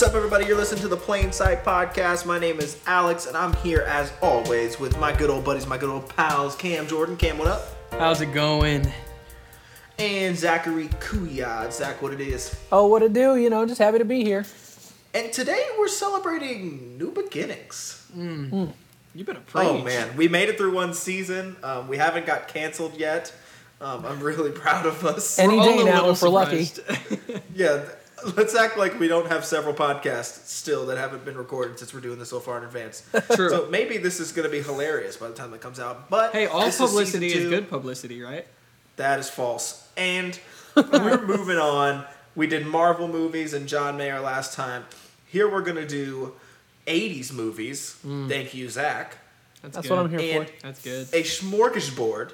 What's 0.00 0.08
up, 0.08 0.16
everybody? 0.16 0.46
You're 0.46 0.56
listening 0.56 0.80
to 0.80 0.88
the 0.88 0.96
Plain 0.96 1.30
Sight 1.30 1.62
Podcast. 1.62 2.24
My 2.24 2.38
name 2.38 2.58
is 2.58 2.80
Alex, 2.86 3.26
and 3.26 3.36
I'm 3.36 3.52
here 3.56 3.82
as 3.82 4.10
always 4.22 4.80
with 4.80 4.98
my 4.98 5.14
good 5.14 5.28
old 5.28 5.44
buddies, 5.44 5.66
my 5.66 5.76
good 5.76 5.90
old 5.90 6.08
pals, 6.08 6.56
Cam 6.56 6.86
Jordan. 6.86 7.18
Cam, 7.18 7.36
what 7.36 7.48
up? 7.48 7.66
How's 7.90 8.22
it 8.22 8.32
going? 8.32 8.90
And 9.98 10.34
Zachary 10.34 10.88
Kuyad. 11.00 11.74
Zach, 11.74 12.00
what 12.00 12.14
it 12.14 12.20
is. 12.22 12.58
Oh, 12.72 12.86
what 12.86 13.02
it 13.02 13.12
do? 13.12 13.36
You 13.36 13.50
know, 13.50 13.66
just 13.66 13.78
happy 13.78 13.98
to 13.98 14.06
be 14.06 14.24
here. 14.24 14.46
And 15.12 15.30
today 15.34 15.68
we're 15.78 15.86
celebrating 15.86 16.96
new 16.96 17.10
beginnings. 17.10 18.10
You 18.16 18.72
better 19.14 19.40
preach. 19.40 19.66
Oh 19.66 19.82
man, 19.82 20.16
we 20.16 20.28
made 20.28 20.48
it 20.48 20.56
through 20.56 20.72
one 20.72 20.94
season. 20.94 21.56
Um, 21.62 21.88
we 21.88 21.98
haven't 21.98 22.24
got 22.24 22.48
canceled 22.48 22.96
yet. 22.96 23.34
Um, 23.82 24.06
I'm 24.06 24.20
really 24.20 24.50
proud 24.62 24.86
of 24.86 25.04
us. 25.04 25.38
Any 25.38 25.58
We're 25.58 25.64
day 25.64 25.76
now 25.84 25.94
little 25.96 26.10
if 26.12 26.22
we're 26.22 26.30
lucky. 26.30 26.56
yeah, 27.54 27.76
th- 27.76 27.88
let's 28.36 28.54
act 28.54 28.76
like 28.78 28.98
we 28.98 29.08
don't 29.08 29.28
have 29.28 29.44
several 29.44 29.74
podcasts 29.74 30.46
still 30.46 30.86
that 30.86 30.98
haven't 30.98 31.24
been 31.24 31.36
recorded 31.36 31.78
since 31.78 31.92
we're 31.94 32.00
doing 32.00 32.18
this 32.18 32.30
so 32.30 32.40
far 32.40 32.58
in 32.58 32.64
advance. 32.64 33.02
True. 33.34 33.50
So 33.50 33.68
maybe 33.70 33.98
this 33.98 34.20
is 34.20 34.32
going 34.32 34.44
to 34.48 34.50
be 34.50 34.62
hilarious 34.62 35.16
by 35.16 35.28
the 35.28 35.34
time 35.34 35.52
it 35.54 35.60
comes 35.60 35.80
out. 35.80 36.08
But 36.10 36.32
hey, 36.32 36.46
all 36.46 36.64
this 36.64 36.80
is 36.80 36.88
publicity 36.90 37.26
is, 37.26 37.32
season 37.34 37.50
two. 37.50 37.56
good 37.56 37.68
publicity, 37.70 38.22
right? 38.22 38.46
That 38.96 39.18
is 39.18 39.28
false. 39.30 39.88
And 39.96 40.38
we're 40.76 41.24
moving 41.26 41.58
on. 41.58 42.04
We 42.36 42.46
did 42.46 42.66
Marvel 42.66 43.08
movies 43.08 43.54
and 43.54 43.66
John 43.68 43.96
Mayer 43.96 44.20
last 44.20 44.54
time. 44.54 44.84
Here 45.26 45.50
we're 45.50 45.62
gonna 45.62 45.86
do 45.86 46.34
80s 46.86 47.32
movies. 47.32 47.96
Hmm. 48.02 48.28
Thank 48.28 48.54
you, 48.54 48.68
Zach. 48.68 49.16
That's, 49.62 49.74
That's 49.74 49.88
good. 49.88 49.96
what 49.96 50.06
I'm 50.06 50.18
here 50.18 50.40
And- 50.40 50.48
for. 50.48 50.54
That's 50.62 50.82
good. 50.82 51.08
A 51.12 51.22
smorgasbord. 51.22 52.32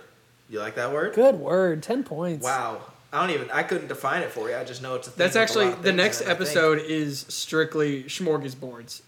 You 0.48 0.60
like 0.60 0.76
that 0.76 0.92
word? 0.92 1.14
Good 1.14 1.34
word. 1.36 1.82
10 1.82 2.04
points. 2.04 2.44
Wow. 2.44 2.82
I 3.12 3.20
don't 3.26 3.34
even. 3.34 3.50
I 3.50 3.62
couldn't 3.62 3.88
define 3.88 4.22
it 4.22 4.30
for 4.30 4.48
you. 4.50 4.56
I 4.56 4.64
just 4.64 4.82
know 4.82 4.94
it's 4.96 5.06
a 5.08 5.10
thing. 5.10 5.18
That's 5.18 5.34
with 5.34 5.40
a 5.40 5.42
actually 5.42 5.64
lot 5.66 5.74
of 5.78 5.82
the 5.82 5.92
next 5.92 6.20
in 6.20 6.26
it, 6.26 6.30
I 6.30 6.34
think. 6.34 6.48
episode 6.48 6.78
is 6.80 7.20
strictly 7.28 8.04
smorgasbords. 8.04 9.02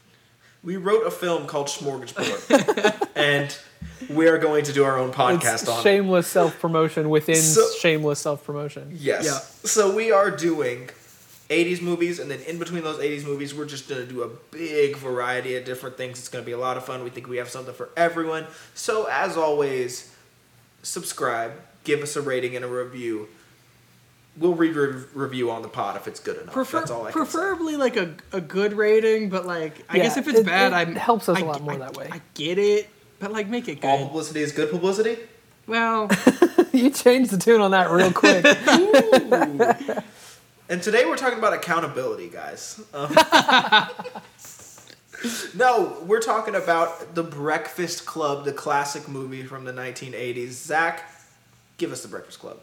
We 0.63 0.77
wrote 0.77 1.07
a 1.07 1.11
film 1.11 1.47
called 1.47 1.69
Smorgasbord, 1.69 3.09
and 3.17 3.57
we 4.11 4.27
are 4.29 4.39
going 4.39 4.65
to 4.65 4.73
do 4.73 4.83
our 4.85 4.99
own 4.99 5.13
podcast 5.13 5.61
It's 5.63 5.69
on 5.69 5.81
it. 5.81 5.83
shameless 5.83 6.27
self 6.27 6.59
promotion 6.61 7.11
within 7.11 7.37
So- 7.37 7.69
shameless 7.81 8.19
self 8.21 8.45
promotion. 8.45 8.91
Yes. 8.93 9.25
Yeah. 9.25 9.39
So 9.69 9.95
we 9.95 10.11
are 10.11 10.31
doing 10.33 10.91
80s 11.49 11.81
movies, 11.81 12.19
and 12.19 12.31
then 12.31 12.41
in 12.43 12.59
between 12.59 12.83
those 12.83 12.99
80s 12.99 13.25
movies, 13.25 13.55
we're 13.55 13.67
just 13.67 13.89
going 13.89 14.07
to 14.07 14.13
do 14.13 14.23
a 14.23 14.29
big 14.51 14.97
variety 14.97 15.57
of 15.57 15.65
different 15.65 15.97
things. 15.97 16.19
It's 16.19 16.29
going 16.29 16.43
to 16.43 16.47
be 16.47 16.53
a 16.53 16.59
lot 16.59 16.77
of 16.77 16.85
fun. 16.85 17.05
We 17.05 17.11
think 17.11 17.29
we 17.29 17.37
have 17.39 17.49
something 17.49 17.75
for 17.75 17.91
everyone. 17.97 18.47
So, 18.75 19.07
as 19.11 19.37
always, 19.37 20.13
subscribe, 20.83 21.53
give 21.85 22.03
us 22.03 22.17
a 22.17 22.21
rating 22.23 22.57
and 22.57 22.65
a 22.65 22.69
review. 22.69 23.29
We'll 24.39 24.55
read 24.55 24.77
re- 24.77 25.03
review 25.15 25.51
on 25.51 25.63
the 25.63 25.69
pod 25.69 25.97
if 25.97 26.07
it's 26.07 26.21
good 26.21 26.37
enough. 26.41 26.53
Prefer- 26.55 26.81
That's 26.81 26.91
all 26.91 27.07
I 27.07 27.11
can 27.13 27.27
say. 27.27 27.33
preferably 27.33 27.77
like 27.77 27.97
a, 27.97 28.15
a 28.33 28.41
good 28.41 28.73
rating, 28.75 29.31
but 29.31 29.47
like 29.47 29.85
I 29.89 29.97
Yeah, 29.97 30.05
guess 30.05 30.17
if 30.17 30.29
it's 30.29 30.41
it- 30.41 30.47
bad, 30.47 30.73
it 30.73 30.97
I 30.97 30.99
helps 30.99 31.29
us 31.29 31.41
a 31.41 31.43
a 31.43 31.45
lot 31.45 31.63
more 31.63 31.77
that 31.77 31.97
way. 31.97 32.09
I 32.13 32.21
get 32.35 32.59
it, 32.59 32.89
but 33.19 33.33
like 33.33 33.49
make 33.49 33.69
it 33.69 33.81
good. 33.81 33.89
All 33.89 34.07
publicity 34.07 34.41
is 34.41 34.53
good 34.53 34.71
publicity. 34.71 35.19
Well, 35.67 36.11
you 36.73 36.91
changed 36.91 37.31
the 37.31 37.39
tune 37.39 37.61
on 37.61 37.73
that 37.73 37.91
real 37.91 38.13
quick. 38.13 38.45
And 40.71 40.83
today 40.83 41.07
we're 41.07 41.17
talking 41.17 41.39
about 41.39 41.55
accountability, 41.55 42.29
guys. 42.29 42.79
Um, 42.93 43.11
no, 45.55 45.97
we're 46.05 46.21
talking 46.21 46.55
about 46.55 47.15
The 47.15 47.23
Breakfast 47.23 48.05
Club, 48.05 48.45
the 48.45 48.53
classic 48.53 49.09
movie 49.09 49.45
from 49.45 49.65
the 49.65 49.73
1980s. 49.73 50.51
Zach, 50.51 51.11
give 51.79 51.91
us 51.91 52.03
The 52.03 52.09
Breakfast 52.09 52.41
Club. 52.41 52.59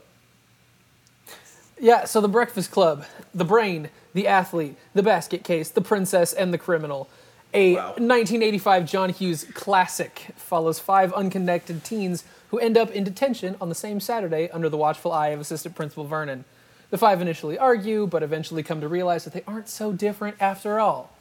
Yeah, 1.79 2.05
so 2.05 2.21
The 2.21 2.27
Breakfast 2.27 2.71
Club, 2.71 3.05
The 3.33 3.45
Brain, 3.45 3.89
The 4.13 4.27
Athlete, 4.27 4.77
The 4.93 5.03
Basket 5.03 5.43
Case, 5.43 5.69
The 5.69 5.81
Princess, 5.81 6.33
and 6.33 6.53
The 6.53 6.57
Criminal. 6.57 7.09
A 7.53 7.75
Wow. 7.75 7.87
1985 7.91 8.85
John 8.85 9.09
Hughes 9.11 9.45
classic 9.53 10.27
follows 10.35 10.79
five 10.79 11.13
unconnected 11.13 11.83
teens 11.83 12.23
who 12.49 12.59
end 12.59 12.77
up 12.77 12.91
in 12.91 13.03
detention 13.03 13.55
on 13.61 13.69
the 13.69 13.75
same 13.75 13.99
Saturday 13.99 14.49
under 14.51 14.69
the 14.69 14.77
watchful 14.77 15.11
eye 15.11 15.29
of 15.29 15.39
Assistant 15.39 15.75
Principal 15.75 16.03
Vernon. 16.05 16.45
The 16.89 16.97
five 16.97 17.21
initially 17.21 17.57
argue, 17.57 18.07
but 18.07 18.23
eventually 18.23 18.61
come 18.61 18.81
to 18.81 18.87
realize 18.87 19.23
that 19.23 19.33
they 19.33 19.43
aren't 19.47 19.69
so 19.69 19.91
different 19.91 20.37
after 20.39 20.79
all. 20.79 21.11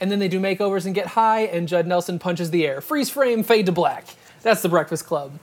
And 0.00 0.10
then 0.10 0.18
they 0.18 0.28
do 0.28 0.40
makeovers 0.40 0.86
and 0.86 0.94
get 0.94 1.08
high, 1.08 1.42
and 1.42 1.68
Judd 1.68 1.86
Nelson 1.86 2.18
punches 2.18 2.50
the 2.50 2.66
air. 2.66 2.80
Freeze 2.80 3.10
frame, 3.10 3.42
fade 3.42 3.66
to 3.66 3.72
black. 3.72 4.06
That's 4.42 4.62
the 4.62 4.68
Breakfast 4.68 5.06
Club. 5.06 5.38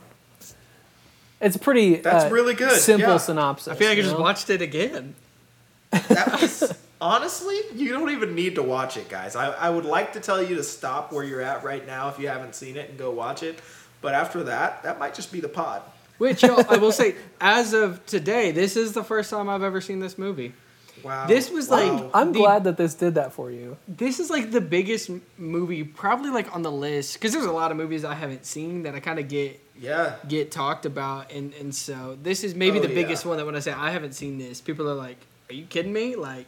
It's 1.40 1.58
pretty 1.58 1.96
That's 1.98 2.26
uh, 2.26 2.30
really 2.30 2.54
good, 2.56 2.80
simple 2.80 3.12
yeah. 3.12 3.18
synopsis. 3.18 3.68
I 3.68 3.76
feel 3.76 3.90
like 3.90 3.98
I 3.98 4.02
you 4.02 4.08
just 4.08 4.20
watched 4.20 4.50
it 4.50 4.62
again. 4.62 5.16
That 5.92 6.42
was 6.42 6.74
honestly, 7.00 7.60
you 7.76 7.90
don't 7.94 8.10
even 8.10 8.36
need 8.36 8.56
to 8.56 8.64
watch 8.64 8.98
it, 8.98 9.10
guys. 9.10 9.36
I, 9.36 9.52
I 9.52 9.70
would 9.70 9.86
like 9.86 10.14
to 10.14 10.20
tell 10.20 10.42
you 10.42 10.56
to 10.56 10.64
stop 10.64 11.12
where 11.12 11.24
you're 11.24 11.42
at 11.42 11.64
right 11.64 11.86
now 11.86 12.10
if 12.10 12.20
you 12.20 12.28
haven't 12.28 12.56
seen 12.56 12.76
it 12.78 12.90
and 12.90 12.98
go 12.98 13.12
watch 13.12 13.44
it. 13.44 13.60
But 14.02 14.14
after 14.14 14.44
that, 14.44 14.84
that 14.84 15.00
might 15.00 15.14
just 15.14 15.32
be 15.32 15.40
the 15.40 15.50
pod. 15.50 15.82
Which 16.18 16.44
I 16.44 16.78
will 16.78 16.92
say, 16.92 17.16
as 17.42 17.74
of 17.74 18.04
today, 18.06 18.52
this 18.52 18.76
is 18.76 18.94
the 18.94 19.04
first 19.04 19.30
time 19.30 19.50
I've 19.50 19.64
ever 19.64 19.82
seen 19.82 20.00
this 20.00 20.18
movie. 20.18 20.54
Wow. 21.04 21.28
This 21.28 21.52
was 21.52 21.70
like- 21.70 22.10
I'm 22.14 22.34
The- 22.34 22.40
glad 22.40 22.64
that 22.64 22.78
this 22.78 22.96
did 22.96 23.16
that 23.16 23.34
for 23.34 23.52
you. 23.52 23.78
This 23.88 24.20
is 24.20 24.30
like 24.32 24.52
the 24.52 24.62
biggest 24.62 25.12
movie, 25.38 25.84
probably 25.84 26.32
like 26.32 26.54
on 26.56 26.64
the 26.64 26.72
list, 26.72 27.14
because 27.14 27.34
there's 27.34 27.46
a 27.46 27.52
lot 27.52 27.70
of 27.72 27.78
movies 27.78 28.04
I 28.04 28.16
haven't 28.16 28.46
seen 28.46 28.84
that 28.84 28.96
I 28.96 29.00
kind 29.00 29.20
of 29.20 29.28
get 29.28 29.60
yeah. 29.80 30.16
get 30.28 30.52
talked 30.52 30.86
about, 30.86 31.32
and 31.32 31.54
and 31.56 31.74
so 31.74 32.18
this 32.22 32.44
is 32.44 32.56
maybe 32.56 32.80
Oh, 32.80 32.82
the 32.82 32.90
yeah. 32.90 32.96
biggest 32.96 33.26
one 33.26 33.38
that 33.38 33.46
when 33.46 33.56
I 33.56 33.60
say 33.60 33.72
I 33.72 33.92
haven't 33.92 34.14
seen 34.14 34.38
this, 34.38 34.62
people 34.62 34.90
are 34.90 34.94
like, 34.96 35.18
"Are 35.50 35.54
you 35.54 35.66
kidding 35.66 35.94
me?" 35.94 36.16
Like, 36.16 36.46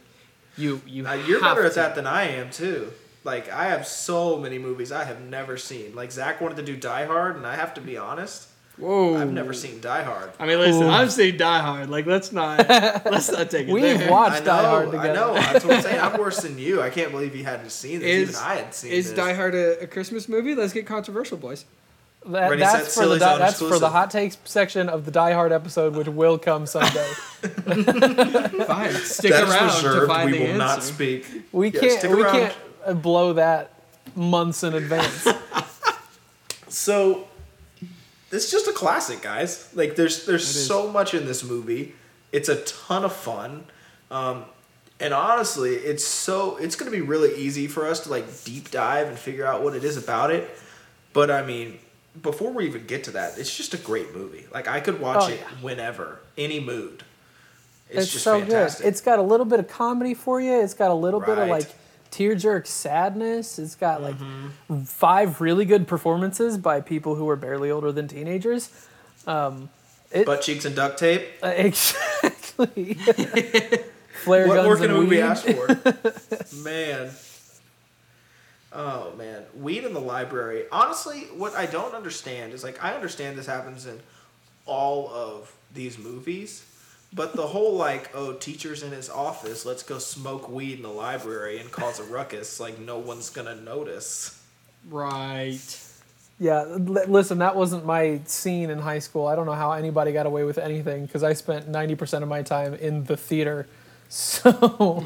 you 0.56 0.80
you 0.86 1.06
Uh, 1.06 1.14
you're 1.14 1.42
have 1.42 1.56
better 1.56 1.66
at 1.66 1.74
that 1.74 1.94
than 1.94 2.06
I 2.06 2.24
am 2.28 2.50
too. 2.50 2.92
Like 3.24 3.50
I 3.52 3.64
have 3.66 3.86
so 3.86 4.38
many 4.38 4.58
movies 4.58 4.90
I 4.92 5.04
have 5.04 5.20
never 5.20 5.56
seen. 5.56 5.94
Like 5.94 6.10
Zach 6.12 6.40
wanted 6.40 6.56
to 6.56 6.62
do 6.62 6.76
Die 6.76 7.04
Hard, 7.06 7.36
and 7.36 7.46
I 7.46 7.54
have 7.56 7.74
to 7.74 7.80
be 7.82 7.98
honest, 7.98 8.48
Whoa, 8.78 9.14
I've 9.20 9.30
never 9.30 9.52
seen 9.52 9.82
Die 9.82 10.02
Hard. 10.02 10.30
I 10.38 10.46
mean, 10.46 10.58
listen, 10.58 10.84
Ooh. 10.84 10.88
I've 10.88 11.12
seen 11.12 11.36
Die 11.36 11.58
Hard. 11.58 11.90
Like, 11.90 12.06
let's 12.06 12.32
not 12.32 12.66
let's 12.68 13.30
not 13.30 13.50
take 13.50 13.68
it 13.68 13.72
We've 13.72 13.98
there. 13.98 14.10
watched 14.10 14.40
know, 14.46 14.52
Die 14.56 14.64
Hard 14.64 14.88
I 14.88 14.90
together. 14.92 15.12
know. 15.14 15.34
That's 15.34 15.64
what 15.66 15.74
I'm 15.76 15.82
saying. 15.82 16.00
I'm 16.00 16.18
worse 16.26 16.40
than 16.40 16.58
you. 16.58 16.80
I 16.80 16.88
can't 16.88 17.10
believe 17.12 17.36
you 17.36 17.44
hadn't 17.44 17.70
seen 17.72 18.00
this. 18.00 18.08
Is 18.08 18.28
Even 18.30 18.42
I 18.42 18.54
had 18.54 18.74
seen 18.74 18.92
is 18.92 19.08
this. 19.08 19.16
Die 19.16 19.32
Hard 19.34 19.54
a, 19.54 19.80
a 19.82 19.86
Christmas 19.86 20.26
movie? 20.26 20.54
Let's 20.54 20.72
get 20.72 20.86
controversial, 20.86 21.36
boys. 21.36 21.66
That, 22.26 22.50
Ready, 22.50 22.62
set, 22.62 22.72
that's 22.82 22.94
for 22.94 23.06
the 23.06 23.18
di- 23.18 23.24
zone 23.30 23.38
that's 23.38 23.58
for 23.58 23.78
the 23.78 23.88
hot 23.88 24.10
takes 24.10 24.36
section 24.44 24.90
of 24.90 25.06
the 25.06 25.10
Die 25.10 25.32
Hard 25.32 25.52
episode, 25.52 25.96
which 25.96 26.06
will 26.06 26.38
come 26.38 26.66
someday. 26.66 27.06
Fine, 27.40 28.92
stick 28.94 29.30
That 29.32 29.44
is 29.44 29.50
around 29.84 30.00
to 30.00 30.06
find 30.06 30.30
We 30.30 30.38
the 30.38 30.44
will 30.44 30.58
not 30.58 30.82
speak. 30.82 31.26
We 31.50 31.70
Yeah, 31.70 31.80
can't 31.80 31.98
stick 31.98 32.10
we 32.10 32.22
around. 32.22 32.32
can't 32.32 32.56
uh, 32.86 32.92
blow 32.94 33.32
that 33.34 33.72
months 34.14 34.62
in 34.62 34.74
advance. 34.74 35.26
So, 36.68 37.26
it's 38.30 38.48
just 38.50 38.68
a 38.68 38.72
classic, 38.72 39.22
guys. 39.22 39.68
Like 39.74 39.96
there's 39.96 40.24
there's 40.26 40.44
It 40.44 40.60
is. 40.60 40.66
so 40.66 40.88
much 40.90 41.14
in 41.14 41.26
this 41.26 41.42
movie. 41.42 41.94
It's 42.32 42.48
a 42.48 42.62
ton 42.62 43.04
of 43.04 43.12
fun. 43.12 43.64
Um, 44.10 44.44
and 45.00 45.12
honestly, 45.12 45.70
it's 45.74 46.04
so 46.04 46.56
it's 46.58 46.76
going 46.76 46.90
to 46.90 46.96
be 46.96 47.02
really 47.02 47.34
easy 47.36 47.66
for 47.66 47.86
us 47.88 48.00
to 48.04 48.10
like 48.10 48.44
deep 48.44 48.70
dive 48.70 49.08
and 49.08 49.18
figure 49.18 49.44
out 49.46 49.62
what 49.64 49.74
it 49.74 49.82
is 49.82 49.96
about 49.96 50.30
it. 50.30 50.48
But 51.12 51.30
I 51.30 51.44
mean, 51.44 51.78
before 52.20 52.52
we 52.52 52.66
even 52.66 52.86
get 52.86 53.04
to 53.04 53.10
that, 53.12 53.38
it's 53.38 53.54
just 53.56 53.74
a 53.74 53.76
great 53.78 54.14
movie. 54.14 54.46
Like 54.52 54.66
I 54.68 54.80
could 54.80 55.00
watch 55.00 55.24
Oh, 55.24 55.28
it 55.28 55.40
yeah. 55.40 55.48
whenever, 55.60 56.20
any 56.38 56.60
mood. 56.60 57.04
It's, 57.88 58.04
it's 58.04 58.12
just 58.12 58.24
so 58.24 58.40
fantastic. 58.40 58.82
good. 58.82 58.88
It's 58.88 59.00
got 59.00 59.18
a 59.18 59.22
little 59.22 59.46
bit 59.46 59.58
of 59.60 59.68
comedy 59.68 60.14
for 60.14 60.40
you. 60.40 60.60
It's 60.62 60.74
got 60.74 60.90
a 60.90 60.94
little 60.94 61.20
bit 61.20 61.38
of 61.38 61.48
like 61.48 61.68
tear 62.10 62.34
jerk 62.34 62.66
sadness. 62.66 63.58
It's 63.58 63.74
got 63.74 64.00
like 64.02 64.16
Mm-hmm. 64.16 64.82
five 64.82 65.40
really 65.40 65.64
good 65.64 65.86
performances 65.88 66.56
by 66.58 66.80
people 66.80 67.14
who 67.16 67.28
are 67.28 67.36
barely 67.36 67.70
older 67.70 67.90
than 67.92 68.06
teenagers. 68.08 68.70
Um, 69.26 69.70
it, 70.12 70.26
butt 70.26 70.42
cheeks 70.42 70.64
and 70.64 70.74
duct 70.76 70.98
tape. 70.98 71.26
uh, 71.42 71.48
exactly. 71.56 72.94
Flare 74.24 74.48
what 74.48 74.54
guns 74.54 74.66
more 74.66 74.76
can 74.76 74.84
and 74.84 74.92
a 74.92 74.96
movie 74.96 75.16
weed. 75.16 75.22
ask 75.22 75.46
for? 75.46 76.56
man. 76.64 77.10
Oh 78.72 79.12
man, 79.16 79.42
weed 79.56 79.84
in 79.84 79.94
the 79.94 80.00
library. 80.00 80.64
Honestly, 80.70 81.22
what 81.36 81.54
I 81.56 81.66
don't 81.66 81.94
understand 81.94 82.52
is 82.52 82.62
like 82.62 82.82
I 82.82 82.94
understand 82.94 83.36
this 83.36 83.46
happens 83.46 83.86
in 83.86 83.98
all 84.66 85.08
of 85.10 85.52
these 85.74 85.98
movies, 85.98 86.64
but 87.12 87.34
the 87.34 87.46
whole 87.48 87.74
like 87.74 88.10
oh 88.14 88.34
teachers 88.34 88.82
in 88.82 88.92
his 88.92 89.10
office, 89.10 89.66
let's 89.66 89.82
go 89.82 89.98
smoke 89.98 90.48
weed 90.48 90.74
in 90.76 90.82
the 90.82 90.88
library 90.88 91.58
and 91.58 91.70
cause 91.72 91.98
a 91.98 92.04
ruckus, 92.04 92.60
like 92.60 92.78
no 92.78 92.98
one's 92.98 93.30
gonna 93.30 93.56
notice. 93.56 94.40
Right. 94.88 95.58
Yeah, 96.38 96.60
l- 96.60 96.78
listen, 96.78 97.38
that 97.38 97.54
wasn't 97.54 97.84
my 97.84 98.20
scene 98.24 98.70
in 98.70 98.78
high 98.78 99.00
school. 99.00 99.26
I 99.26 99.34
don't 99.36 99.44
know 99.46 99.52
how 99.52 99.72
anybody 99.72 100.12
got 100.12 100.24
away 100.24 100.44
with 100.44 100.56
anything 100.56 101.04
because 101.04 101.22
I 101.22 101.34
spent 101.34 101.70
90% 101.70 102.22
of 102.22 102.28
my 102.28 102.40
time 102.42 102.72
in 102.74 103.04
the 103.04 103.16
theater. 103.16 103.66
So, 104.12 105.04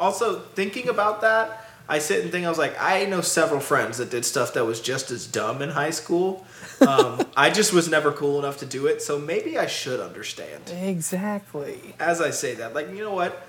Also, 0.00 0.40
thinking 0.56 0.88
about 0.88 1.20
that, 1.20 1.65
I 1.88 1.98
sit 1.98 2.22
and 2.22 2.32
think 2.32 2.44
I 2.44 2.48
was 2.48 2.58
like, 2.58 2.74
I 2.80 3.04
know 3.04 3.20
several 3.20 3.60
friends 3.60 3.98
that 3.98 4.10
did 4.10 4.24
stuff 4.24 4.54
that 4.54 4.64
was 4.64 4.80
just 4.80 5.10
as 5.10 5.26
dumb 5.26 5.62
in 5.62 5.70
high 5.70 5.90
school. 5.90 6.46
Um, 6.86 7.22
I 7.34 7.48
just 7.48 7.72
was 7.72 7.88
never 7.88 8.12
cool 8.12 8.38
enough 8.38 8.58
to 8.58 8.66
do 8.66 8.84
it, 8.86 9.00
so 9.00 9.18
maybe 9.18 9.56
I 9.56 9.66
should 9.66 9.98
understand. 9.98 10.70
exactly. 10.70 11.94
As 11.98 12.20
I 12.20 12.28
say 12.28 12.54
that, 12.56 12.74
like 12.74 12.90
you 12.90 13.02
know 13.02 13.14
what, 13.14 13.48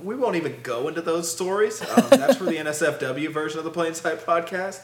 we 0.00 0.14
won't 0.14 0.36
even 0.36 0.60
go 0.62 0.86
into 0.86 1.00
those 1.00 1.28
stories. 1.28 1.80
Um, 1.82 2.06
that's 2.10 2.36
for 2.36 2.44
the 2.44 2.52
NSFW 2.58 3.32
version 3.32 3.58
of 3.58 3.64
the 3.64 3.72
Plain 3.72 3.94
Sight 3.94 4.24
podcast. 4.24 4.82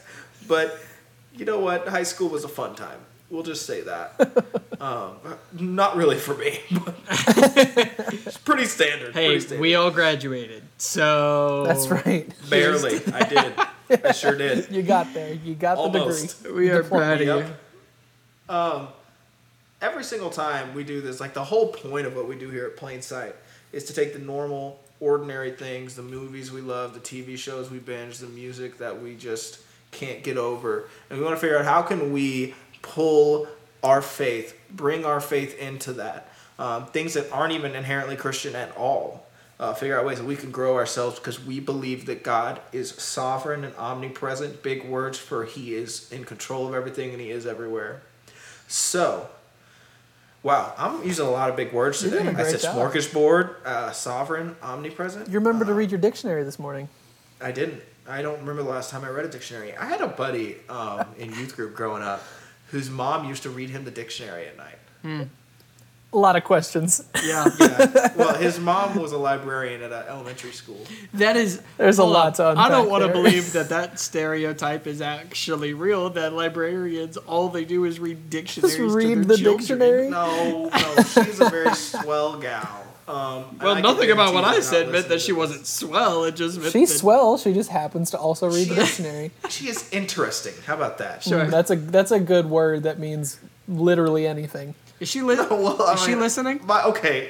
But 0.49 0.77
you 1.33 1.45
know 1.45 1.59
what? 1.59 1.87
High 1.87 2.03
school 2.03 2.27
was 2.27 2.43
a 2.43 2.49
fun 2.49 2.75
time. 2.75 2.99
We'll 3.29 3.43
just 3.43 3.65
say 3.65 3.81
that. 3.81 4.53
Um, 4.79 5.15
not 5.53 5.95
really 5.95 6.17
for 6.17 6.35
me. 6.35 6.59
But 6.85 6.93
it's 8.13 8.37
pretty 8.37 8.65
standard. 8.65 9.15
Hey, 9.15 9.25
pretty 9.29 9.39
standard. 9.39 9.59
we 9.59 9.73
all 9.73 9.89
graduated, 9.89 10.61
so 10.77 11.63
That's 11.65 11.87
right. 11.87 12.31
barely. 12.47 13.01
I 13.13 13.23
did. 13.23 14.05
I 14.05 14.11
sure 14.11 14.37
did. 14.37 14.71
You 14.71 14.83
got 14.83 15.11
there. 15.15 15.33
You 15.33 15.55
got 15.55 15.91
the 15.91 15.99
degree. 15.99 16.53
We 16.53 16.69
are 16.69 16.83
Diploma. 16.83 17.05
proud 17.05 17.21
of 17.21 17.27
you. 17.27 17.35
Yep. 17.37 17.59
Um, 18.49 18.87
every 19.81 20.03
single 20.03 20.29
time 20.29 20.75
we 20.75 20.83
do 20.83 21.01
this, 21.01 21.19
like 21.19 21.33
the 21.33 21.43
whole 21.45 21.69
point 21.69 22.05
of 22.05 22.15
what 22.15 22.27
we 22.27 22.37
do 22.37 22.51
here 22.51 22.67
at 22.67 22.77
Plain 22.77 23.01
Sight 23.01 23.35
is 23.73 23.83
to 23.85 23.93
take 23.93 24.13
the 24.13 24.19
normal, 24.19 24.79
ordinary 24.99 25.51
things, 25.51 25.95
the 25.95 26.03
movies 26.03 26.51
we 26.51 26.61
love, 26.61 26.93
the 26.93 26.99
TV 26.99 27.35
shows 27.35 27.71
we 27.71 27.79
binge, 27.79 28.19
the 28.19 28.27
music 28.27 28.77
that 28.77 29.01
we 29.01 29.15
just 29.15 29.59
can't 29.89 30.23
get 30.23 30.37
over, 30.37 30.87
and 31.09 31.17
we 31.17 31.25
want 31.25 31.35
to 31.35 31.41
figure 31.41 31.57
out 31.57 31.65
how 31.65 31.81
can 31.81 32.11
we 32.13 32.53
pull 32.87 33.47
our 33.83 34.01
faith, 34.01 34.57
bring 34.71 35.05
our 35.05 35.21
faith 35.21 35.57
into 35.59 35.93
that. 35.93 36.29
Um, 36.59 36.87
things 36.87 37.13
that 37.13 37.31
aren't 37.31 37.53
even 37.53 37.75
inherently 37.75 38.15
Christian 38.15 38.55
at 38.55 38.75
all. 38.75 39.25
Uh, 39.59 39.73
figure 39.73 39.99
out 39.99 40.05
ways 40.05 40.19
that 40.19 40.25
we 40.25 40.35
can 40.35 40.51
grow 40.51 40.75
ourselves 40.75 41.17
because 41.17 41.43
we 41.43 41.59
believe 41.59 42.05
that 42.05 42.23
God 42.23 42.61
is 42.71 42.91
sovereign 42.91 43.63
and 43.63 43.75
omnipresent. 43.75 44.61
Big 44.61 44.85
words 44.85 45.17
for 45.17 45.45
He 45.45 45.73
is 45.73 46.11
in 46.11 46.25
control 46.25 46.67
of 46.67 46.75
everything 46.75 47.11
and 47.11 47.19
He 47.19 47.31
is 47.31 47.47
everywhere. 47.47 48.01
So, 48.67 49.29
wow, 50.43 50.73
I'm 50.77 51.03
using 51.03 51.25
a 51.25 51.31
lot 51.31 51.49
of 51.49 51.55
big 51.55 51.73
words 51.73 52.01
today. 52.01 52.19
I 52.19 52.43
said 52.43 52.61
job. 52.61 52.75
smorgasbord, 52.75 53.65
uh, 53.65 53.91
sovereign, 53.93 54.55
omnipresent. 54.61 55.27
You 55.27 55.39
remember 55.39 55.65
to 55.65 55.73
read 55.73 55.89
your 55.89 55.99
dictionary 55.99 56.43
this 56.43 56.59
morning. 56.59 56.87
I 57.41 57.51
didn't. 57.51 57.81
I 58.07 58.21
don't 58.21 58.39
remember 58.39 58.63
the 58.63 58.69
last 58.69 58.91
time 58.91 59.03
I 59.03 59.09
read 59.09 59.25
a 59.25 59.29
dictionary. 59.29 59.75
I 59.75 59.85
had 59.85 60.01
a 60.01 60.07
buddy 60.07 60.57
um, 60.69 61.05
in 61.17 61.29
youth 61.33 61.55
group 61.55 61.75
growing 61.75 62.03
up 62.03 62.23
whose 62.71 62.89
mom 62.89 63.27
used 63.27 63.43
to 63.43 63.49
read 63.49 63.69
him 63.69 63.85
the 63.85 63.91
dictionary 63.91 64.47
at 64.47 64.57
night. 64.57 64.77
Hmm. 65.01 65.23
A 66.13 66.17
lot 66.17 66.37
of 66.37 66.45
questions. 66.45 67.03
Yeah, 67.23 67.45
Yeah. 67.59 68.13
well, 68.15 68.33
his 68.35 68.59
mom 68.61 68.95
was 68.95 69.11
a 69.11 69.17
librarian 69.17 69.81
at 69.83 69.91
an 69.91 70.05
elementary 70.07 70.53
school. 70.53 70.79
that 71.15 71.35
is. 71.35 71.61
There's 71.77 71.99
a 71.99 72.05
lot 72.05 72.39
on. 72.39 72.55
to 72.55 72.61
I 72.61 72.69
don't 72.69 72.89
want 72.89 73.03
to 73.03 73.09
believe 73.11 73.51
that 73.53 73.67
that 73.75 73.99
stereotype 73.99 74.87
is 74.87 75.01
actually 75.01 75.73
real. 75.73 76.09
That 76.09 76.31
librarians 76.31 77.17
all 77.17 77.49
they 77.49 77.65
do 77.65 77.83
is 77.83 77.99
read 77.99 78.29
dictionaries. 78.29 78.77
to 78.77 78.89
read 78.89 79.17
their 79.17 79.23
the 79.25 79.37
children. 79.37 79.57
dictionary? 79.57 80.09
No, 80.09 80.69
no, 80.69 80.95
she's 81.03 81.41
a 81.41 81.49
very 81.49 81.73
swell 81.75 82.39
gal. 82.39 82.86
Um, 83.07 83.57
Well, 83.61 83.81
nothing 83.81 84.11
about 84.11 84.33
what 84.33 84.43
I 84.43 84.59
said 84.59 84.91
meant 84.91 85.07
that 85.07 85.21
she 85.21 85.27
to 85.31 85.37
wasn't 85.37 85.65
swell. 85.65 86.25
It 86.25 86.35
just 86.35 86.59
meant 86.59 86.73
She's 86.73 86.91
that 86.91 86.97
swell. 86.99 87.37
She 87.37 87.53
just 87.53 87.69
happens 87.69 88.11
to 88.11 88.17
also 88.17 88.49
read 88.51 88.67
the 88.67 88.75
dictionary. 88.75 89.31
She 89.49 89.69
is 89.69 89.89
interesting. 89.93 90.53
How 90.65 90.75
about 90.75 90.97
that? 90.97 91.23
Sure. 91.23 91.45
Mm, 91.45 91.49
That's 91.51 91.71
a 91.71 91.75
that's 91.77 92.11
a 92.11 92.19
good 92.19 92.49
word 92.49 92.83
that 92.83 92.99
means 92.99 93.39
literally 93.67 94.27
anything. 94.27 94.75
Is 94.99 95.07
she 95.09 95.21
li- 95.21 95.35
Well, 95.49 95.81
I 95.83 95.93
Is 95.93 96.03
she 96.03 96.15
listening? 96.15 96.59
My, 96.65 96.83
okay. 96.83 97.29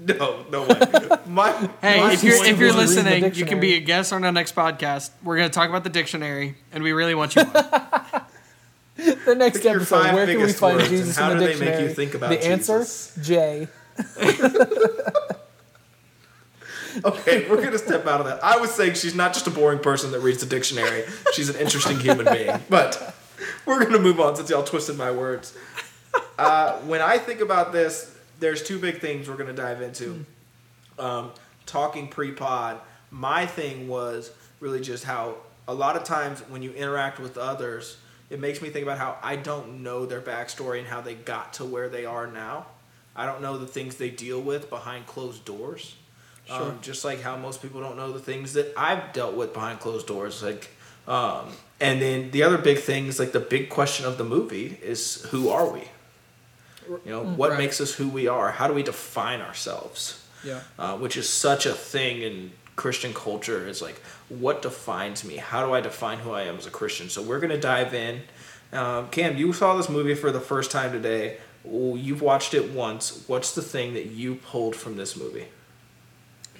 No, 0.00 0.44
no 0.50 0.62
way. 0.62 0.68
My, 1.28 1.52
Hey, 1.80 2.00
my 2.00 2.12
if 2.12 2.24
you're 2.24 2.34
if 2.44 2.58
you're 2.58 2.72
to 2.72 2.74
read 2.74 2.74
was- 2.76 2.94
the 2.96 3.02
listening, 3.04 3.34
you 3.34 3.44
can 3.46 3.60
be 3.60 3.74
a 3.74 3.80
guest 3.80 4.12
on 4.12 4.24
our 4.24 4.32
next 4.32 4.54
podcast. 4.56 5.10
We're 5.22 5.36
going 5.36 5.48
to 5.48 5.54
talk 5.54 5.68
about 5.68 5.84
the 5.84 5.90
dictionary, 5.90 6.56
and 6.72 6.82
we 6.82 6.92
really 6.92 7.14
want 7.14 7.36
you 7.36 7.42
on. 7.42 8.22
The 8.96 9.34
next 9.34 9.58
Pick 9.62 9.66
episode, 9.74 10.14
where 10.14 10.26
can 10.26 10.40
we 10.40 10.52
find 10.52 10.80
Jesus 10.88 11.16
and 11.16 11.24
how 11.24 11.32
in 11.32 11.38
the 11.38 11.46
do 11.46 11.52
they 11.52 11.58
make 11.58 11.58
dictionary? 11.60 11.88
you 11.88 11.94
think 11.94 12.14
about 12.14 12.30
the 12.30 12.44
answer, 12.44 12.78
Jesus? 12.80 13.18
J. 13.22 13.68
Okay, 17.04 17.48
we're 17.48 17.62
gonna 17.62 17.78
step 17.78 18.06
out 18.06 18.20
of 18.20 18.26
that. 18.26 18.42
I 18.44 18.56
was 18.58 18.70
saying 18.70 18.94
she's 18.94 19.14
not 19.14 19.34
just 19.34 19.46
a 19.46 19.50
boring 19.50 19.80
person 19.80 20.12
that 20.12 20.20
reads 20.20 20.40
the 20.40 20.46
dictionary. 20.46 21.04
She's 21.32 21.48
an 21.48 21.56
interesting 21.56 21.98
human 21.98 22.26
being. 22.32 22.56
But 22.68 23.14
we're 23.66 23.82
gonna 23.84 23.98
move 23.98 24.20
on 24.20 24.36
since 24.36 24.50
y'all 24.50 24.62
twisted 24.62 24.96
my 24.96 25.10
words. 25.10 25.56
Uh, 26.38 26.78
when 26.80 27.00
I 27.00 27.18
think 27.18 27.40
about 27.40 27.72
this, 27.72 28.16
there's 28.38 28.62
two 28.62 28.78
big 28.78 29.00
things 29.00 29.28
we're 29.28 29.36
gonna 29.36 29.52
dive 29.52 29.82
into. 29.82 30.24
Um, 30.98 31.32
talking 31.66 32.08
pre-pod, 32.08 32.80
my 33.10 33.46
thing 33.46 33.88
was 33.88 34.30
really 34.60 34.80
just 34.80 35.04
how 35.04 35.36
a 35.66 35.74
lot 35.74 35.96
of 35.96 36.04
times 36.04 36.40
when 36.48 36.62
you 36.62 36.72
interact 36.72 37.18
with 37.18 37.36
others, 37.36 37.96
it 38.30 38.38
makes 38.38 38.62
me 38.62 38.68
think 38.70 38.84
about 38.84 38.98
how 38.98 39.18
I 39.22 39.36
don't 39.36 39.82
know 39.82 40.06
their 40.06 40.20
backstory 40.20 40.78
and 40.78 40.86
how 40.86 41.00
they 41.00 41.14
got 41.14 41.54
to 41.54 41.64
where 41.64 41.88
they 41.88 42.06
are 42.06 42.26
now. 42.26 42.66
I 43.16 43.26
don't 43.26 43.40
know 43.42 43.58
the 43.58 43.66
things 43.66 43.96
they 43.96 44.10
deal 44.10 44.40
with 44.40 44.68
behind 44.70 45.06
closed 45.06 45.44
doors. 45.44 45.94
Um, 46.50 46.78
just 46.82 47.04
like 47.06 47.22
how 47.22 47.36
most 47.38 47.62
people 47.62 47.80
don't 47.80 47.96
know 47.96 48.12
the 48.12 48.18
things 48.18 48.52
that 48.52 48.74
I've 48.76 49.12
dealt 49.14 49.34
with 49.34 49.54
behind 49.54 49.80
closed 49.80 50.06
doors. 50.06 50.42
Like, 50.42 50.68
um, 51.08 51.52
and 51.80 52.02
then 52.02 52.30
the 52.32 52.42
other 52.42 52.58
big 52.58 52.78
thing 52.78 53.06
is 53.06 53.18
like 53.18 53.32
the 53.32 53.40
big 53.40 53.70
question 53.70 54.04
of 54.04 54.18
the 54.18 54.24
movie 54.24 54.78
is 54.82 55.22
who 55.30 55.48
are 55.48 55.66
we? 55.70 55.84
You 56.86 57.00
know, 57.06 57.22
what 57.24 57.52
Right. 57.52 57.58
makes 57.60 57.80
us 57.80 57.94
who 57.94 58.08
we 58.08 58.28
are? 58.28 58.50
How 58.50 58.66
do 58.68 58.74
we 58.74 58.82
define 58.82 59.40
ourselves? 59.40 60.20
Yeah. 60.44 60.60
uh, 60.78 60.94
which 60.98 61.16
is 61.16 61.26
such 61.26 61.64
a 61.64 61.72
thing 61.72 62.20
in 62.20 62.52
Christian 62.76 63.14
culture. 63.14 63.66
Is 63.66 63.80
like, 63.80 64.02
what 64.28 64.60
defines 64.60 65.24
me? 65.24 65.36
How 65.36 65.64
do 65.64 65.72
I 65.72 65.80
define 65.80 66.18
who 66.18 66.32
I 66.32 66.42
am 66.42 66.58
as 66.58 66.66
a 66.66 66.70
Christian? 66.70 67.08
So 67.08 67.22
we're 67.22 67.40
gonna 67.40 67.56
dive 67.58 67.94
in. 67.94 68.20
Um, 68.70 69.08
Cam, 69.08 69.38
you 69.38 69.54
saw 69.54 69.74
this 69.78 69.88
movie 69.88 70.14
for 70.14 70.30
the 70.30 70.40
first 70.40 70.70
time 70.70 70.92
today. 70.92 71.38
You've 71.64 72.22
watched 72.22 72.54
it 72.54 72.72
once. 72.72 73.24
What's 73.26 73.54
the 73.54 73.62
thing 73.62 73.94
that 73.94 74.06
you 74.06 74.36
pulled 74.36 74.76
from 74.76 74.96
this 74.96 75.16
movie? 75.16 75.46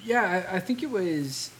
Yeah, 0.03 0.47
I, 0.51 0.57
I 0.57 0.61
think 0.61 0.83
it 0.83 0.91
was 0.91 1.51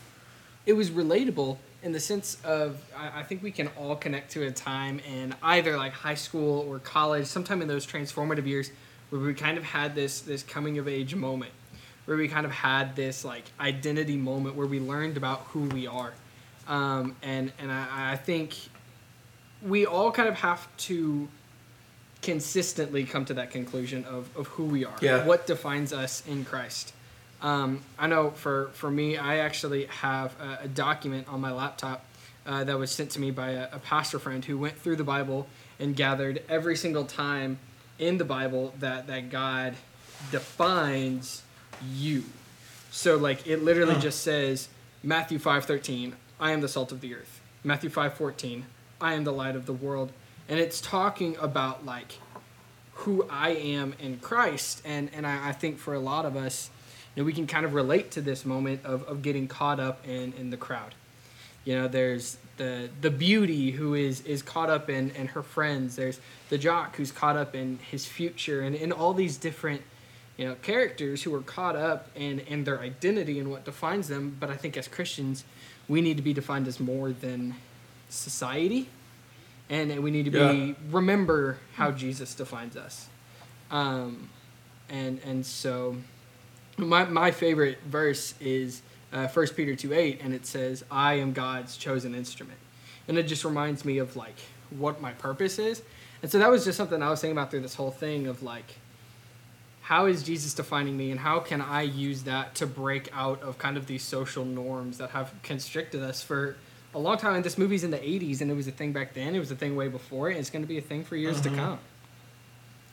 it 0.67 0.73
was 0.75 0.91
relatable 0.91 1.59
in 1.83 1.93
the 1.93 2.01
sense 2.01 2.39
of 2.45 2.79
I, 2.97 3.21
I 3.21 3.23
think 3.23 3.43
we 3.43 3.51
can 3.51 3.69
all 3.79 3.97
connect 3.97 4.33
to 4.33 4.47
a 4.47 4.51
time 4.51 5.01
in 5.01 5.35
either 5.43 5.77
like 5.77 5.93
high 5.93 6.15
school 6.15 6.67
or 6.69 6.79
college, 6.79 7.27
sometime 7.27 7.63
in 7.63 7.69
those 7.69 7.87
transformative 7.87 8.47
years 8.47 8.71
where 9.11 9.21
we 9.21 9.35
kind 9.35 9.59
of 9.59 9.65
had 9.65 9.95
this 9.95 10.21
this 10.23 10.43
coming 10.43 10.79
of 10.79 10.89
age 10.89 11.15
moment, 11.15 11.53
where 12.07 12.17
we 12.17 12.29
kind 12.29 12.47
of 12.47 12.53
had 12.53 12.97
this 12.97 13.25
like 13.25 13.45
identity 13.61 14.17
moment 14.17 14.57
where 14.57 14.67
we 14.67 14.81
learned 14.81 15.17
about 15.17 15.41
who 15.49 15.69
we 15.69 15.87
are, 15.87 16.15
um, 16.67 17.15
and 17.23 17.53
and 17.59 17.71
I, 17.71 18.13
I 18.13 18.17
think 18.17 18.57
we 19.63 19.87
all 19.87 20.11
kind 20.11 20.29
of 20.29 20.37
have 20.37 20.67
to 20.77 21.29
consistently 22.25 23.05
come 23.05 23.25
to 23.27 23.35
that 23.35 23.51
conclusion 23.51 24.05
of, 24.07 24.35
of 24.37 24.47
who 24.49 24.65
we 24.65 24.85
are, 24.85 24.97
Yeah. 25.01 25.25
what 25.25 25.47
defines 25.47 25.93
us 25.93 26.23
in 26.27 26.45
Christ. 26.45 26.93
Um, 27.43 27.83
I 27.99 28.07
know 28.07 28.31
for, 28.31 28.71
for 28.73 28.91
me, 28.91 29.17
I 29.19 29.39
actually 29.39 29.87
have 29.87 30.35
a, 30.41 30.61
a 30.65 30.69
document 30.69 31.29
on 31.29 31.41
my 31.41 31.53
laptop 31.53 32.05
uh, 32.47 32.65
that 32.65 32.79
was 32.79 32.91
sent 32.91 33.11
to 33.13 33.21
me 33.21 33.31
by 33.31 33.51
a, 33.51 33.69
a 33.73 33.79
pastor 33.79 34.19
friend 34.19 34.45
who 34.45 34.57
went 34.59 34.79
through 34.79 34.97
the 34.97 35.05
Bible 35.05 35.47
and 35.79 35.95
gathered 35.95 36.43
every 36.49 36.77
single 36.77 37.05
time 37.05 37.59
in 37.99 38.17
the 38.19 38.25
Bible 38.25 38.73
that, 38.81 39.07
that 39.07 39.31
God 39.31 39.75
defines 40.31 41.43
you. 41.93 42.25
So 42.91 43.17
like 43.17 43.47
it 43.47 43.63
literally 43.63 43.97
just 44.01 44.21
says 44.23 44.69
Matthew 45.03 45.39
5:13, 45.39 46.13
I 46.41 46.53
am 46.53 46.61
the 46.61 46.69
salt 46.69 46.93
of 46.93 47.01
the 47.01 47.15
earth. 47.15 47.41
Matthew 47.63 47.91
5:14, 47.91 48.63
I 49.01 49.15
am 49.15 49.25
the 49.25 49.33
light 49.33 49.57
of 49.57 49.67
the 49.67 49.73
world. 49.73 50.13
And 50.49 50.61
it's 50.61 50.81
talking 50.81 51.37
about 51.41 51.85
like 51.85 52.19
who 52.95 53.27
I 53.31 53.51
am 53.51 53.95
in 53.99 54.19
Christ. 54.19 54.83
And 54.85 55.11
and 55.15 55.27
I, 55.27 55.49
I 55.49 55.53
think 55.53 55.79
for 55.79 55.95
a 55.95 56.01
lot 56.01 56.25
of 56.27 56.37
us, 56.37 56.71
you 57.15 57.23
know, 57.23 57.27
we 57.27 57.33
can 57.33 57.47
kind 57.47 57.65
of 57.65 57.75
relate 57.75 58.11
to 58.13 58.21
this 58.21 58.45
moment 58.45 58.85
of, 58.85 59.05
of 59.05 59.23
getting 59.23 59.49
caught 59.49 59.81
up 59.81 60.07
in, 60.07 60.33
in 60.35 60.51
the 60.51 60.57
crowd. 60.57 60.95
You 61.65 61.77
know, 61.77 61.89
there's 61.89 62.37
the 62.57 62.91
the 63.01 63.11
beauty 63.11 63.71
who 63.71 63.95
is 63.95 64.21
is 64.23 64.43
caught 64.43 64.71
up 64.71 64.91
in, 64.91 65.11
in 65.11 65.29
her 65.29 65.43
friends. 65.43 65.97
There's 65.97 66.21
the 66.51 66.59
jock 66.59 66.97
who's 66.97 67.11
caught 67.11 67.37
up 67.37 67.55
in 67.55 67.79
his 67.91 68.07
future 68.07 68.61
and 68.61 68.75
in 68.75 68.93
all 68.93 69.15
these 69.15 69.37
different 69.37 69.83
you 70.37 70.47
know 70.47 70.57
characters 70.57 71.23
who 71.23 71.35
are 71.35 71.43
caught 71.43 71.77
up 71.77 72.09
in 72.15 72.41
in 72.41 72.65
their 72.65 72.81
identity 72.81 73.39
and 73.39 73.51
what 73.51 73.65
defines 73.65 74.09
them. 74.09 74.37
But 74.39 74.51
I 74.51 74.57
think 74.57 74.77
as 74.77 74.89
Christians, 74.89 75.45
we 75.89 76.01
need 76.01 76.17
to 76.17 76.23
be 76.23 76.35
defined 76.35 76.69
as 76.69 76.79
more 76.79 77.13
than 77.13 77.55
society, 78.11 78.89
and 79.71 80.03
we 80.03 80.11
need 80.11 80.25
to 80.27 80.31
be 80.31 80.39
Yeah. 80.39 80.75
remember 80.91 81.59
how 81.75 81.91
Jesus 81.91 82.35
defines 82.35 82.77
us. 82.77 83.09
Um, 83.71 84.29
and 84.89 85.21
and 85.25 85.45
so 85.45 85.97
my 86.77 87.05
my 87.05 87.31
favorite 87.31 87.79
verse 87.87 88.35
is 88.41 88.83
uh, 89.13 89.29
1 89.29 89.47
Peter 89.49 89.75
2 89.77 89.93
8, 89.95 90.21
and 90.23 90.35
it 90.35 90.45
says, 90.45 90.85
I 90.91 91.15
am 91.15 91.33
God's 91.33 91.77
chosen 91.77 92.15
instrument. 92.15 92.59
And 93.07 93.17
it 93.19 93.25
just 93.25 93.45
reminds 93.45 93.85
me 93.85 93.99
of 93.99 94.17
like 94.17 94.37
what 94.71 95.01
my 95.01 95.13
purpose 95.13 95.59
is. 95.59 95.83
And 96.23 96.31
so 96.33 96.39
that 96.39 96.51
was 96.51 96.65
just 96.65 96.77
something 96.77 97.01
I 97.03 97.11
was 97.11 97.21
thinking 97.21 97.37
about 97.37 97.51
through 97.51 97.61
this 97.61 97.75
whole 97.75 97.91
thing 97.91 98.27
of 98.27 98.43
like, 98.43 98.77
how 99.83 100.07
is 100.07 100.23
Jesus 100.23 100.55
defining 100.55 100.97
me, 100.97 101.11
and 101.11 101.21
how 101.21 101.39
can 101.41 101.61
I 101.61 101.83
use 101.83 102.23
that 102.25 102.55
to 102.57 102.67
break 102.67 103.09
out 103.13 103.43
of 103.43 103.59
kind 103.59 103.77
of 103.77 103.87
these 103.87 104.03
social 104.03 104.45
norms 104.45 104.99
that 104.99 105.11
have 105.11 105.33
constricted 105.43 106.03
us 106.03 106.23
for 106.23 106.57
a 106.95 106.99
long 106.99 107.19
time? 107.19 107.35
And 107.35 107.45
this 107.45 107.59
movie's 107.59 107.85
in 107.85 107.91
the 107.91 107.99
80s, 107.99 108.41
and 108.41 108.51
it 108.51 108.55
was 108.55 108.69
a 108.69 108.73
thing 108.73 108.93
back 108.93 109.15
then, 109.15 109.35
it 109.35 109.39
was 109.39 109.51
a 109.51 109.57
thing 109.57 109.77
way 109.77 109.89
before, 109.89 110.29
and 110.29 110.39
it's 110.39 110.51
going 110.51 110.63
to 110.63 110.69
be 110.69 110.79
a 110.79 110.83
thing 110.83 111.05
for 111.05 111.17
years 111.17 111.41
to 111.43 111.51
come. 111.51 111.79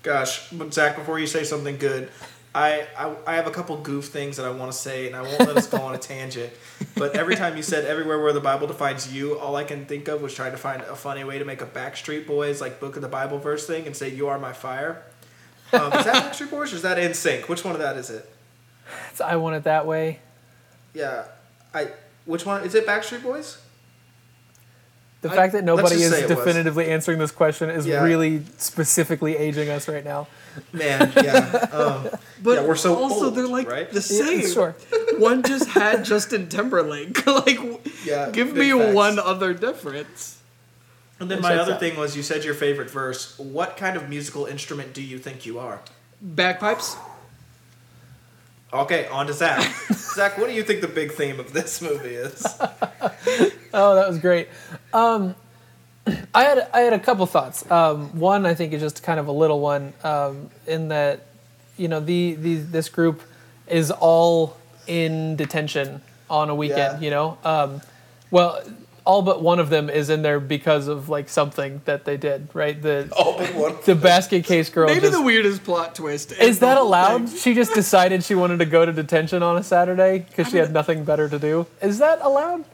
Gosh, 0.03 0.50
but 0.50 0.74
Zach, 0.74 0.96
before 0.96 1.20
you 1.20 1.27
say 1.27 1.43
something 1.43 1.77
good, 1.77 2.10
I, 2.53 2.88
I 2.98 3.15
I 3.25 3.36
have 3.36 3.48
a 3.48 3.51
couple 3.51 3.77
goof 3.77 4.05
things 4.05 4.38
that 4.38 4.46
I 4.46 4.50
want 4.50 4.72
to 4.72 4.77
say, 4.77 5.08
and 5.08 5.15
I 5.15 5.22
won't 5.22 5.39
let 5.39 5.55
us 5.55 5.67
go 5.67 5.77
on 5.77 5.96
a 5.96 5.98
tangent. 5.98 6.51
But 6.96 7.15
every 7.15 7.36
time 7.36 7.55
you 7.55 7.63
said 7.63 7.86
everywhere 7.86 8.20
where 8.20 8.34
the 8.34 8.41
Bible 8.41 8.67
defines 8.67 9.13
you, 9.13 9.39
all 9.39 9.55
I 9.55 9.63
can 9.63 9.86
think 9.86 10.08
of 10.10 10.22
was 10.22 10.34
trying 10.34 10.51
to 10.51 10.58
find 10.58 10.81
a 10.81 10.96
funny 10.96 11.24
way 11.24 11.39
to 11.39 11.46
make 11.46 11.62
a 11.62 11.65
Backstreet 11.65 12.27
Boys 12.27 12.60
like 12.60 12.79
Book 12.79 12.98
of 12.98 13.01
the 13.01 13.08
Bible 13.08 13.38
verse 13.38 13.65
thing 13.65 13.86
and 13.86 13.96
say 13.96 14.10
"You 14.10 14.27
are 14.27 14.38
my 14.38 14.51
fire." 14.51 15.03
Um, 15.72 15.93
is 15.93 16.03
that 16.03 16.15
Backstreet 16.34 16.51
Boys 16.51 16.74
or 16.74 16.75
is 16.75 16.81
that 16.81 16.98
NSYNC? 16.98 17.48
Which 17.48 17.63
one 17.63 17.74
of 17.74 17.79
that 17.79 17.96
is 17.96 18.10
it? 18.10 18.29
It's 19.12 19.22
I 19.22 19.38
want 19.38 19.55
it 19.55 19.63
that 19.63 19.88
way. 19.88 20.20
Yeah, 20.93 21.25
I. 21.74 21.91
Which 22.25 22.46
one 22.46 22.63
is 22.63 22.75
it? 22.75 22.86
Backstreet 22.86 23.24
Boys? 23.24 23.60
The 25.22 25.30
I- 25.32 25.36
fact 25.36 25.54
that 25.54 25.63
nobody 25.63 25.96
is 25.96 26.12
say 26.12 26.24
it 26.24 26.30
was. 26.30 26.38
definitively 26.38 26.90
answering 26.90 27.20
this 27.20 27.32
question 27.32 27.70
is 27.70 27.86
Yeah. 27.86 28.04
really 28.04 28.44
specifically 28.58 29.38
aging 29.38 29.70
us 29.70 29.88
right 29.88 30.04
now. 30.04 30.28
Man, 30.74 31.13
yeah. 31.16 31.68
Um, 31.72 32.10
But 32.44 32.62
yeah, 32.62 32.68
we're 32.68 32.75
so 32.75 32.96
also 32.96 33.25
old, 33.25 33.36
they're 33.36 33.48
like 33.48 33.70
right? 33.70 33.90
the 33.92 34.01
same. 34.01 34.50
sure. 34.51 34.75
One 35.20 35.44
just 35.44 35.70
had 35.70 36.04
Justin 36.06 36.50
Timberlake. 36.50 37.25
like, 37.46 37.60
Yeah, 38.04 38.32
give 38.32 38.54
me 38.56 38.72
facts. 38.72 38.94
one 38.96 39.20
other 39.20 39.54
difference. 39.54 40.40
And 41.20 41.30
then 41.30 41.38
It 41.38 41.42
my 41.44 41.56
other 41.56 41.74
out. 41.74 41.80
thing 41.80 41.98
was 41.98 42.18
you 42.18 42.24
said 42.24 42.44
your 42.44 42.56
favorite 42.56 42.90
verse. 42.90 43.38
What 43.38 43.78
kind 43.78 43.96
of 43.96 44.10
musical 44.10 44.46
instrument 44.48 44.94
do 44.94 45.04
you 45.04 45.20
think 45.20 45.46
you 45.46 45.60
are? 45.60 45.82
Bagpipes. 46.20 46.96
Okay, 48.74 49.06
on 49.08 49.28
to 49.28 49.34
Zach. 49.34 49.62
Zach, 49.94 50.38
what 50.40 50.48
do 50.48 50.54
you 50.54 50.63
think 50.63 50.82
the 50.82 50.88
big 50.88 51.12
theme 51.12 51.40
of 51.40 51.54
this 51.54 51.80
movie 51.82 52.16
is? 52.16 52.44
Oh, 53.74 53.96
that 53.96 54.08
was 54.08 54.18
great. 54.20 54.50
Um, 54.94 55.36
I 56.34 56.44
had 56.44 56.68
I 56.74 56.80
had 56.82 56.94
a 56.94 57.00
couple 57.00 57.25
thoughts. 57.25 57.70
Um, 57.72 58.18
one, 58.20 58.46
I 58.46 58.54
think, 58.54 58.74
is 58.74 58.82
just 58.82 59.04
kind 59.04 59.20
of 59.20 59.28
a 59.28 59.32
little 59.32 59.60
one 59.60 59.94
um, 60.04 60.50
in 60.68 60.90
that 60.90 61.25
you 61.78 61.88
know 61.88 62.00
the, 62.00 62.34
the 62.36 62.56
this 62.56 62.90
group 62.90 63.22
is 63.68 63.92
all 63.92 64.58
in 64.88 65.36
detention 65.36 66.01
on 66.30 66.50
a 66.50 66.56
weekend. 66.56 67.01
Yeah. 67.01 67.06
You 67.06 67.10
know, 67.12 67.38
um, 67.44 67.82
well, 68.32 68.62
all 69.06 69.22
but 69.22 69.42
one 69.42 69.60
of 69.60 69.70
them 69.70 69.90
is 69.90 70.10
in 70.10 70.22
there 70.22 70.40
because 70.40 70.88
of 70.88 71.08
like 71.10 71.30
something 71.30 71.82
that 71.86 72.06
they 72.06 72.18
did. 72.18 72.50
Right. 72.54 72.80
The 72.82 73.12
Oh, 73.18 73.38
big 73.38 73.56
one. 73.56 73.75
the 73.86 73.96
basket 73.96 74.44
case 74.46 74.70
girl. 74.70 74.88
Maybe 74.88 75.01
just, 75.01 75.13
the 75.13 75.22
weirdest 75.22 75.63
plot 75.63 75.96
twist. 75.96 76.32
is 76.34 76.60
that 76.60 76.78
allowed? 76.78 77.30
thing. 77.30 77.38
She 77.40 77.54
just 77.54 77.74
decided 77.74 78.24
she 78.24 78.36
wanted 78.36 78.58
to 78.60 78.66
go 78.66 78.86
to 78.86 78.92
detention 78.94 79.44
on 79.44 79.56
a 79.58 79.63
Saturday 79.63 80.20
because 80.20 80.50
she 80.50 80.58
had 80.58 80.72
nothing 80.74 81.04
better 81.04 81.30
to 81.30 81.38
do. 81.40 81.68
Is 81.82 82.00
that 82.00 82.20
allowed? 82.22 82.66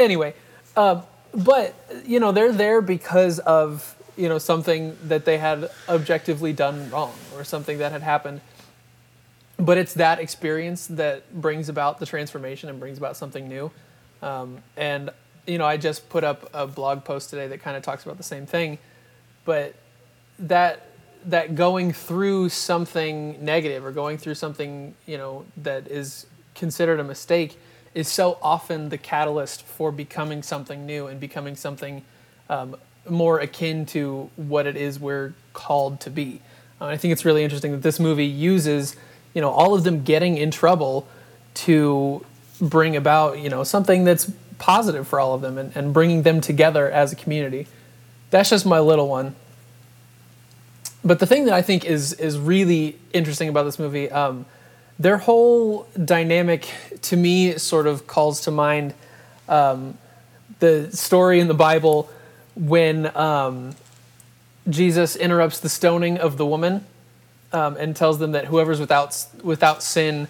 Anyway, 0.00 0.34
um, 0.76 1.02
but 1.32 1.74
you 2.06 2.18
know 2.18 2.32
they're 2.32 2.52
there 2.52 2.80
because 2.80 3.38
of 3.40 3.94
you 4.16 4.28
know 4.30 4.38
something 4.38 4.96
that 5.04 5.26
they 5.26 5.36
had 5.36 5.70
objectively 5.88 6.54
done 6.54 6.90
wrong 6.90 7.12
or 7.36 7.44
something 7.44 7.78
that 7.78 7.92
had 7.92 8.02
happened. 8.02 8.40
But 9.58 9.76
it's 9.76 9.92
that 9.94 10.18
experience 10.18 10.86
that 10.86 11.38
brings 11.38 11.68
about 11.68 12.00
the 12.00 12.06
transformation 12.06 12.70
and 12.70 12.80
brings 12.80 12.96
about 12.96 13.14
something 13.14 13.46
new. 13.46 13.70
Um, 14.22 14.62
and 14.74 15.10
you 15.46 15.58
know, 15.58 15.66
I 15.66 15.76
just 15.76 16.08
put 16.08 16.24
up 16.24 16.48
a 16.54 16.66
blog 16.66 17.04
post 17.04 17.28
today 17.28 17.46
that 17.48 17.60
kind 17.60 17.76
of 17.76 17.82
talks 17.82 18.02
about 18.02 18.16
the 18.16 18.22
same 18.22 18.46
thing. 18.46 18.78
But 19.44 19.74
that 20.38 20.86
that 21.26 21.54
going 21.54 21.92
through 21.92 22.48
something 22.48 23.44
negative 23.44 23.84
or 23.84 23.92
going 23.92 24.16
through 24.16 24.34
something 24.34 24.94
you 25.04 25.18
know 25.18 25.44
that 25.58 25.86
is 25.88 26.24
considered 26.54 26.98
a 26.98 27.04
mistake 27.04 27.58
is 27.94 28.08
so 28.08 28.38
often 28.40 28.88
the 28.88 28.98
catalyst 28.98 29.62
for 29.62 29.90
becoming 29.90 30.42
something 30.42 30.86
new 30.86 31.06
and 31.06 31.18
becoming 31.18 31.56
something 31.56 32.02
um, 32.48 32.76
more 33.08 33.40
akin 33.40 33.86
to 33.86 34.30
what 34.36 34.66
it 34.66 34.76
is 34.76 35.00
we're 35.00 35.32
called 35.52 36.00
to 36.00 36.10
be. 36.10 36.40
Uh, 36.80 36.86
I 36.86 36.96
think 36.96 37.12
it's 37.12 37.24
really 37.24 37.42
interesting 37.42 37.72
that 37.72 37.82
this 37.82 37.98
movie 37.98 38.26
uses 38.26 38.96
you 39.34 39.40
know 39.40 39.50
all 39.50 39.74
of 39.74 39.84
them 39.84 40.02
getting 40.02 40.36
in 40.36 40.50
trouble 40.50 41.06
to 41.54 42.24
bring 42.60 42.96
about 42.96 43.38
you 43.38 43.48
know 43.48 43.64
something 43.64 44.04
that's 44.04 44.30
positive 44.58 45.08
for 45.08 45.18
all 45.18 45.34
of 45.34 45.40
them 45.40 45.56
and, 45.56 45.74
and 45.74 45.94
bringing 45.94 46.22
them 46.22 46.40
together 46.40 46.90
as 46.90 47.12
a 47.12 47.16
community. 47.16 47.66
That's 48.30 48.50
just 48.50 48.66
my 48.66 48.78
little 48.78 49.08
one 49.08 49.34
but 51.04 51.18
the 51.18 51.26
thing 51.26 51.46
that 51.46 51.54
I 51.54 51.62
think 51.62 51.84
is 51.84 52.12
is 52.14 52.38
really 52.38 52.96
interesting 53.12 53.48
about 53.48 53.64
this 53.64 53.78
movie, 53.78 54.10
um, 54.10 54.44
their 55.00 55.16
whole 55.16 55.86
dynamic 56.04 56.68
to 57.00 57.16
me 57.16 57.56
sort 57.56 57.86
of 57.86 58.06
calls 58.06 58.42
to 58.42 58.50
mind 58.50 58.92
um, 59.48 59.96
the 60.58 60.94
story 60.94 61.40
in 61.40 61.48
the 61.48 61.54
Bible 61.54 62.10
when 62.54 63.16
um, 63.16 63.74
Jesus 64.68 65.16
interrupts 65.16 65.58
the 65.58 65.70
stoning 65.70 66.18
of 66.18 66.36
the 66.36 66.44
woman 66.44 66.84
um, 67.50 67.78
and 67.78 67.96
tells 67.96 68.18
them 68.18 68.32
that 68.32 68.44
whoever's 68.44 68.78
without 68.78 69.26
without 69.42 69.82
sin 69.82 70.28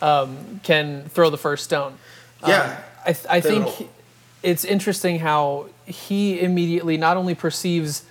um, 0.00 0.60
can 0.62 1.08
throw 1.08 1.28
the 1.28 1.36
first 1.36 1.64
stone. 1.64 1.98
Yeah. 2.46 2.80
I, 3.04 3.12
th- 3.12 3.26
I 3.28 3.40
think 3.40 3.64
Pivotal. 3.64 3.90
it's 4.44 4.64
interesting 4.64 5.18
how 5.18 5.66
he 5.84 6.40
immediately 6.40 6.96
not 6.96 7.16
only 7.16 7.34
perceives 7.34 8.04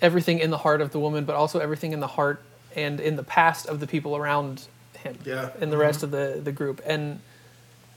everything 0.00 0.38
in 0.38 0.50
the 0.50 0.58
heart 0.58 0.80
of 0.80 0.92
the 0.92 1.00
woman, 1.00 1.24
but 1.24 1.34
also 1.34 1.58
everything 1.58 1.92
in 1.92 1.98
the 1.98 2.06
heart 2.06 2.40
and 2.76 3.00
in 3.00 3.16
the 3.16 3.24
past 3.24 3.66
of 3.66 3.80
the 3.80 3.86
people 3.88 4.16
around 4.16 4.68
him 5.04 5.16
Yeah. 5.24 5.50
and 5.60 5.70
the 5.72 5.76
rest 5.76 6.02
of 6.02 6.10
the, 6.10 6.40
the 6.42 6.52
group. 6.52 6.80
And 6.84 7.20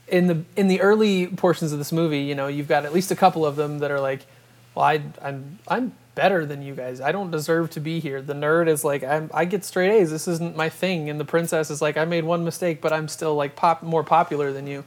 in 0.06 0.26
the 0.26 0.44
in 0.56 0.68
the 0.68 0.80
early 0.80 1.26
portions 1.26 1.72
of 1.72 1.78
this 1.78 1.92
movie, 1.92 2.20
you 2.20 2.34
know, 2.34 2.46
you've 2.46 2.68
got 2.68 2.84
at 2.84 2.92
least 2.94 3.10
a 3.10 3.16
couple 3.16 3.44
of 3.44 3.56
them 3.56 3.80
that 3.80 3.90
are 3.90 4.00
like, 4.00 4.26
"Well, 4.74 4.84
I, 4.84 5.02
I'm 5.20 5.58
I'm 5.66 5.92
better 6.14 6.46
than 6.46 6.62
you 6.62 6.74
guys. 6.74 7.00
I 7.00 7.12
don't 7.12 7.30
deserve 7.30 7.70
to 7.72 7.80
be 7.80 8.00
here." 8.00 8.22
The 8.22 8.32
nerd 8.32 8.68
is 8.68 8.84
like, 8.84 9.04
I'm, 9.04 9.30
"I 9.34 9.44
get 9.44 9.64
straight 9.64 9.90
A's. 9.90 10.10
This 10.10 10.26
isn't 10.26 10.56
my 10.56 10.68
thing." 10.70 11.10
And 11.10 11.20
the 11.20 11.26
princess 11.26 11.70
is 11.70 11.82
like, 11.82 11.96
"I 11.98 12.04
made 12.06 12.24
one 12.24 12.42
mistake, 12.44 12.80
but 12.80 12.92
I'm 12.92 13.08
still 13.08 13.34
like 13.34 13.54
pop 13.56 13.82
more 13.82 14.02
popular 14.04 14.52
than 14.52 14.66
you." 14.66 14.84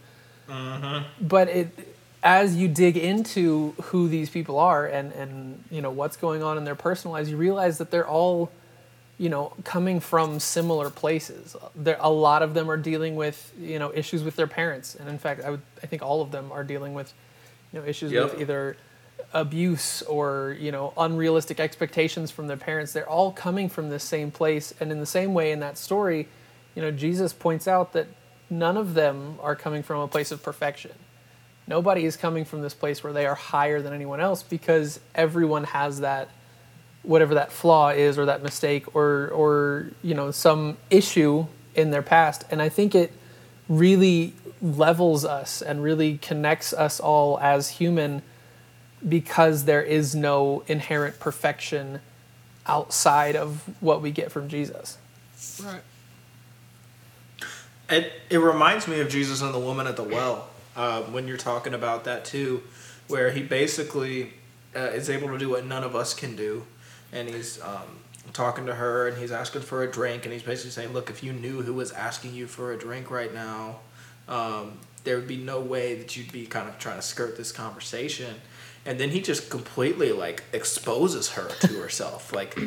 Mm-hmm. 0.49 1.27
But 1.27 1.49
it 1.49 1.87
as 2.23 2.55
you 2.55 2.67
dig 2.67 2.97
into 2.97 3.73
who 3.83 4.07
these 4.07 4.29
people 4.29 4.57
are 4.59 4.85
and 4.85 5.11
and 5.13 5.63
you 5.71 5.81
know 5.81 5.91
what's 5.91 6.17
going 6.17 6.41
on 6.43 6.57
in 6.57 6.63
their 6.65 6.75
personal 6.75 7.13
lives, 7.13 7.29
you 7.29 7.37
realize 7.37 7.77
that 7.77 7.91
they're 7.91 8.07
all 8.07 8.51
you 9.21 9.29
know 9.29 9.53
coming 9.63 9.99
from 9.99 10.39
similar 10.39 10.89
places. 10.89 11.55
There 11.75 11.97
a 11.99 12.09
lot 12.09 12.41
of 12.41 12.55
them 12.55 12.71
are 12.71 12.75
dealing 12.77 13.15
with 13.15 13.53
you 13.59 13.77
know 13.77 13.93
issues 13.93 14.23
with 14.23 14.35
their 14.35 14.47
parents, 14.47 14.95
and 14.95 15.07
in 15.07 15.19
fact, 15.19 15.43
I 15.45 15.51
would 15.51 15.61
I 15.83 15.85
think 15.85 16.01
all 16.01 16.23
of 16.23 16.31
them 16.31 16.51
are 16.51 16.63
dealing 16.63 16.95
with 16.95 17.13
you 17.71 17.79
know 17.79 17.85
issues 17.85 18.11
Yep. 18.11 18.23
with 18.23 18.41
either 18.41 18.77
abuse 19.31 20.01
or 20.01 20.57
you 20.59 20.71
know 20.71 20.91
unrealistic 20.97 21.59
expectations 21.59 22.31
from 22.31 22.47
their 22.47 22.57
parents. 22.57 22.93
They're 22.93 23.07
all 23.07 23.31
coming 23.31 23.69
from 23.69 23.89
the 23.91 23.99
same 23.99 24.31
place, 24.31 24.73
and 24.79 24.91
in 24.91 24.99
the 24.99 25.05
same 25.05 25.35
way 25.35 25.51
in 25.51 25.59
that 25.59 25.77
story, 25.77 26.27
you 26.73 26.81
know 26.81 26.89
Jesus 26.89 27.31
points 27.31 27.67
out 27.67 27.93
that 27.93 28.07
none 28.49 28.75
of 28.75 28.95
them 28.95 29.37
are 29.39 29.55
coming 29.55 29.83
from 29.83 29.99
a 29.99 30.07
place 30.07 30.31
of 30.31 30.41
perfection 30.41 30.93
nobody 31.67 32.03
is 32.03 32.17
coming 32.17 32.43
from 32.43 32.61
this 32.61 32.73
place 32.73 33.01
where 33.01 33.13
they 33.13 33.25
are 33.25 33.35
higher 33.35 33.81
than 33.81 33.93
anyone 33.93 34.19
else 34.19 34.43
because 34.43 34.99
everyone 35.15 35.63
has 35.63 36.01
that 36.01 36.27
whatever 37.03 37.33
that 37.35 37.51
flaw 37.51 37.89
is 37.89 38.17
or 38.17 38.25
that 38.25 38.43
mistake 38.43 38.95
or 38.95 39.29
or 39.29 39.91
you 40.03 40.13
know 40.13 40.31
some 40.31 40.77
issue 40.89 41.45
in 41.75 41.91
their 41.91 42.01
past. 42.01 42.43
And 42.51 42.61
i 42.61 42.69
think 42.69 42.95
it 42.95 43.11
really 43.69 44.33
levels 44.61 45.25
us 45.25 45.61
and 45.61 45.81
really 45.81 46.17
connects 46.17 46.73
us 46.73 46.99
all 46.99 47.39
as 47.39 47.69
human 47.69 48.21
because 49.07 49.63
there 49.65 49.81
is 49.81 50.13
no 50.13 50.63
inherent 50.67 51.19
perfection 51.19 51.99
outside 52.67 53.35
of 53.35 53.63
what 53.79 54.01
we 54.01 54.11
get 54.11 54.31
from 54.31 54.47
jesus. 54.47 54.97
Right. 55.63 55.81
It 57.89 58.13
it 58.29 58.37
reminds 58.37 58.87
me 58.87 59.01
of 59.01 59.09
Jesus 59.09 59.41
and 59.41 59.53
the 59.53 59.59
woman 59.59 59.85
at 59.85 59.97
the 59.97 60.03
well 60.03 60.47
uh, 60.75 61.01
when 61.03 61.27
you're 61.27 61.37
talking 61.37 61.73
about 61.73 62.05
that 62.05 62.25
too, 62.25 62.63
where 63.07 63.31
he 63.31 63.41
basically 63.41 64.33
uh, 64.75 64.79
is 64.79 65.09
able 65.09 65.27
to 65.29 65.37
do 65.37 65.49
what 65.49 65.65
none 65.65 65.83
of 65.83 65.95
us 65.95 66.13
can 66.13 66.35
do, 66.35 66.65
and 67.11 67.27
he's 67.29 67.61
um, 67.61 67.99
talking 68.33 68.65
to 68.67 68.75
her 68.75 69.07
and 69.07 69.17
he's 69.17 69.31
asking 69.31 69.61
for 69.63 69.83
a 69.83 69.91
drink, 69.91 70.25
and 70.25 70.33
he's 70.33 70.43
basically 70.43 70.71
saying, 70.71 70.93
"Look, 70.93 71.09
if 71.09 71.23
you 71.23 71.33
knew 71.33 71.61
who 71.61 71.73
was 71.73 71.91
asking 71.91 72.33
you 72.33 72.47
for 72.47 72.71
a 72.73 72.77
drink 72.77 73.09
right 73.11 73.33
now, 73.33 73.79
um, 74.27 74.77
there 75.03 75.15
would 75.17 75.27
be 75.27 75.37
no 75.37 75.59
way 75.59 75.95
that 75.95 76.15
you'd 76.15 76.31
be 76.31 76.45
kind 76.45 76.69
of 76.69 76.77
trying 76.79 76.97
to 76.97 77.01
skirt 77.01 77.37
this 77.37 77.51
conversation." 77.51 78.35
And 78.85 78.99
then 78.99 79.09
he 79.11 79.21
just 79.21 79.49
completely 79.51 80.11
like 80.11 80.43
exposes 80.53 81.29
her 81.31 81.47
to 81.61 81.67
herself, 81.81 82.33
like 82.33 82.57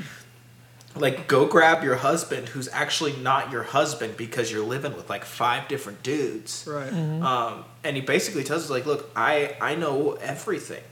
like 0.96 1.26
go 1.26 1.44
grab 1.46 1.82
your 1.82 1.96
husband 1.96 2.50
who's 2.50 2.68
actually 2.68 3.14
not 3.16 3.50
your 3.50 3.64
husband 3.64 4.16
because 4.16 4.52
you're 4.52 4.64
living 4.64 4.94
with 4.94 5.10
like 5.10 5.24
five 5.24 5.66
different 5.66 6.04
dudes 6.04 6.64
Right. 6.68 6.92
um, 6.92 7.64
and 7.82 7.96
he 7.96 8.02
basically 8.02 8.44
tells 8.44 8.62
us 8.62 8.70
like 8.70 8.86
look 8.86 9.10
i 9.16 9.56
i 9.60 9.74
know 9.74 10.12
everything 10.20 10.84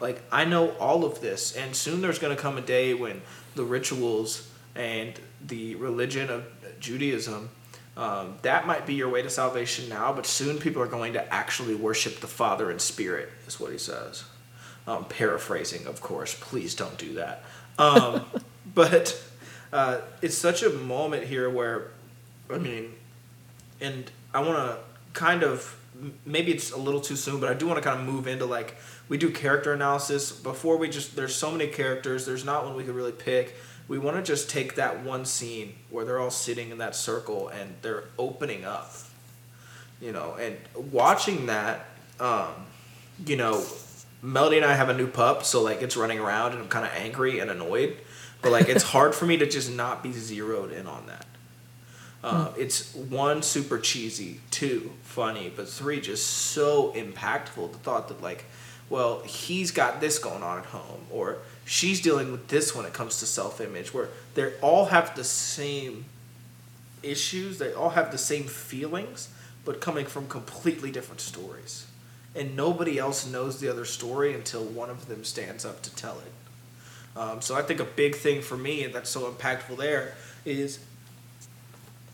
like 0.00 0.22
i 0.32 0.44
know 0.44 0.70
all 0.78 1.04
of 1.04 1.20
this 1.20 1.56
and 1.56 1.74
soon 1.76 2.00
there's 2.00 2.18
going 2.18 2.34
to 2.34 2.40
come 2.40 2.58
a 2.58 2.62
day 2.62 2.94
when 2.94 3.20
the 3.54 3.64
rituals 3.64 4.50
and 4.74 5.14
the 5.46 5.74
religion 5.76 6.30
of 6.30 6.44
judaism 6.80 7.50
um, 7.96 8.38
that 8.42 8.66
might 8.66 8.86
be 8.86 8.94
your 8.94 9.08
way 9.08 9.20
to 9.20 9.28
salvation 9.28 9.88
now 9.88 10.12
but 10.12 10.24
soon 10.24 10.58
people 10.58 10.80
are 10.80 10.86
going 10.86 11.12
to 11.12 11.34
actually 11.34 11.74
worship 11.74 12.20
the 12.20 12.26
father 12.26 12.70
in 12.70 12.78
spirit 12.78 13.28
is 13.46 13.60
what 13.60 13.72
he 13.72 13.78
says. 13.78 14.24
Um, 14.86 15.04
paraphrasing 15.04 15.86
of 15.86 16.00
course. 16.00 16.34
Please 16.40 16.74
don't 16.74 16.96
do 16.96 17.14
that. 17.14 17.44
Um, 17.78 18.24
but 18.74 19.22
uh, 19.72 20.00
it's 20.22 20.36
such 20.36 20.62
a 20.62 20.70
moment 20.70 21.24
here 21.24 21.50
where, 21.50 21.88
I 22.48 22.58
mean, 22.58 22.94
and 23.80 24.10
I 24.32 24.40
want 24.40 24.56
to 24.56 24.78
kind 25.12 25.42
of 25.42 25.76
maybe 26.24 26.52
it's 26.52 26.70
a 26.70 26.78
little 26.78 27.00
too 27.00 27.16
soon, 27.16 27.40
but 27.40 27.50
I 27.50 27.54
do 27.54 27.66
want 27.66 27.76
to 27.76 27.86
kind 27.86 28.00
of 28.00 28.06
move 28.06 28.26
into 28.26 28.46
like 28.46 28.76
we 29.10 29.18
do 29.18 29.28
character 29.30 29.74
analysis 29.74 30.32
before 30.32 30.78
we 30.78 30.88
just 30.88 31.16
there's 31.16 31.34
so 31.34 31.50
many 31.50 31.66
characters. 31.66 32.24
There's 32.24 32.44
not 32.44 32.64
one 32.64 32.74
we 32.76 32.84
could 32.84 32.94
really 32.94 33.12
pick. 33.12 33.56
We 33.88 33.98
want 33.98 34.16
to 34.16 34.22
just 34.22 34.48
take 34.48 34.76
that 34.76 35.02
one 35.02 35.24
scene 35.24 35.74
where 35.90 36.04
they're 36.04 36.20
all 36.20 36.30
sitting 36.30 36.70
in 36.70 36.78
that 36.78 36.94
circle 36.94 37.48
and 37.48 37.74
they're 37.82 38.04
opening 38.18 38.64
up, 38.64 38.94
you 40.00 40.12
know, 40.12 40.36
and 40.40 40.56
watching 40.92 41.46
that, 41.46 41.86
um, 42.20 42.54
you 43.26 43.36
know, 43.36 43.62
Melody 44.22 44.58
and 44.58 44.66
I 44.66 44.74
have 44.74 44.90
a 44.90 44.94
new 44.94 45.08
pup, 45.08 45.44
so 45.44 45.60
like 45.60 45.82
it's 45.82 45.96
running 45.96 46.20
around 46.20 46.52
and 46.52 46.62
I'm 46.62 46.68
kind 46.68 46.86
of 46.86 46.92
angry 46.94 47.40
and 47.40 47.50
annoyed, 47.50 47.96
but 48.42 48.52
like 48.52 48.68
it's 48.68 48.84
hard 48.84 49.14
for 49.14 49.26
me 49.26 49.36
to 49.38 49.46
just 49.46 49.72
not 49.72 50.02
be 50.04 50.12
zeroed 50.12 50.70
in 50.70 50.86
on 50.86 51.06
that. 51.06 51.26
Uh, 52.22 52.52
It's 52.56 52.94
one 52.94 53.42
super 53.42 53.78
cheesy, 53.78 54.40
two 54.50 54.92
funny, 55.02 55.50
but 55.54 55.68
three 55.68 56.00
just 56.00 56.26
so 56.28 56.92
impactful. 56.92 57.72
The 57.72 57.78
thought 57.78 58.08
that 58.08 58.22
like, 58.22 58.44
well, 58.90 59.20
he's 59.20 59.70
got 59.70 60.00
this 60.00 60.18
going 60.18 60.42
on 60.42 60.58
at 60.58 60.66
home, 60.66 61.06
or 61.10 61.38
she's 61.64 62.00
dealing 62.00 62.32
with 62.32 62.48
this 62.48 62.74
when 62.74 62.84
it 62.84 62.92
comes 62.92 63.20
to 63.20 63.26
self-image, 63.26 63.94
where 63.94 64.08
they 64.34 64.52
all 64.60 64.86
have 64.86 65.14
the 65.16 65.24
same 65.24 66.04
issues, 67.02 67.58
they 67.58 67.72
all 67.72 67.90
have 67.90 68.10
the 68.12 68.18
same 68.18 68.44
feelings, 68.44 69.28
but 69.64 69.80
coming 69.80 70.04
from 70.06 70.26
completely 70.26 70.90
different 70.90 71.20
stories, 71.20 71.86
and 72.34 72.56
nobody 72.56 72.98
else 72.98 73.26
knows 73.26 73.60
the 73.60 73.68
other 73.68 73.84
story 73.84 74.34
until 74.34 74.64
one 74.64 74.90
of 74.90 75.06
them 75.06 75.24
stands 75.24 75.64
up 75.64 75.80
to 75.82 75.94
tell 75.94 76.18
it. 76.18 77.18
Um, 77.18 77.40
so 77.40 77.56
I 77.56 77.62
think 77.62 77.80
a 77.80 77.84
big 77.84 78.16
thing 78.16 78.42
for 78.42 78.56
me, 78.56 78.84
and 78.84 78.94
that's 78.94 79.10
so 79.10 79.30
impactful 79.30 79.76
there, 79.76 80.14
is 80.44 80.78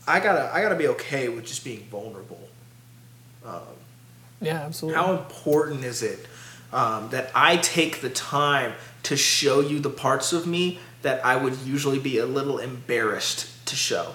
I 0.07 0.21
gotta 0.21 0.51
I 0.55 0.61
gotta 0.63 0.77
be 0.77 0.89
okay 0.89 1.29
with 1.29 1.47
just 1.47 1.65
being 1.65 1.85
vulnerable. 1.91 2.49
Um, 3.45 3.61
Yeah, 4.41 4.63
absolutely. 4.63 5.01
how 5.01 5.13
important 5.17 5.85
is 5.85 6.03
it 6.03 6.27
um, 6.77 7.09
that 7.09 7.31
I 7.35 7.57
take 7.57 8.03
the 8.03 8.11
time 8.11 8.75
to 9.05 9.17
show 9.17 9.61
you 9.61 9.81
the 9.81 9.91
parts 9.91 10.35
of 10.35 10.47
me 10.47 10.79
that 11.01 11.25
I 11.25 11.35
would 11.35 11.57
usually 11.61 11.99
be 11.99 12.19
a 12.19 12.27
little 12.27 12.59
embarrassed 12.59 13.67
to 13.67 13.75
show? 13.75 14.15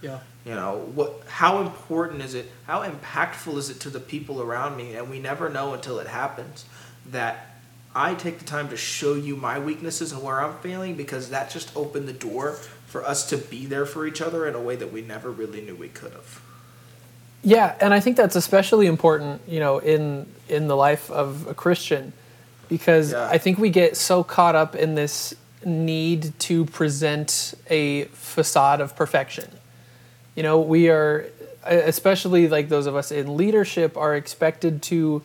Yeah. 0.00 0.20
You 0.46 0.54
know 0.54 0.90
what? 0.94 1.22
How 1.26 1.60
important 1.60 2.22
is 2.22 2.34
it? 2.34 2.50
How 2.66 2.82
impactful 2.82 3.54
is 3.58 3.68
it 3.68 3.80
to 3.80 3.90
the 3.90 4.00
people 4.00 4.40
around 4.40 4.76
me? 4.76 4.94
And 4.94 5.10
we 5.10 5.18
never 5.18 5.50
know 5.50 5.74
until 5.74 5.98
it 5.98 6.06
happens 6.06 6.64
that 7.10 7.50
I 7.94 8.14
take 8.14 8.38
the 8.38 8.44
time 8.46 8.70
to 8.70 8.76
show 8.76 9.14
you 9.14 9.36
my 9.36 9.58
weaknesses 9.58 10.12
and 10.12 10.22
where 10.22 10.40
I'm 10.40 10.56
failing 10.60 10.94
because 10.94 11.28
that 11.28 11.50
just 11.50 11.76
opened 11.76 12.08
the 12.08 12.14
door 12.14 12.52
for 12.86 13.04
us 13.04 13.28
to 13.28 13.36
be 13.36 13.66
there 13.66 13.84
for 13.84 14.06
each 14.06 14.22
other 14.22 14.46
in 14.46 14.54
a 14.54 14.60
way 14.60 14.76
that 14.76 14.90
we 14.90 15.02
never 15.02 15.30
really 15.30 15.60
knew 15.60 15.74
we 15.74 15.88
could 15.88 16.12
have. 16.12 16.40
Yeah, 17.42 17.76
and 17.80 17.92
I 17.92 18.00
think 18.00 18.16
that's 18.16 18.36
especially 18.36 18.86
important, 18.86 19.42
you 19.46 19.60
know, 19.60 19.78
in 19.78 20.26
in 20.48 20.68
the 20.68 20.76
life 20.76 21.10
of 21.10 21.46
a 21.46 21.54
Christian, 21.54 22.12
because 22.68 23.12
Yeah. 23.12 23.28
I 23.28 23.38
think 23.38 23.58
we 23.58 23.70
get 23.70 23.96
so 23.96 24.22
caught 24.22 24.54
up 24.54 24.74
in 24.74 24.94
this 24.94 25.34
need 25.64 26.38
to 26.38 26.64
present 26.66 27.54
a 27.68 28.04
facade 28.06 28.80
of 28.80 28.94
perfection. 28.94 29.48
You 30.34 30.42
know, 30.42 30.60
we 30.60 30.88
are, 30.88 31.26
especially 31.64 32.48
like 32.48 32.68
those 32.68 32.86
of 32.86 32.94
us 32.94 33.10
in 33.10 33.36
leadership, 33.36 33.96
are 33.96 34.14
expected 34.14 34.82
to 34.82 35.22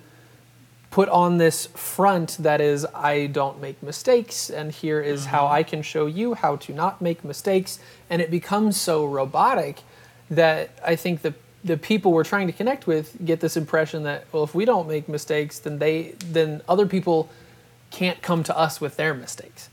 put 0.90 1.10
on 1.10 1.38
this 1.38 1.68
front 1.68 2.38
that 2.40 2.62
is, 2.62 2.86
I 2.94 3.28
don't 3.28 3.60
make 3.60 3.82
mistakes, 3.82 4.50
and 4.50 4.72
here 4.72 5.02
is 5.02 5.22
mm-hmm. 5.22 5.30
how 5.30 5.48
I 5.48 5.64
can 5.64 5.82
show 5.82 6.06
you 6.06 6.36
how 6.36 6.56
to 6.58 6.74
not 6.74 7.02
make 7.02 7.24
mistakes. 7.24 7.80
And 8.10 8.22
it 8.22 8.30
becomes 8.30 8.80
so 8.80 9.06
robotic 9.06 9.82
that 10.30 10.70
I 10.86 10.96
think 10.96 11.22
the 11.22 11.34
the 11.64 11.78
people 11.78 12.12
we're 12.12 12.24
trying 12.24 12.48
to 12.48 12.54
connect 12.54 12.88
with 12.88 13.18
get 13.26 13.40
this 13.40 13.56
impression 13.56 14.04
that 14.04 14.26
well, 14.32 14.44
if 14.44 14.54
we 14.54 14.66
don't 14.66 14.88
make 14.88 15.08
mistakes, 15.08 15.60
then 15.60 15.80
they 15.80 16.14
then 16.26 16.62
other 16.68 16.86
people 16.86 17.30
can't 17.92 18.22
come 18.22 18.44
to 18.44 18.58
us 18.58 18.82
with 18.82 18.98
their 18.98 19.14
mistakes. 19.14 19.70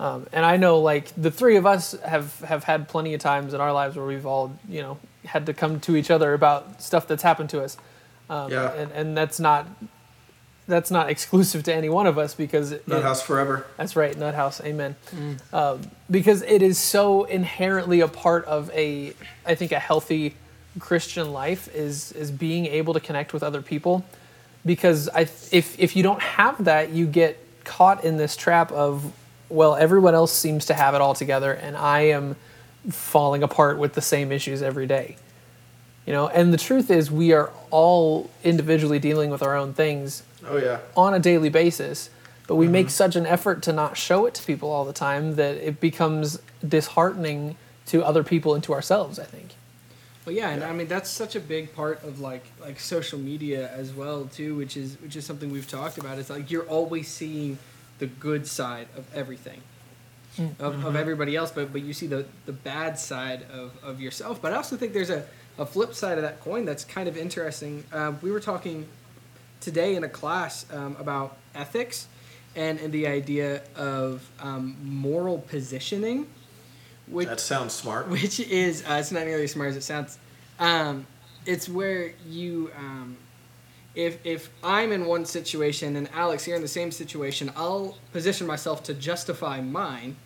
Um, 0.00 0.26
and 0.32 0.44
I 0.44 0.56
know, 0.56 0.80
like 0.80 1.12
the 1.16 1.30
three 1.30 1.56
of 1.56 1.66
us 1.66 1.92
have 2.04 2.40
have 2.40 2.64
had 2.64 2.88
plenty 2.88 3.14
of 3.14 3.20
times 3.20 3.54
in 3.54 3.60
our 3.60 3.72
lives 3.72 3.96
where 3.96 4.06
we've 4.06 4.26
all, 4.26 4.52
you 4.68 4.82
know, 4.82 4.98
had 5.24 5.46
to 5.46 5.54
come 5.54 5.78
to 5.80 5.94
each 5.94 6.10
other 6.10 6.34
about 6.34 6.82
stuff 6.82 7.06
that's 7.06 7.22
happened 7.22 7.50
to 7.50 7.62
us. 7.62 7.76
Um, 8.28 8.50
Yeah. 8.50 8.72
And 8.72 8.90
and 8.92 9.16
that's 9.16 9.38
not 9.38 9.68
that's 10.66 10.90
not 10.90 11.10
exclusive 11.10 11.62
to 11.64 11.74
any 11.74 11.88
one 11.88 12.06
of 12.06 12.18
us 12.18 12.34
because 12.34 12.72
it, 12.72 12.88
Nut 12.88 13.02
House 13.02 13.22
forever. 13.22 13.66
that's 13.76 13.94
right, 13.94 14.16
Nut 14.16 14.34
House. 14.34 14.60
Amen. 14.60 14.96
Um, 15.52 15.82
because 16.10 16.42
it 16.42 16.62
is 16.62 16.78
so 16.78 17.24
inherently 17.24 18.00
a 18.00 18.08
part 18.08 18.44
of 18.46 18.70
a, 18.70 19.12
I 19.46 19.54
think, 19.54 19.72
a 19.72 19.78
healthy 19.78 20.34
Christian 20.78 21.32
life 21.32 21.72
is 21.74 22.12
is 22.12 22.30
being 22.30 22.66
able 22.66 22.94
to 22.94 23.00
connect 23.00 23.32
with 23.32 23.42
other 23.42 23.62
people. 23.62 24.04
Because 24.64 25.08
I, 25.08 25.22
if 25.22 25.78
if 25.78 25.96
you 25.96 26.02
don't 26.02 26.22
have 26.22 26.64
that, 26.64 26.90
you 26.90 27.06
get 27.06 27.38
caught 27.64 28.04
in 28.04 28.16
this 28.16 28.36
trap 28.36 28.70
of, 28.72 29.12
well, 29.48 29.74
everyone 29.74 30.14
else 30.14 30.32
seems 30.32 30.66
to 30.66 30.74
have 30.74 30.94
it 30.94 31.00
all 31.00 31.14
together, 31.14 31.52
and 31.52 31.76
I 31.76 32.00
am 32.00 32.36
falling 32.88 33.42
apart 33.42 33.78
with 33.78 33.94
the 33.94 34.00
same 34.00 34.32
issues 34.32 34.62
every 34.62 34.86
day. 34.86 35.16
You 36.06 36.12
know, 36.12 36.28
and 36.28 36.52
the 36.52 36.58
truth 36.58 36.90
is, 36.90 37.10
we 37.10 37.32
are 37.32 37.50
all 37.70 38.30
individually 38.42 38.98
dealing 38.98 39.30
with 39.30 39.42
our 39.42 39.56
own 39.56 39.72
things 39.72 40.24
Oh 40.44 40.56
yeah. 40.56 40.80
on 40.96 41.14
a 41.14 41.20
daily 41.20 41.48
basis, 41.48 42.10
but 42.48 42.56
we 42.56 42.66
make 42.66 42.86
mm-hmm. 42.86 42.90
such 42.90 43.14
an 43.14 43.26
effort 43.26 43.62
to 43.62 43.72
not 43.72 43.96
show 43.96 44.26
it 44.26 44.34
to 44.34 44.42
people 44.42 44.70
all 44.70 44.84
the 44.84 44.92
time 44.92 45.36
that 45.36 45.56
it 45.56 45.80
becomes 45.80 46.40
disheartening 46.66 47.56
to 47.86 48.04
other 48.04 48.24
people 48.24 48.54
and 48.54 48.64
to 48.64 48.72
ourselves, 48.72 49.18
I 49.18 49.24
think. 49.24 49.50
Well, 50.24 50.34
yeah, 50.34 50.50
and 50.50 50.62
I 50.62 50.72
mean 50.72 50.86
that's 50.86 51.10
such 51.10 51.34
a 51.34 51.40
big 51.40 51.74
part 51.74 52.04
of 52.04 52.20
like 52.20 52.44
like 52.60 52.78
social 52.78 53.18
media 53.18 53.70
as 53.72 53.92
well 53.92 54.24
too, 54.26 54.54
which 54.56 54.76
is 54.76 54.96
which 55.02 55.16
is 55.16 55.26
something 55.26 55.50
we've 55.50 55.68
talked 55.68 55.98
about. 55.98 56.18
It's 56.18 56.30
like 56.30 56.50
you're 56.50 56.68
always 56.68 57.08
seeing 57.08 57.58
the 57.98 58.06
good 58.06 58.46
side 58.46 58.86
of 58.96 59.04
everything, 59.14 59.60
of, 60.60 60.84
of 60.84 60.96
everybody 60.96 61.34
else, 61.34 61.50
but 61.50 61.72
but 61.72 61.82
you 61.82 61.92
see 61.92 62.06
the 62.06 62.24
the 62.46 62.52
bad 62.52 62.98
side 62.98 63.46
of, 63.52 63.72
of 63.82 64.00
yourself. 64.00 64.40
But 64.40 64.52
I 64.52 64.56
also 64.56 64.76
think 64.76 64.92
there's 64.92 65.10
a, 65.10 65.24
a 65.58 65.66
flip 65.66 65.94
side 65.94 66.18
of 66.18 66.22
that 66.22 66.40
coin 66.40 66.64
that's 66.64 66.84
kind 66.84 67.08
of 67.08 67.16
interesting. 67.16 67.84
Uh, 67.92 68.12
we 68.22 68.30
were 68.30 68.40
talking 68.40 68.86
today 69.60 69.96
in 69.96 70.04
a 70.04 70.08
class 70.08 70.66
um, 70.72 70.96
about 71.00 71.36
ethics 71.54 72.06
and, 72.54 72.78
and 72.80 72.92
the 72.92 73.06
idea 73.06 73.62
of 73.76 74.28
um, 74.40 74.76
moral 74.82 75.38
positioning. 75.38 76.26
Which, 77.08 77.28
That 77.28 77.40
sounds 77.40 77.72
smart. 77.72 78.08
which 78.08 78.40
is 78.40 78.82
uh, 78.88 78.94
it's 78.94 79.12
not 79.12 79.26
nearly 79.26 79.44
as 79.44 79.52
smart 79.52 79.70
as 79.70 79.76
it 79.76 79.82
sounds. 79.82 80.18
Um, 80.58 81.06
it's 81.44 81.68
where 81.68 82.12
you, 82.28 82.70
um, 82.76 83.16
if 83.94 84.24
if 84.24 84.50
I'm 84.62 84.92
in 84.92 85.06
one 85.06 85.24
situation 85.24 85.96
and 85.96 86.08
Alex, 86.14 86.46
you're 86.46 86.56
in 86.56 86.62
the 86.62 86.68
same 86.68 86.90
situation, 86.92 87.52
I'll 87.56 87.98
position 88.12 88.46
myself 88.46 88.82
to 88.84 88.94
justify 88.94 89.60
mine, 89.60 90.16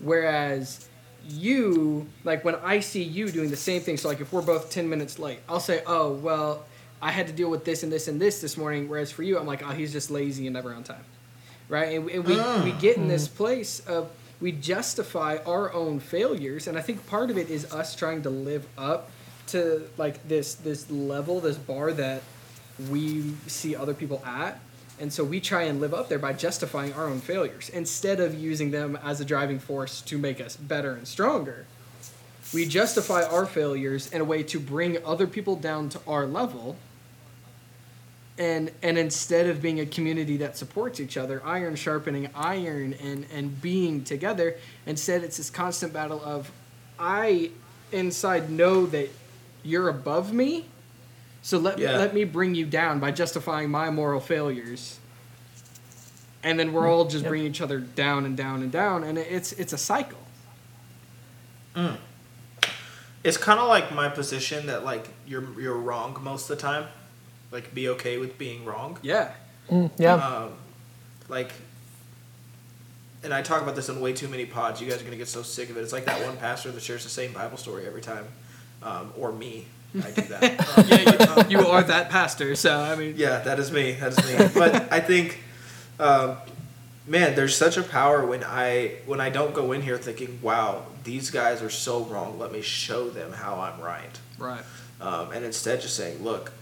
whereas 0.00 0.88
you, 1.26 2.06
like 2.24 2.44
when 2.44 2.56
I 2.56 2.80
see 2.80 3.02
you 3.02 3.30
doing 3.30 3.50
the 3.50 3.56
same 3.56 3.80
thing, 3.80 3.96
so 3.96 4.08
like 4.08 4.20
if 4.20 4.32
we're 4.32 4.42
both 4.42 4.70
ten 4.70 4.88
minutes 4.88 5.18
late, 5.18 5.38
I'll 5.48 5.60
say, 5.60 5.82
oh 5.86 6.12
well, 6.12 6.64
I 7.00 7.10
had 7.12 7.26
to 7.28 7.32
deal 7.32 7.50
with 7.50 7.64
this 7.64 7.82
and 7.82 7.92
this 7.92 8.08
and 8.08 8.20
this 8.20 8.40
this 8.40 8.56
morning, 8.56 8.88
whereas 8.88 9.10
for 9.10 9.22
you, 9.22 9.38
I'm 9.38 9.46
like, 9.46 9.62
oh, 9.62 9.70
he's 9.70 9.92
just 9.92 10.10
lazy 10.10 10.46
and 10.46 10.54
never 10.54 10.74
on 10.74 10.84
time, 10.84 11.04
right? 11.68 11.96
And, 11.98 12.10
and 12.10 12.24
we 12.24 12.36
we 12.70 12.72
get 12.78 12.96
in 12.96 13.08
this 13.08 13.28
place 13.28 13.80
of 13.80 14.10
we 14.44 14.52
justify 14.52 15.38
our 15.46 15.72
own 15.72 15.98
failures 15.98 16.66
and 16.68 16.76
i 16.76 16.82
think 16.86 17.06
part 17.06 17.30
of 17.30 17.36
it 17.38 17.48
is 17.48 17.62
us 17.72 17.96
trying 17.96 18.20
to 18.22 18.30
live 18.30 18.64
up 18.76 19.10
to 19.46 19.88
like 19.96 20.16
this 20.28 20.54
this 20.54 20.90
level 20.90 21.40
this 21.40 21.56
bar 21.56 21.92
that 21.92 22.22
we 22.90 23.34
see 23.46 23.76
other 23.76 23.94
people 23.94 24.22
at. 24.24 24.60
And 25.00 25.12
so 25.12 25.24
we 25.24 25.40
try 25.40 25.62
and 25.62 25.80
live 25.80 25.92
up 25.92 26.08
there 26.08 26.18
by 26.18 26.32
justifying 26.32 26.92
our 26.94 27.08
own 27.08 27.20
failures. 27.20 27.68
Instead 27.68 28.20
of 28.20 28.34
using 28.34 28.70
them 28.70 28.96
as 29.02 29.20
a 29.20 29.24
driving 29.24 29.58
force 29.58 30.00
to 30.02 30.18
make 30.18 30.40
us 30.40 30.56
better 30.56 30.94
and 30.94 31.06
stronger 31.06 31.66
we 32.52 32.66
justify 32.66 33.22
our 33.22 33.46
failures 33.46 34.12
in 34.12 34.20
a 34.20 34.24
way 34.24 34.42
to 34.42 34.60
bring 34.60 35.04
other 35.04 35.26
people 35.26 35.56
down 35.56 35.88
to 35.88 36.00
our 36.06 36.26
level 36.26 36.76
and 38.38 38.70
and 38.82 38.98
instead 38.98 39.46
of 39.46 39.62
being 39.62 39.78
a 39.78 39.86
community 39.86 40.36
that 40.38 40.56
supports 40.56 40.98
each 40.98 41.16
other 41.16 41.40
iron 41.44 41.76
sharpening 41.76 42.28
iron 42.34 42.92
and 42.94 43.26
and 43.32 43.60
being 43.62 44.02
together 44.02 44.56
instead 44.86 45.22
it's 45.22 45.36
this 45.36 45.50
constant 45.50 45.92
battle 45.92 46.20
of 46.24 46.50
i 46.98 47.50
inside 47.92 48.50
know 48.50 48.86
that 48.86 49.08
you're 49.62 49.88
above 49.88 50.32
me 50.32 50.64
so 51.42 51.58
let 51.58 51.78
Yeah. 51.78 51.96
let 51.96 52.12
me 52.12 52.24
bring 52.24 52.54
you 52.56 52.66
down 52.66 52.98
by 52.98 53.12
justifying 53.12 53.70
my 53.70 53.90
moral 53.90 54.20
failures 54.20 54.98
and 56.42 56.58
then 56.58 56.72
we're 56.72 56.82
mm. 56.82 56.88
all 56.90 57.04
just 57.04 57.22
Yep. 57.22 57.28
bringing 57.28 57.46
each 57.48 57.60
other 57.60 57.78
down 57.78 58.24
and 58.26 58.36
down 58.36 58.62
and 58.62 58.72
down 58.72 59.04
and 59.04 59.16
it's 59.16 59.52
it's 59.52 59.72
a 59.72 59.78
cycle 59.78 60.18
mm. 61.76 61.96
It's 63.22 63.38
kind 63.38 63.58
of 63.58 63.68
like 63.68 63.90
my 63.94 64.10
position 64.10 64.66
that 64.66 64.84
like 64.84 65.08
you're 65.26 65.58
you're 65.58 65.78
wrong 65.78 66.14
most 66.22 66.50
of 66.50 66.58
the 66.58 66.62
time. 66.62 66.84
Like 67.54 67.72
be 67.72 67.88
okay 67.90 68.18
with 68.18 68.36
being 68.36 68.64
wrong. 68.66 68.98
yeah 69.00 69.30
Mm, 69.70 69.90
yeah. 69.96 70.14
Um, 70.16 70.50
like 71.28 71.50
and 73.22 73.32
I 73.32 73.40
talk 73.40 73.62
about 73.62 73.74
this 73.74 73.88
in 73.88 74.00
way 74.00 74.12
too 74.12 74.28
many 74.28 74.44
pods. 74.44 74.80
You 74.80 74.90
guys 74.90 75.00
are 75.00 75.04
gonna 75.04 75.16
get 75.16 75.28
so 75.28 75.42
sick 75.42 75.70
of 75.70 75.76
it. 75.78 75.80
It's 75.80 75.92
like 75.92 76.04
that 76.04 76.20
one 76.26 76.36
pastor 76.36 76.70
that 76.70 76.82
shares 76.82 77.04
the 77.04 77.08
same 77.10 77.32
Bible 77.32 77.56
story 77.56 77.86
every 77.86 78.02
time, 78.02 78.26
um, 78.82 79.12
or 79.18 79.32
me. 79.32 79.64
I 79.96 80.10
do 80.10 80.22
that. 80.22 80.78
Um, 80.78 80.84
yeah, 80.88 81.44
you, 81.48 81.60
you 81.60 81.66
are 81.68 81.82
that 81.84 82.10
pastor, 82.10 82.54
so 82.56 82.78
I 82.78 82.94
mean, 82.96 83.14
yeah, 83.16 83.38
that 83.38 83.58
is 83.58 83.70
me. 83.72 83.92
That 83.92 84.12
is 84.18 84.18
me. 84.28 84.48
But 84.52 84.92
I 84.92 85.00
think, 85.00 85.42
um, 85.98 86.36
man, 87.06 87.34
there's 87.36 87.56
such 87.56 87.76
a 87.78 87.82
power 87.82 88.26
when 88.26 88.44
I 88.44 88.96
when 89.06 89.20
I 89.20 89.30
don't 89.30 89.54
go 89.54 89.72
in 89.72 89.80
here 89.80 89.96
thinking, 89.96 90.40
"Wow, 90.42 90.84
these 91.04 91.30
guys 91.30 91.62
are 91.62 91.70
so 91.70 92.04
wrong. 92.04 92.38
Let 92.38 92.52
me 92.52 92.60
show 92.60 93.08
them 93.08 93.32
how 93.32 93.60
I'm 93.60 93.80
right." 93.80 94.18
right, 94.38 94.64
Um, 95.00 95.30
and 95.32 95.44
instead, 95.44 95.80
just 95.80 95.96
saying, 95.96 96.22
"Look, 96.22 96.52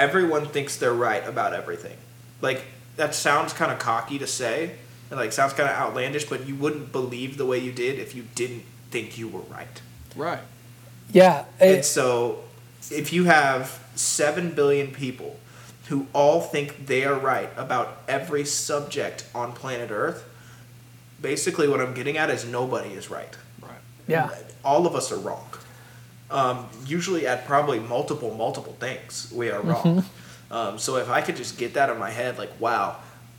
everyone 0.00 0.46
thinks 0.46 0.76
they're 0.76 0.92
right 0.92 1.26
about 1.26 1.52
everything." 1.52 1.96
Like 2.40 2.64
that 2.96 3.14
sounds 3.14 3.52
kind 3.52 3.70
of 3.70 3.78
cocky 3.78 4.18
to 4.18 4.26
say, 4.26 4.72
and 5.10 5.18
like 5.18 5.32
sounds 5.32 5.52
kind 5.52 5.68
of 5.68 5.76
outlandish, 5.76 6.24
but 6.24 6.46
you 6.46 6.54
wouldn't 6.54 6.92
believe 6.92 7.36
the 7.36 7.46
way 7.46 7.58
you 7.58 7.72
did 7.72 7.98
if 7.98 8.14
you 8.14 8.24
didn't 8.34 8.64
think 8.90 9.18
you 9.18 9.28
were 9.28 9.40
right. 9.40 9.80
right, 10.16 10.40
Yeah, 11.12 11.44
And 11.60 11.84
so, 11.84 12.40
if 12.90 13.12
you 13.12 13.24
have 13.24 13.82
7 13.94 14.52
billion 14.54 14.88
people 14.88 15.38
who 15.88 16.06
all 16.12 16.40
think 16.40 16.86
they 16.86 17.04
are 17.04 17.18
right 17.18 17.50
about 17.56 17.98
every 18.08 18.44
subject 18.44 19.26
on 19.34 19.52
planet 19.52 19.90
Earth, 19.90 20.24
basically 21.20 21.68
what 21.68 21.80
I'm 21.80 21.94
getting 21.94 22.16
at 22.16 22.30
is 22.30 22.44
nobody 22.44 22.90
is 22.90 23.10
right. 23.10 23.36
right. 23.60 23.78
yeah, 24.06 24.30
All 24.64 24.86
of 24.86 24.94
us 24.94 25.10
are 25.10 25.18
wrong. 25.18 25.49
Um, 26.30 26.68
usually, 26.86 27.26
at 27.26 27.44
probably 27.46 27.80
multiple, 27.80 28.34
multiple 28.34 28.76
things, 28.78 29.32
we 29.34 29.50
are 29.50 29.60
wrong. 29.60 30.04
Um, 30.50 30.78
so, 30.78 30.96
if 30.96 31.08
I 31.08 31.20
could 31.20 31.36
just 31.36 31.58
get 31.58 31.74
that 31.74 31.90
in 31.90 31.98
my 31.98 32.10
head, 32.10 32.38
like, 32.38 32.50
wow, 32.60 32.96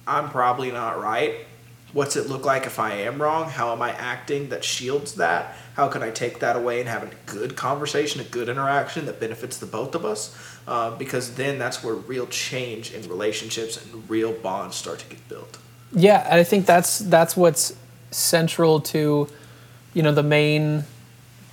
I'm 0.07 0.29
probably 0.29 0.71
not 0.71 1.01
right. 1.01 1.45
What's 1.93 2.15
it 2.15 2.27
look 2.29 2.45
like 2.45 2.65
if 2.65 2.79
I 2.79 2.93
am 2.93 3.21
wrong? 3.21 3.49
How 3.49 3.73
am 3.73 3.81
I 3.81 3.91
acting 3.91 4.49
that 4.49 4.63
shields 4.63 5.15
that? 5.15 5.55
How 5.75 5.89
can 5.89 6.01
I 6.01 6.09
take 6.09 6.39
that 6.39 6.55
away 6.55 6.79
and 6.79 6.87
have 6.87 7.03
a 7.03 7.11
good 7.25 7.57
conversation, 7.57 8.21
a 8.21 8.23
good 8.23 8.47
interaction 8.47 9.05
that 9.07 9.19
benefits 9.19 9.57
the 9.57 9.65
both 9.65 9.93
of 9.93 10.05
us? 10.05 10.33
Uh, 10.67 10.91
because 10.95 11.35
then 11.35 11.59
that's 11.59 11.83
where 11.83 11.95
real 11.95 12.27
change 12.27 12.93
in 12.93 13.07
relationships 13.09 13.83
and 13.83 14.09
real 14.09 14.31
bonds 14.31 14.77
start 14.77 14.99
to 14.99 15.05
get 15.07 15.27
built. 15.27 15.57
Yeah, 15.93 16.25
and 16.29 16.39
I 16.39 16.43
think 16.43 16.65
that's 16.65 16.99
that's 16.99 17.35
what's 17.35 17.75
central 18.11 18.79
to, 18.81 19.27
you 19.93 20.03
know, 20.03 20.13
the 20.13 20.23
main 20.23 20.85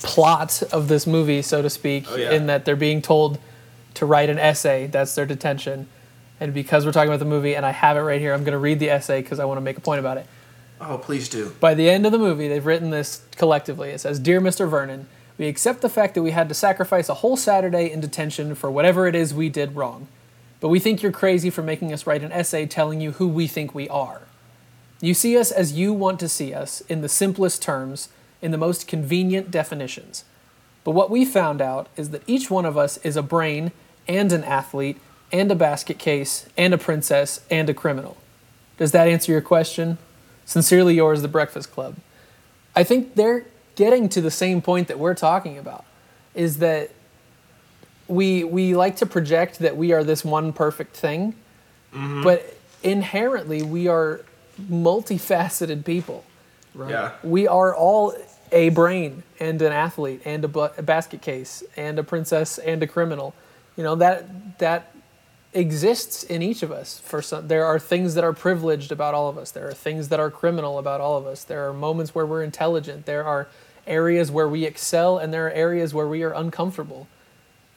plot 0.02 0.62
of 0.72 0.88
this 0.88 1.06
movie, 1.06 1.42
so 1.42 1.62
to 1.62 1.70
speak, 1.70 2.04
Oh, 2.10 2.16
yeah. 2.16 2.30
in 2.32 2.46
that 2.46 2.64
they're 2.64 2.76
being 2.76 3.02
told 3.02 3.38
to 3.94 4.06
write 4.06 4.30
an 4.30 4.38
essay. 4.38 4.86
That's 4.86 5.14
their 5.14 5.26
detention. 5.26 5.88
And 6.40 6.54
because 6.54 6.86
we're 6.86 6.92
talking 6.92 7.08
about 7.08 7.18
the 7.18 7.24
movie, 7.24 7.54
and 7.56 7.66
I 7.66 7.72
have 7.72 7.96
it 7.96 8.00
right 8.00 8.20
here, 8.20 8.32
I'm 8.32 8.44
going 8.44 8.52
to 8.52 8.58
read 8.58 8.78
the 8.78 8.90
essay 8.90 9.22
because 9.22 9.40
I 9.40 9.44
want 9.44 9.58
to 9.58 9.62
make 9.62 9.76
a 9.76 9.80
point 9.80 9.98
about 9.98 10.18
it. 10.18 10.26
Oh, 10.80 10.98
please 10.98 11.28
do. 11.28 11.50
By 11.58 11.74
the 11.74 11.90
end 11.90 12.06
of 12.06 12.12
the 12.12 12.18
movie, 12.18 12.46
they've 12.46 12.64
written 12.64 12.90
this 12.90 13.22
collectively. 13.36 13.90
It 13.90 13.98
says, 14.00 14.20
Dear 14.20 14.40
Mr. 14.40 14.68
Vernon, 14.70 15.08
we 15.36 15.48
accept 15.48 15.80
the 15.80 15.88
fact 15.88 16.14
that 16.14 16.22
we 16.22 16.30
had 16.30 16.48
to 16.48 16.54
sacrifice 16.54 17.08
a 17.08 17.14
whole 17.14 17.36
Saturday 17.36 17.90
in 17.90 18.00
detention 18.00 18.54
for 18.54 18.70
whatever 18.70 19.08
it 19.08 19.16
is 19.16 19.34
we 19.34 19.48
did 19.48 19.74
wrong. 19.74 20.06
But 20.60 20.68
we 20.68 20.78
think 20.78 21.02
you're 21.02 21.10
crazy 21.12 21.50
for 21.50 21.62
making 21.62 21.92
us 21.92 22.06
write 22.06 22.22
an 22.22 22.30
essay 22.32 22.66
telling 22.66 23.00
you 23.00 23.12
who 23.12 23.26
we 23.26 23.48
think 23.48 23.74
we 23.74 23.88
are. 23.88 24.22
You 25.00 25.14
see 25.14 25.36
us 25.38 25.50
as 25.52 25.72
you 25.72 25.92
want 25.92 26.18
to 26.20 26.28
see 26.28 26.52
us, 26.54 26.80
in 26.82 27.00
the 27.02 27.08
simplest 27.08 27.62
terms, 27.62 28.08
in 28.40 28.50
the 28.50 28.58
most 28.58 28.86
convenient 28.86 29.50
definitions. 29.50 30.24
But 30.84 30.92
what 30.92 31.10
we 31.10 31.24
found 31.24 31.60
out 31.60 31.88
is 31.96 32.10
that 32.10 32.22
each 32.26 32.50
one 32.50 32.64
of 32.64 32.76
us 32.76 32.96
is 32.98 33.16
a 33.16 33.22
brain 33.22 33.72
and 34.06 34.32
an 34.32 34.44
athlete 34.44 34.98
and 35.30 35.50
a 35.50 35.54
basket 35.54 35.98
case 35.98 36.48
and 36.56 36.72
a 36.72 36.78
princess 36.78 37.40
and 37.50 37.68
a 37.68 37.74
criminal. 37.74 38.16
Does 38.78 38.92
that 38.92 39.08
answer 39.08 39.32
your 39.32 39.40
question? 39.40 39.98
Sincerely 40.46 40.94
yours, 40.94 41.20
The 41.20 41.28
Breakfast 41.28 41.70
Club. 41.70 41.96
I 42.74 42.84
think 42.84 43.16
they're 43.16 43.44
getting 43.74 44.08
to 44.10 44.20
the 44.20 44.30
same 44.30 44.62
point 44.62 44.88
that 44.88 44.98
we're 44.98 45.14
talking 45.14 45.58
about 45.58 45.84
is 46.34 46.58
that 46.58 46.90
we 48.06 48.42
we 48.42 48.74
like 48.74 48.96
to 48.96 49.06
project 49.06 49.58
that 49.58 49.76
we 49.76 49.92
are 49.92 50.02
this 50.02 50.24
one 50.24 50.52
perfect 50.52 50.96
thing, 50.96 51.34
mm-hmm. 51.92 52.22
but 52.22 52.56
inherently 52.82 53.62
we 53.62 53.88
are 53.88 54.24
multifaceted 54.60 55.84
people. 55.84 56.24
Right. 56.74 56.90
Yeah. 56.90 57.12
We 57.22 57.46
are 57.48 57.74
all 57.74 58.14
a 58.52 58.70
brain 58.70 59.22
and 59.40 59.60
an 59.60 59.72
athlete 59.72 60.22
and 60.24 60.44
a, 60.44 60.48
bu- 60.48 60.68
a 60.76 60.82
basket 60.82 61.22
case 61.22 61.62
and 61.76 61.98
a 61.98 62.04
princess 62.04 62.58
and 62.58 62.82
a 62.82 62.86
criminal. 62.86 63.34
You 63.76 63.84
know 63.84 63.94
that 63.96 64.58
that 64.58 64.92
exists 65.54 66.22
in 66.24 66.42
each 66.42 66.62
of 66.62 66.70
us. 66.70 67.00
For 67.00 67.22
some, 67.22 67.48
there 67.48 67.64
are 67.64 67.78
things 67.78 68.14
that 68.14 68.24
are 68.24 68.32
privileged 68.32 68.92
about 68.92 69.14
all 69.14 69.28
of 69.28 69.38
us. 69.38 69.50
There 69.50 69.68
are 69.68 69.74
things 69.74 70.08
that 70.08 70.20
are 70.20 70.30
criminal 70.30 70.78
about 70.78 71.00
all 71.00 71.16
of 71.16 71.26
us. 71.26 71.44
There 71.44 71.68
are 71.68 71.72
moments 71.72 72.14
where 72.14 72.26
we're 72.26 72.42
intelligent. 72.42 73.06
There 73.06 73.24
are 73.24 73.48
areas 73.86 74.30
where 74.30 74.48
we 74.48 74.64
excel, 74.64 75.18
and 75.18 75.32
there 75.32 75.46
are 75.46 75.50
areas 75.50 75.94
where 75.94 76.06
we 76.06 76.22
are 76.22 76.32
uncomfortable. 76.32 77.08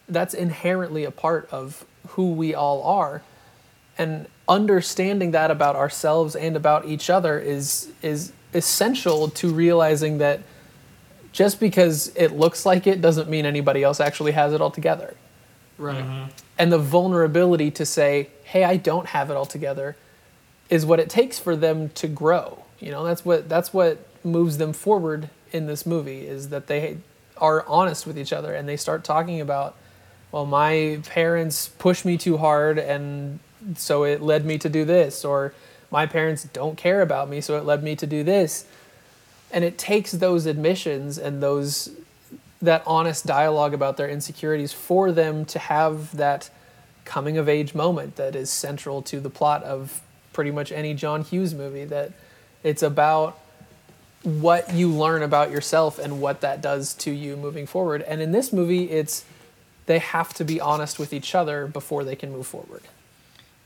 That's 0.10 0.34
inherently 0.34 1.06
a 1.06 1.12
part 1.12 1.48
of 1.52 1.86
who 2.10 2.34
we 2.34 2.54
all 2.54 2.84
are, 2.84 3.22
and 3.98 4.28
understanding 4.50 5.32
that 5.32 5.52
about 5.52 5.76
ourselves 5.76 6.36
and 6.36 6.56
about 6.56 6.86
each 6.86 7.10
other 7.10 7.40
is 7.40 7.92
is 8.02 8.34
essential 8.54 9.30
to 9.30 9.50
realizing 9.54 10.18
that 10.20 10.42
just 11.32 11.60
because 11.60 12.12
it 12.16 12.34
looks 12.34 12.66
like 12.66 12.86
it 12.88 13.02
doesn't 13.02 13.30
mean 13.30 13.46
anybody 13.46 13.84
else 13.84 14.00
actually 14.00 14.34
has 14.34 14.54
it 14.54 14.60
all 14.62 14.72
together 14.72 15.16
Right. 15.78 16.04
Mm-hmm. 16.04 16.30
and 16.60 16.72
the 16.72 16.78
vulnerability 16.78 17.72
to 17.72 17.86
say, 17.86 18.30
"Hey, 18.44 18.64
I 18.64 18.76
don't 18.78 19.08
have 19.08 19.32
it 19.32 19.36
all 19.36 19.48
together," 19.48 19.96
is 20.70 20.86
what 20.86 21.00
it 21.00 21.10
takes 21.10 21.40
for 21.40 21.56
them 21.56 21.90
to 21.96 22.08
grow. 22.08 22.60
You 22.80 22.92
know, 22.92 23.04
that's 23.04 23.26
what 23.26 23.50
that's 23.50 23.74
what 23.74 23.98
moves 24.24 24.58
them 24.60 24.74
forward 24.74 25.30
in 25.52 25.66
this 25.66 25.86
movie 25.86 26.28
is 26.28 26.50
that 26.50 26.68
they 26.68 26.98
are 27.38 27.66
honest 27.68 28.06
with 28.06 28.18
each 28.20 28.32
other 28.32 28.54
and 28.54 28.70
they 28.70 28.78
start 28.78 29.04
talking 29.04 29.42
about, 29.42 29.76
well, 30.32 30.46
my 30.46 31.00
parents 31.10 31.70
pushed 31.80 32.06
me 32.06 32.16
too 32.18 32.38
hard 32.38 32.78
and 32.78 33.40
so 33.76 34.04
it 34.04 34.22
led 34.22 34.46
me 34.46 34.60
to 34.60 34.70
do 34.70 34.86
this, 34.86 35.26
or 35.26 35.54
my 35.92 36.06
parents 36.06 36.46
don't 36.46 36.78
care 36.78 37.02
about 37.02 37.30
me, 37.30 37.42
so 37.42 37.58
it 37.58 37.66
led 37.66 37.84
me 37.84 37.96
to 37.98 38.08
do 38.08 38.24
this. 38.24 38.66
And 39.52 39.64
it 39.64 39.78
takes 39.78 40.14
those 40.14 40.46
admissions 40.46 41.18
and 41.18 41.44
those 41.44 41.92
that 42.62 42.84
honest 42.86 43.26
dialogue 43.26 43.74
about 43.74 43.98
their 43.98 44.10
insecurities 44.10 44.72
for 44.72 45.12
them 45.12 45.46
to 45.46 45.60
have 45.60 46.16
that 46.16 46.50
coming 47.06 47.38
of 47.38 47.50
age 47.50 47.74
moment 47.74 48.16
that 48.16 48.36
is 48.36 48.50
central 48.50 49.02
to 49.02 49.20
the 49.20 49.30
plot 49.30 49.64
of 49.64 50.02
pretty 50.32 50.52
much 50.52 50.72
any 50.72 50.94
John 50.94 51.24
Hughes 51.24 51.54
movie 51.54 51.86
that 51.86 52.12
it's 52.64 52.84
about 52.84 53.38
what 54.24 54.74
you 54.74 54.90
learn 54.90 55.24
about 55.24 55.50
yourself 55.50 55.98
and 55.98 56.22
what 56.22 56.42
that 56.42 56.62
does 56.62 56.94
to 56.94 57.12
you 57.12 57.36
moving 57.36 57.66
forward. 57.66 58.04
And 58.04 58.22
in 58.22 58.32
this 58.32 58.54
movie 58.54 58.86
it's 58.86 59.26
they 59.88 59.98
have 59.98 60.34
to 60.36 60.46
be 60.46 60.62
honest 60.62 61.00
with 61.00 61.12
each 61.12 61.34
other 61.34 61.66
before 61.66 62.04
they 62.04 62.16
can 62.16 62.32
move 62.32 62.46
forward. 62.46 62.84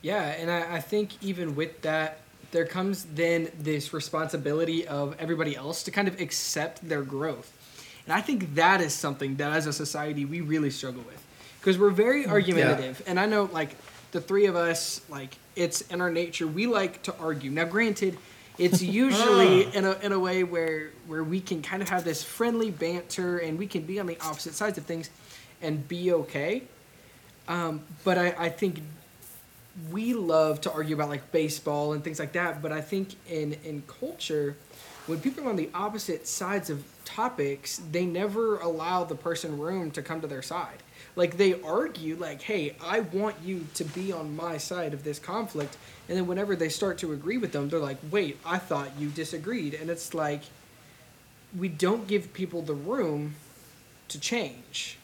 Yeah, 0.02 0.22
and 0.22 0.50
I, 0.50 0.76
I 0.76 0.80
think 0.80 1.12
even 1.22 1.56
with 1.56 1.82
that, 1.82 2.20
there 2.52 2.66
comes 2.66 3.04
then 3.14 3.50
this 3.58 3.92
responsibility 3.92 4.86
of 4.86 5.16
everybody 5.18 5.56
else 5.56 5.82
to 5.84 5.90
kind 5.90 6.08
of 6.08 6.20
accept 6.20 6.86
their 6.88 7.02
growth. 7.02 7.52
And 8.06 8.14
I 8.14 8.20
think 8.20 8.54
that 8.54 8.80
is 8.80 8.94
something 8.94 9.36
that 9.36 9.52
as 9.52 9.66
a 9.66 9.72
society 9.72 10.24
we 10.24 10.40
really 10.40 10.70
struggle 10.70 11.02
with. 11.02 11.22
Because 11.60 11.78
we're 11.78 11.90
very 11.90 12.26
argumentative. 12.26 13.02
And 13.06 13.18
I 13.18 13.26
know, 13.26 13.50
like, 13.52 13.70
the 14.12 14.20
three 14.20 14.46
of 14.46 14.54
us, 14.54 15.00
like, 15.08 15.36
it's 15.56 15.80
in 15.82 16.00
our 16.00 16.10
nature, 16.10 16.46
we 16.46 16.66
like 16.66 17.02
to 17.02 17.16
argue. 17.18 17.50
Now, 17.50 17.64
granted, 17.64 18.16
it's 18.58 18.80
usually 19.02 19.64
in 19.74 19.84
a, 19.84 19.92
in 19.94 20.12
a 20.12 20.18
way 20.18 20.44
where, 20.44 20.90
where 21.08 21.24
we 21.24 21.40
can 21.40 21.62
kind 21.62 21.82
of 21.82 21.88
have 21.88 22.04
this 22.04 22.22
friendly 22.22 22.70
banter 22.70 23.38
and 23.38 23.58
we 23.58 23.66
can 23.66 23.82
be 23.82 23.98
on 23.98 24.06
the 24.06 24.18
opposite 24.20 24.54
sides 24.54 24.78
of 24.78 24.84
things 24.84 25.10
and 25.60 25.86
be 25.88 26.12
okay. 26.12 26.62
Um, 27.48 27.82
but 28.04 28.18
I, 28.18 28.34
I 28.38 28.48
think 28.48 28.80
we 29.90 30.14
love 30.14 30.60
to 30.60 30.72
argue 30.72 30.94
about 30.94 31.08
like 31.08 31.32
baseball 31.32 31.92
and 31.92 32.02
things 32.02 32.18
like 32.18 32.32
that 32.32 32.62
but 32.62 32.72
i 32.72 32.80
think 32.80 33.14
in 33.28 33.54
in 33.64 33.82
culture 33.86 34.56
when 35.06 35.20
people 35.20 35.44
are 35.44 35.50
on 35.50 35.56
the 35.56 35.70
opposite 35.74 36.26
sides 36.26 36.70
of 36.70 36.84
topics 37.04 37.80
they 37.92 38.04
never 38.04 38.58
allow 38.58 39.04
the 39.04 39.14
person 39.14 39.58
room 39.58 39.90
to 39.92 40.02
come 40.02 40.20
to 40.20 40.26
their 40.26 40.42
side. 40.42 40.82
Like 41.14 41.38
they 41.38 41.60
argue 41.62 42.16
like 42.16 42.42
hey 42.42 42.76
i 42.82 43.00
want 43.00 43.36
you 43.42 43.66
to 43.74 43.84
be 43.84 44.12
on 44.12 44.36
my 44.36 44.58
side 44.58 44.92
of 44.92 45.02
this 45.02 45.18
conflict 45.18 45.78
and 46.08 46.18
then 46.18 46.26
whenever 46.26 46.54
they 46.54 46.68
start 46.68 46.98
to 46.98 47.12
agree 47.12 47.38
with 47.38 47.52
them 47.52 47.70
they're 47.70 47.78
like 47.78 47.96
wait 48.10 48.38
i 48.44 48.58
thought 48.58 48.90
you 48.98 49.08
disagreed 49.08 49.72
and 49.72 49.88
it's 49.88 50.12
like 50.12 50.42
we 51.58 51.68
don't 51.68 52.06
give 52.06 52.34
people 52.34 52.60
the 52.60 52.74
room 52.74 53.36
to 54.08 54.20
change 54.20 54.98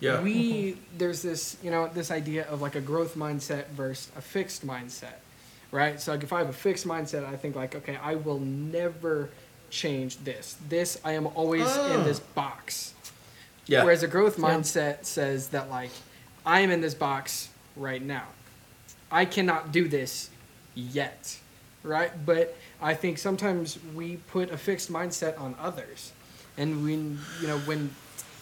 Yeah. 0.00 0.20
we 0.20 0.76
there's 0.98 1.22
this 1.22 1.56
you 1.62 1.70
know 1.70 1.88
this 1.92 2.10
idea 2.10 2.46
of 2.48 2.60
like 2.60 2.74
a 2.74 2.80
growth 2.80 3.16
mindset 3.16 3.68
versus 3.68 4.10
a 4.16 4.20
fixed 4.20 4.66
mindset 4.66 5.18
right 5.70 6.00
so 6.00 6.12
like 6.12 6.22
if 6.22 6.32
i 6.32 6.38
have 6.38 6.48
a 6.48 6.52
fixed 6.52 6.86
mindset 6.86 7.24
i 7.24 7.36
think 7.36 7.56
like 7.56 7.74
okay 7.74 7.96
i 8.02 8.14
will 8.14 8.38
never 8.38 9.30
change 9.70 10.18
this 10.18 10.56
this 10.68 11.00
i 11.04 11.12
am 11.12 11.26
always 11.28 11.66
in 11.76 12.04
this 12.04 12.20
ah. 12.20 12.32
box 12.34 12.94
yeah. 13.66 13.82
whereas 13.84 14.02
a 14.02 14.08
growth 14.08 14.38
Yeah. 14.38 14.44
mindset 14.44 15.06
says 15.06 15.48
that 15.48 15.70
like 15.70 15.90
i 16.44 16.60
am 16.60 16.70
in 16.70 16.80
this 16.82 16.94
box 16.94 17.48
right 17.74 18.02
now 18.02 18.26
i 19.10 19.24
cannot 19.24 19.72
do 19.72 19.88
this 19.88 20.30
yet 20.74 21.38
right? 21.86 22.10
But 22.26 22.56
I 22.82 22.94
think 22.94 23.18
sometimes 23.18 23.78
we 23.94 24.16
put 24.28 24.50
a 24.50 24.58
fixed 24.58 24.92
mindset 24.92 25.40
on 25.40 25.54
others, 25.58 26.12
and 26.58 26.84
when 26.84 27.18
you 27.40 27.46
know 27.46 27.58
when 27.60 27.94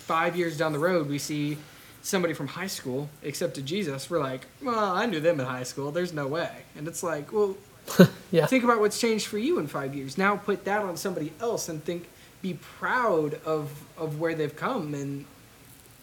five 0.06 0.36
years 0.36 0.56
down 0.56 0.72
the 0.72 0.78
road 0.78 1.08
we 1.08 1.18
see 1.18 1.56
somebody 2.02 2.34
from 2.34 2.46
high 2.48 2.66
school 2.66 3.08
accepted 3.24 3.64
Jesus, 3.64 4.10
we're 4.10 4.20
like, 4.20 4.42
well, 4.62 4.92
I 4.92 5.06
knew 5.06 5.20
them 5.20 5.40
in 5.40 5.46
high 5.46 5.62
school. 5.62 5.90
There's 5.90 6.12
no 6.12 6.26
way, 6.26 6.50
and 6.76 6.86
it's 6.86 7.02
like, 7.02 7.32
well, 7.32 7.56
Yeah. 8.30 8.46
think 8.46 8.64
about 8.64 8.80
what's 8.80 8.98
changed 9.00 9.26
for 9.26 9.38
you 9.38 9.58
in 9.58 9.66
five 9.66 9.94
years. 9.94 10.16
Now 10.18 10.36
put 10.36 10.64
that 10.66 10.82
on 10.82 10.96
somebody 10.96 11.32
else 11.40 11.68
and 11.68 11.82
think, 11.84 12.08
be 12.42 12.54
proud 12.78 13.34
of 13.44 13.70
of 13.96 14.20
where 14.20 14.34
they've 14.34 14.56
come 14.56 14.94
and. 14.94 15.24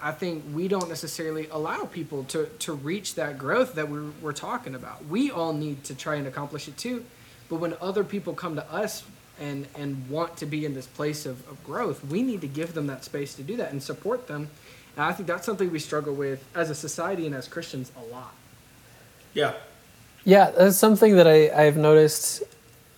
I 0.04 0.12
think 0.12 0.44
we 0.52 0.68
don't 0.68 0.90
necessarily 0.90 1.48
allow 1.52 1.86
people 1.86 2.24
to, 2.34 2.48
to 2.66 2.74
reach 2.74 3.14
that 3.22 3.38
growth 3.38 3.76
that 3.76 3.88
we're, 3.88 4.10
we're 4.20 4.34
talking 4.34 4.74
about. 4.74 5.06
We 5.06 5.30
all 5.30 5.54
need 5.54 5.84
to 5.84 5.94
try 5.94 6.16
and 6.16 6.26
accomplish 6.26 6.68
it 6.68 6.76
too. 6.76 7.06
But 7.50 7.58
when 7.58 7.76
other 7.80 8.04
people 8.04 8.34
come 8.34 8.56
to 8.56 8.66
us 8.74 9.04
and, 9.42 9.68
and 9.76 10.08
want 10.10 10.38
to 10.38 10.46
be 10.46 10.66
in 10.66 10.74
this 10.74 10.86
place 10.86 11.26
of, 11.26 11.46
of 11.50 11.62
growth, 11.66 12.06
we 12.06 12.22
need 12.22 12.42
to 12.42 12.48
give 12.48 12.74
them 12.74 12.88
that 12.88 13.04
space 13.04 13.34
to 13.34 13.44
do 13.44 13.58
that 13.58 13.72
and 13.72 13.82
support 13.82 14.28
them. 14.28 14.50
And 14.96 15.06
I 15.06 15.12
think 15.14 15.28
that's 15.28 15.46
something 15.46 15.72
we 15.72 15.80
struggle 15.80 16.14
with 16.14 16.46
as 16.56 16.70
a 16.70 16.76
society 16.76 17.26
and 17.26 17.36
as 17.36 17.48
Christians 17.48 17.92
a 17.98 18.14
lot. 18.14 18.34
Yeah. 19.34 19.54
Yeah, 20.24 20.52
that's 20.52 20.78
something 20.78 21.16
that 21.16 21.28
I, 21.28 21.50
I've 21.50 21.78
noticed. 21.78 22.44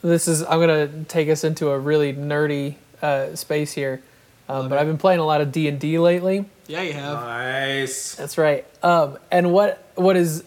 This 0.01 0.27
is 0.27 0.43
I'm 0.43 0.59
gonna 0.59 1.05
take 1.05 1.29
us 1.29 1.45
into 1.45 1.69
a 1.69 1.79
really 1.79 2.13
nerdy 2.13 2.75
uh, 3.01 3.35
space 3.35 3.71
here, 3.71 4.01
um, 4.49 4.67
but 4.67 4.77
I've 4.77 4.87
been 4.87 4.97
playing 4.97 5.21
a 5.21 5.25
lot 5.25 5.39
of 5.39 5.53
D 5.53 5.69
and 5.69 5.79
D 5.79 5.97
lately. 5.99 6.43
Yeah, 6.67 6.81
you 6.81 6.91
have. 6.91 7.21
Nice. 7.21 8.15
That's 8.15 8.37
right. 8.37 8.65
Um, 8.83 9.17
and 9.31 9.53
what 9.53 9.81
what 9.95 10.17
is 10.17 10.43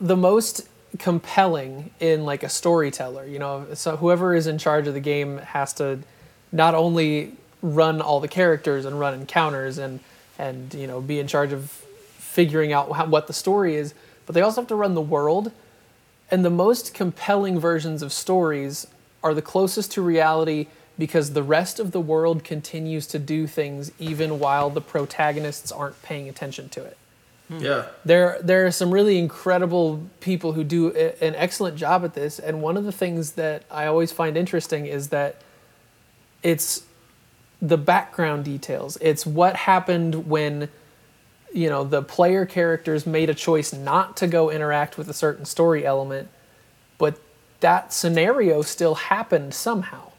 the 0.00 0.16
most 0.16 0.68
compelling 0.98 1.90
in 2.00 2.24
like 2.24 2.42
a 2.42 2.48
storyteller? 2.48 3.26
You 3.26 3.38
know, 3.38 3.66
so 3.74 3.96
whoever 3.96 4.34
is 4.34 4.46
in 4.46 4.58
charge 4.58 4.86
of 4.86 4.94
the 4.94 5.00
game 5.00 5.38
has 5.38 5.72
to 5.74 6.00
not 6.52 6.74
only 6.74 7.32
run 7.60 8.00
all 8.00 8.20
the 8.20 8.28
characters 8.28 8.84
and 8.84 8.98
run 8.98 9.14
encounters 9.14 9.78
and 9.78 10.00
and 10.38 10.72
you 10.74 10.86
know 10.86 11.00
be 11.00 11.18
in 11.18 11.26
charge 11.26 11.52
of 11.52 11.70
figuring 12.16 12.72
out 12.72 12.92
how, 12.92 13.06
what 13.06 13.26
the 13.26 13.32
story 13.32 13.74
is, 13.74 13.94
but 14.26 14.34
they 14.34 14.40
also 14.40 14.60
have 14.60 14.68
to 14.68 14.76
run 14.76 14.94
the 14.94 15.00
world. 15.00 15.50
And 16.30 16.44
the 16.44 16.50
most 16.50 16.94
compelling 16.94 17.58
versions 17.58 18.02
of 18.02 18.12
stories 18.12 18.86
are 19.24 19.34
the 19.34 19.42
closest 19.42 19.90
to 19.92 20.02
reality 20.02 20.66
because 20.98 21.32
the 21.32 21.42
rest 21.42 21.80
of 21.80 21.92
the 21.92 22.00
world 22.00 22.44
continues 22.44 23.06
to 23.08 23.18
do 23.18 23.46
things 23.46 23.90
even 23.98 24.38
while 24.38 24.68
the 24.68 24.80
protagonists 24.80 25.72
aren't 25.72 26.00
paying 26.02 26.28
attention 26.28 26.68
to 26.68 26.84
it. 26.84 26.98
Hmm. 27.48 27.58
Yeah. 27.58 27.86
There, 28.04 28.38
there 28.42 28.66
are 28.66 28.70
some 28.70 28.90
really 28.90 29.18
incredible 29.18 30.02
people 30.20 30.52
who 30.52 30.64
do 30.64 30.92
a- 30.94 31.22
an 31.24 31.34
excellent 31.34 31.76
job 31.76 32.04
at 32.04 32.14
this, 32.14 32.38
and 32.38 32.62
one 32.62 32.76
of 32.76 32.84
the 32.84 32.92
things 32.92 33.32
that 33.32 33.64
I 33.70 33.86
always 33.86 34.12
find 34.12 34.36
interesting 34.36 34.86
is 34.86 35.08
that 35.08 35.36
it's 36.42 36.84
the 37.60 37.78
background 37.78 38.44
details. 38.44 38.98
It's 39.00 39.26
what 39.26 39.56
happened 39.56 40.28
when, 40.28 40.68
you 41.52 41.68
know, 41.68 41.84
the 41.84 42.02
player 42.02 42.46
characters 42.46 43.06
made 43.06 43.28
a 43.28 43.34
choice 43.34 43.72
not 43.72 44.16
to 44.18 44.26
go 44.26 44.50
interact 44.50 44.96
with 44.96 45.08
a 45.08 45.14
certain 45.14 45.44
story 45.44 45.84
element, 45.84 46.28
but 46.98 47.18
that 47.60 47.92
scenario 47.92 48.62
still 48.62 48.94
happened 48.94 49.54
somehow. 49.54 50.12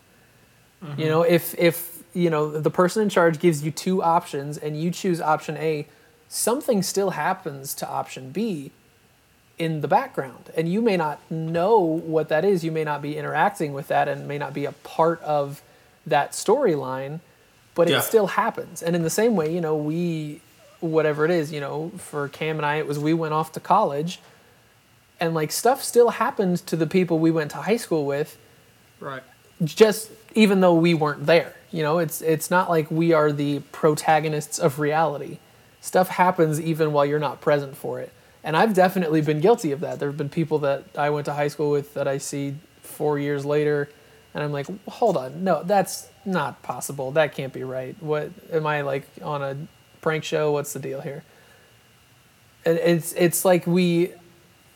You 0.82 0.88
mm-hmm. 0.88 1.02
know, 1.04 1.22
if 1.24 1.56
if 1.58 2.04
you 2.14 2.30
know 2.30 2.50
the 2.50 2.72
person 2.72 3.04
in 3.04 3.10
charge 3.10 3.40
gives 3.40 3.64
you 3.64 3.72
two 3.72 4.02
options 4.02 4.58
and 4.58 4.82
you 4.82 4.92
choose 4.92 5.20
option 5.20 5.58
A, 5.58 5.86
something 6.30 6.82
still 6.84 7.10
happens 7.12 7.74
to 7.76 7.88
option 7.90 8.30
B 8.32 8.72
in 9.58 9.82
the 9.82 9.88
background. 9.88 10.52
And 10.56 10.72
you 10.72 10.82
may 10.82 10.96
not 10.96 11.20
know 11.30 11.80
what 11.80 12.30
that 12.30 12.46
is. 12.46 12.64
You 12.64 12.72
may 12.72 12.84
not 12.86 13.02
be 13.02 13.18
interacting 13.18 13.74
with 13.74 13.90
that 13.90 14.08
and 14.08 14.26
may 14.28 14.38
not 14.38 14.54
be 14.54 14.64
a 14.66 14.72
part 14.72 15.22
of 15.24 15.62
that 16.06 16.32
storyline, 16.32 17.20
but 17.76 17.90
Yeah. 17.90 17.98
it 17.98 18.04
still 18.04 18.28
happens. 18.28 18.82
And 18.82 18.96
in 18.96 19.04
the 19.04 19.10
same 19.10 19.36
way, 19.36 19.52
you 19.54 19.60
know, 19.60 19.76
we, 19.76 20.40
whatever 20.80 21.26
it 21.26 21.32
is, 21.32 21.52
you 21.52 21.60
know, 21.60 21.92
for 21.98 22.30
Cam 22.30 22.56
and 22.58 22.66
I, 22.66 22.76
it 22.78 22.88
was 22.88 22.98
we 23.00 23.14
went 23.14 23.34
off 23.34 23.52
to 23.54 23.60
college 23.60 24.20
and 25.20 25.34
like 25.34 25.52
stuff 25.52 25.84
still 25.84 26.12
happened 26.12 26.66
to 26.68 26.78
the 26.78 26.88
people 26.88 27.20
we 27.20 27.32
went 27.32 27.52
to 27.52 27.58
high 27.58 27.76
school 27.78 28.06
with 28.06 28.38
Right. 29.02 29.24
just 29.64 30.10
even 30.36 30.62
though 30.62 30.76
we 30.76 30.94
weren't 30.94 31.26
there. 31.26 31.54
You 31.72 31.84
know, 31.84 32.00
it's 32.00 32.22
it's 32.22 32.50
not 32.50 32.70
like 32.70 32.90
we 32.90 33.12
are 33.14 33.32
the 33.32 33.60
protagonists 33.74 34.58
of 34.58 34.80
reality. 34.80 35.38
Stuff 35.82 36.10
happens 36.10 36.60
even 36.60 36.92
while 36.94 37.06
you're 37.06 37.20
not 37.20 37.42
present 37.42 37.76
for 37.76 38.00
it. 38.00 38.12
And 38.44 38.56
I've 38.56 38.74
definitely 38.74 39.22
been 39.22 39.42
guilty 39.42 39.72
of 39.72 39.82
that. 39.82 40.00
There 40.00 40.10
have 40.10 40.18
been 40.18 40.30
people 40.30 40.60
that 40.60 40.84
I 40.98 41.10
went 41.10 41.26
to 41.26 41.34
high 41.34 41.48
school 41.50 41.72
with 41.72 41.94
that 41.94 42.08
I 42.08 42.18
see 42.18 42.56
4 42.82 43.20
years 43.20 43.46
later 43.46 43.90
and 44.34 44.44
I'm 44.44 44.52
like, 44.52 44.68
"Hold 44.88 45.18
on. 45.18 45.44
No, 45.44 45.64
that's 45.64 46.08
not 46.24 46.62
possible. 46.62 47.12
That 47.12 47.34
can't 47.34 47.52
be 47.52 47.64
right. 47.64 47.96
What 48.00 48.30
am 48.52 48.68
I 48.68 48.82
like 48.82 49.04
on 49.24 49.42
a 49.42 49.58
prank 50.02 50.24
show? 50.24 50.52
What's 50.52 50.74
the 50.74 50.80
deal 50.80 51.02
here?" 51.02 51.24
And 52.66 52.78
it's 52.78 53.14
it's 53.14 53.44
like 53.44 53.66
we 53.66 54.14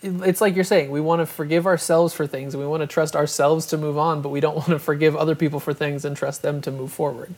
it's 0.01 0.41
like 0.41 0.55
you're 0.55 0.63
saying 0.65 0.91
we 0.91 0.99
want 0.99 1.21
to 1.21 1.25
forgive 1.25 1.65
ourselves 1.65 2.13
for 2.13 2.27
things 2.27 2.53
and 2.53 2.61
we 2.61 2.67
want 2.67 2.81
to 2.81 2.87
trust 2.87 3.15
ourselves 3.15 3.65
to 3.67 3.77
move 3.77 3.97
on 3.97 4.21
but 4.21 4.29
we 4.29 4.39
don't 4.41 4.55
want 4.61 4.69
to 4.69 4.79
forgive 4.79 5.15
other 5.15 5.35
people 5.35 5.59
for 5.59 5.73
things 5.73 6.03
and 6.03 6.17
trust 6.17 6.41
them 6.41 6.61
to 6.61 6.71
move 6.71 6.91
forward 6.91 7.33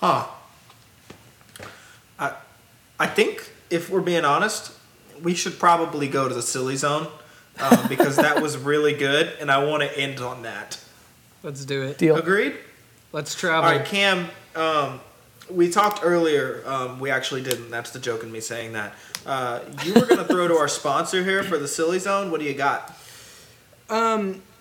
Huh. 0.00 0.26
I, 3.04 3.10
I 3.10 3.14
think 3.14 3.50
if 3.70 3.90
we're 3.90 4.00
being 4.00 4.24
honest, 4.24 4.72
we 5.22 5.34
should 5.34 5.58
probably 5.58 6.08
go 6.08 6.28
to 6.28 6.34
the 6.34 6.42
silly 6.42 6.76
zone 6.76 7.08
um, 7.58 7.78
because 7.88 8.16
that 8.16 8.42
was 8.42 8.56
really 8.56 8.94
good, 8.94 9.32
and 9.40 9.50
I 9.50 9.64
want 9.64 9.82
to 9.82 9.98
end 9.98 10.20
on 10.20 10.42
that. 10.42 10.80
Let's 11.42 11.64
do 11.64 11.82
it. 11.82 11.98
deal 11.98 12.16
Agreed. 12.16 12.56
Let's 13.12 13.34
All 13.34 13.40
travel. 13.40 13.70
right, 13.70 13.84
Cam. 13.84 14.28
Um, 14.56 15.00
we 15.50 15.70
talked 15.70 16.00
earlier. 16.02 16.62
Um, 16.66 16.98
we 16.98 17.10
actually 17.10 17.42
didn't. 17.42 17.70
That's 17.70 17.90
the 17.90 17.98
joke 17.98 18.22
in 18.22 18.32
me 18.32 18.40
saying 18.40 18.72
that. 18.72 18.94
Uh, 19.26 19.60
you 19.84 19.94
were 19.94 20.06
gonna 20.06 20.24
throw 20.24 20.48
to 20.48 20.54
our 20.54 20.68
sponsor 20.80 21.22
here 21.22 21.42
for 21.42 21.58
the 21.58 21.68
silly 21.68 21.98
zone. 21.98 22.30
What 22.30 22.40
do 22.40 22.46
you 22.46 22.54
got? 22.54 22.96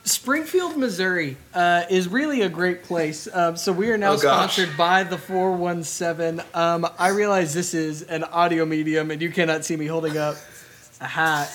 Springfield, 0.06 0.76
Missouri 0.78 1.38
uh, 1.54 1.84
is 1.90 2.10
really 2.10 2.42
a 2.42 2.50
great 2.50 2.84
place. 2.84 3.28
Um, 3.34 3.56
so 3.56 3.72
we 3.72 3.90
are 3.90 3.98
now 3.98 4.12
Oh, 4.14 4.18
gosh. 4.18 4.56
sponsored 4.56 4.76
by 4.78 5.04
the 5.04 5.18
417. 5.18 6.44
Um, 6.54 6.86
I 7.00 7.10
realize 7.10 7.54
this 7.54 7.74
is 7.74 8.02
an 8.04 8.26
audio 8.26 8.66
medium 8.66 9.12
and 9.12 9.22
you 9.22 9.32
cannot 9.32 9.64
see 9.64 9.78
me 9.78 9.86
holding 9.86 10.18
up 10.18 10.36
a 11.00 11.08
hat. 11.08 11.50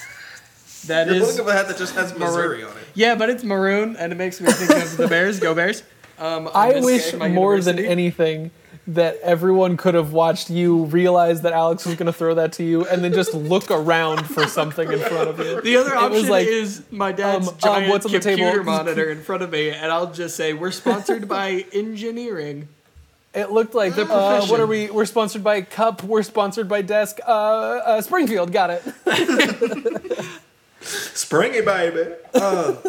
That 0.87 1.09
You're 1.09 1.17
is 1.17 1.23
holding 1.25 1.41
up 1.43 1.49
a 1.49 1.53
hat 1.53 1.69
that 1.69 1.77
just 1.77 1.95
has 1.95 2.17
Missouri 2.17 2.65
on 2.65 2.71
it. 2.71 2.85
Yeah, 2.95 3.17
but 3.17 3.29
it's 3.29 3.45
maroon 3.45 3.97
and 3.97 4.13
it 4.13 4.17
makes 4.17 4.41
me 4.41 4.51
think 4.51 4.83
of 4.83 4.97
the 4.97 5.09
Bears. 5.09 5.41
Go 5.41 5.55
Bears. 5.55 5.83
Um, 6.19 6.49
i 6.53 6.81
wish 6.81 7.13
at 7.13 7.19
my 7.19 7.29
more 7.29 7.61
than 7.61 7.79
anything 7.79 8.51
that 8.89 9.17
everyone 9.23 9.77
could 9.77 9.95
have 9.95 10.13
watched 10.13 10.49
you 10.49 10.85
realize 10.87 11.43
that 11.43 11.53
alex 11.53 11.85
was 11.85 11.95
going 11.97 12.07
to 12.07 12.13
throw 12.13 12.35
that 12.35 12.53
to 12.55 12.65
you 12.65 12.87
and 12.87 13.05
then 13.05 13.13
just 13.13 13.35
look 13.35 13.71
around 13.71 14.25
for 14.27 14.47
something 14.47 14.91
in 14.91 14.99
front 14.99 15.29
of 15.29 15.39
you 15.39 15.61
The 15.61 15.77
other 15.77 15.95
It 15.95 16.11
was 16.11 16.25
option 16.25 16.29
like, 16.31 16.47
is 16.47 16.83
my 16.91 17.13
dad's 17.13 17.49
um, 17.49 17.55
um, 17.55 17.61
giant 17.61 17.91
what's 17.91 18.07
on 18.07 18.13
the 18.13 18.19
computer 18.19 18.51
table? 18.53 18.65
monitor 18.65 19.11
in 19.11 19.23
front 19.23 19.43
of 19.43 19.51
me, 19.51 19.71
and 19.71 19.93
I'll 19.93 20.11
just 20.13 20.37
say 20.37 20.55
we're 20.55 20.71
sponsored 20.71 21.29
by 21.29 21.67
engineering. 21.73 22.69
it 23.35 23.51
looked 23.51 23.75
like 23.75 23.95
The 23.95 24.11
uh, 24.11 24.47
what 24.47 24.59
are 24.59 24.67
we 24.67 24.91
we're 24.91 25.05
sponsored 25.05 25.45
by 25.45 25.61
cup 25.61 26.03
we're 26.03 26.23
sponsored 26.23 26.67
by 26.69 26.81
desk 26.81 27.19
uh, 27.27 27.31
uh, 27.31 28.01
springfield 28.01 28.53
got 28.53 28.71
it 28.71 28.83
Springy 30.81 31.61
baby. 31.61 32.15
Uh, 32.35 32.75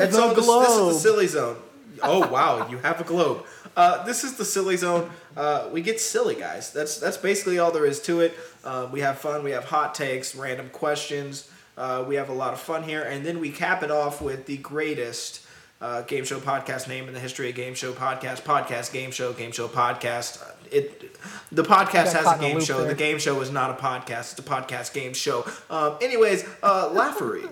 and 0.00 0.12
so 0.12 0.34
this, 0.34 0.46
this 0.46 0.68
is 0.70 0.86
the 0.86 0.94
silly 0.94 1.26
zone. 1.26 1.56
Oh 2.02 2.28
wow, 2.28 2.68
you 2.68 2.78
have 2.78 3.00
a 3.00 3.04
globe. 3.04 3.44
Uh, 3.76 4.04
this 4.04 4.24
is 4.24 4.34
the 4.36 4.44
silly 4.44 4.76
zone. 4.76 5.08
Uh, 5.38 5.68
we 5.72 5.80
get 5.82 6.00
silly, 6.00 6.34
guys. 6.34 6.72
That's 6.72 6.98
that's 6.98 7.16
basically 7.16 7.58
all 7.60 7.70
there 7.70 7.86
is 7.86 8.00
to 8.02 8.20
it. 8.20 8.34
Uh, 8.64 8.88
we 8.90 9.00
have 9.00 9.18
fun. 9.18 9.44
We 9.44 9.52
have 9.52 9.64
hot 9.66 9.94
takes, 9.94 10.34
random 10.34 10.68
questions. 10.70 11.48
Uh, 11.76 12.04
we 12.08 12.16
have 12.16 12.28
a 12.28 12.32
lot 12.32 12.52
of 12.52 12.58
fun 12.60 12.82
here, 12.82 13.02
and 13.02 13.24
then 13.24 13.38
we 13.38 13.50
cap 13.50 13.84
it 13.84 13.90
off 13.92 14.20
with 14.20 14.46
the 14.46 14.56
greatest 14.56 15.46
uh, 15.80 16.02
game 16.02 16.24
show 16.24 16.40
podcast 16.40 16.88
name 16.88 17.06
in 17.06 17.14
the 17.14 17.20
history 17.20 17.48
of 17.50 17.54
game 17.54 17.74
show 17.74 17.92
podcast. 17.92 18.42
Podcast 18.42 18.92
game 18.92 19.12
show 19.12 19.32
game 19.32 19.52
show 19.52 19.68
podcast. 19.68 20.42
Uh, 20.42 20.50
It 20.72 21.14
the 21.52 21.62
podcast 21.62 22.14
has 22.14 22.26
a 22.26 22.38
game 22.40 22.60
show. 22.60 22.78
there. 22.78 22.88
The 22.88 22.94
game 22.96 23.18
show 23.20 23.40
is 23.40 23.52
not 23.52 23.70
a 23.70 23.80
podcast. 23.80 24.32
It's 24.32 24.40
a 24.40 24.42
podcast 24.42 24.92
game 24.92 25.14
show. 25.14 25.46
Um, 25.70 25.96
anyways, 26.02 26.44
uh, 26.64 26.90
Laffery 26.92 27.46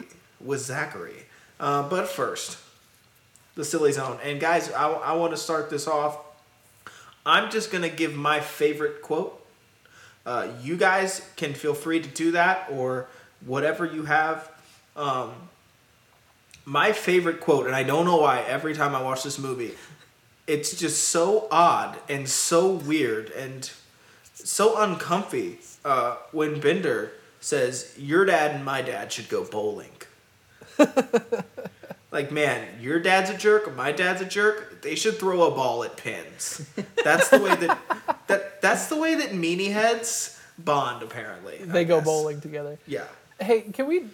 was 0.44 0.64
Zachary. 0.74 1.22
Uh, 1.60 1.88
but 1.88 2.08
first, 2.08 2.58
the 3.54 3.64
silly 3.64 3.92
zone. 3.92 4.18
And 4.24 4.40
guys, 4.40 4.72
I, 4.72 4.90
I 4.90 5.12
want 5.12 5.30
to 5.32 5.36
start 5.38 5.70
this 5.70 5.86
off. 5.86 6.18
I'm 7.26 7.50
just 7.50 7.72
gonna 7.72 7.88
give 7.90 8.14
my 8.14 8.40
favorite 8.40 9.02
quote. 9.02 9.44
Uh, 10.24 10.48
you 10.62 10.76
guys 10.76 11.28
can 11.36 11.54
feel 11.54 11.74
free 11.74 12.00
to 12.00 12.08
do 12.08 12.30
that 12.30 12.68
or 12.70 13.08
whatever 13.44 13.84
you 13.84 14.04
have. 14.04 14.50
Um, 14.94 15.32
my 16.64 16.92
favorite 16.92 17.40
quote, 17.40 17.66
and 17.66 17.74
I 17.74 17.82
don't 17.82 18.04
know 18.04 18.16
why. 18.16 18.42
Every 18.42 18.74
time 18.74 18.94
I 18.94 19.02
watch 19.02 19.24
this 19.24 19.38
movie, 19.38 19.74
it's 20.46 20.76
just 20.78 21.08
so 21.08 21.48
odd 21.50 21.98
and 22.08 22.28
so 22.28 22.68
weird 22.70 23.30
and 23.30 23.70
so 24.34 24.80
uncomfy 24.80 25.58
uh, 25.84 26.16
when 26.30 26.60
Bender 26.60 27.12
says, 27.40 27.92
"Your 27.98 28.24
dad 28.24 28.54
and 28.54 28.64
my 28.64 28.82
dad 28.82 29.12
should 29.12 29.28
go 29.28 29.44
bowling." 29.44 29.90
like, 32.16 32.32
man, 32.32 32.66
your 32.80 32.98
dad's 32.98 33.28
a 33.28 33.36
jerk, 33.36 33.76
my 33.76 33.92
dad's 33.92 34.22
a 34.22 34.24
jerk. 34.24 34.80
They 34.80 34.94
should 34.94 35.18
throw 35.18 35.42
a 35.44 35.50
ball 35.50 35.84
at 35.84 35.96
pins. 35.98 36.66
That's 37.04 37.28
the 37.28 37.38
way 37.38 37.54
that 37.56 37.78
that 38.28 38.62
that's 38.62 38.86
the 38.88 38.96
way 38.96 39.14
that 39.16 39.30
meanie 39.32 39.70
heads 39.72 40.40
bond. 40.58 41.02
Apparently, 41.02 41.58
I 41.62 41.66
They 41.66 41.84
go 41.84 41.98
guess. 41.98 42.06
bowling 42.06 42.40
together. 42.40 42.78
Yeah. 42.86 43.04
Hey, 43.38 43.60
can 43.60 43.86
we? 43.86 44.06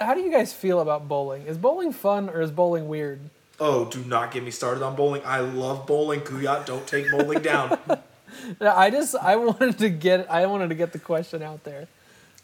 How 0.00 0.14
do 0.14 0.20
you 0.22 0.30
guys 0.32 0.52
feel 0.54 0.80
about 0.80 1.06
bowling? 1.06 1.42
Is 1.46 1.58
bowling 1.58 1.92
fun 1.92 2.30
or 2.30 2.40
is 2.40 2.50
bowling 2.50 2.88
weird? 2.88 3.20
Oh, 3.60 3.84
do 3.84 4.02
not 4.04 4.30
get 4.30 4.42
me 4.42 4.50
started 4.50 4.82
on 4.82 4.96
bowling. 4.96 5.20
I 5.26 5.40
love 5.40 5.86
bowling. 5.86 6.20
Kuyat, 6.20 6.64
don't 6.64 6.86
take 6.86 7.10
bowling 7.10 7.42
down. 7.42 7.78
No, 8.60 8.70
I 8.74 8.90
just 8.90 9.14
I 9.16 9.36
wanted 9.36 9.78
to 9.78 9.88
get 9.88 10.30
I 10.30 10.46
wanted 10.46 10.68
to 10.68 10.74
get 10.74 10.92
the 10.92 10.98
question 10.98 11.42
out 11.42 11.64
there. 11.64 11.88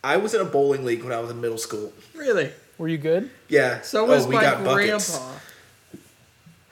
I 0.02 0.16
was 0.16 0.34
in 0.34 0.40
a 0.40 0.44
bowling 0.44 0.84
league 0.84 1.02
when 1.04 1.12
I 1.12 1.20
was 1.20 1.30
in 1.30 1.40
middle 1.40 1.58
school. 1.58 1.92
Really? 2.14 2.50
Were 2.78 2.88
you 2.88 2.98
good? 2.98 3.30
Yeah. 3.48 3.80
So 3.82 4.04
was 4.04 4.26
oh, 4.26 4.28
we 4.28 4.34
my 4.36 4.42
got 4.42 4.64
buckets. 4.64 5.16
grandpa. 5.18 5.38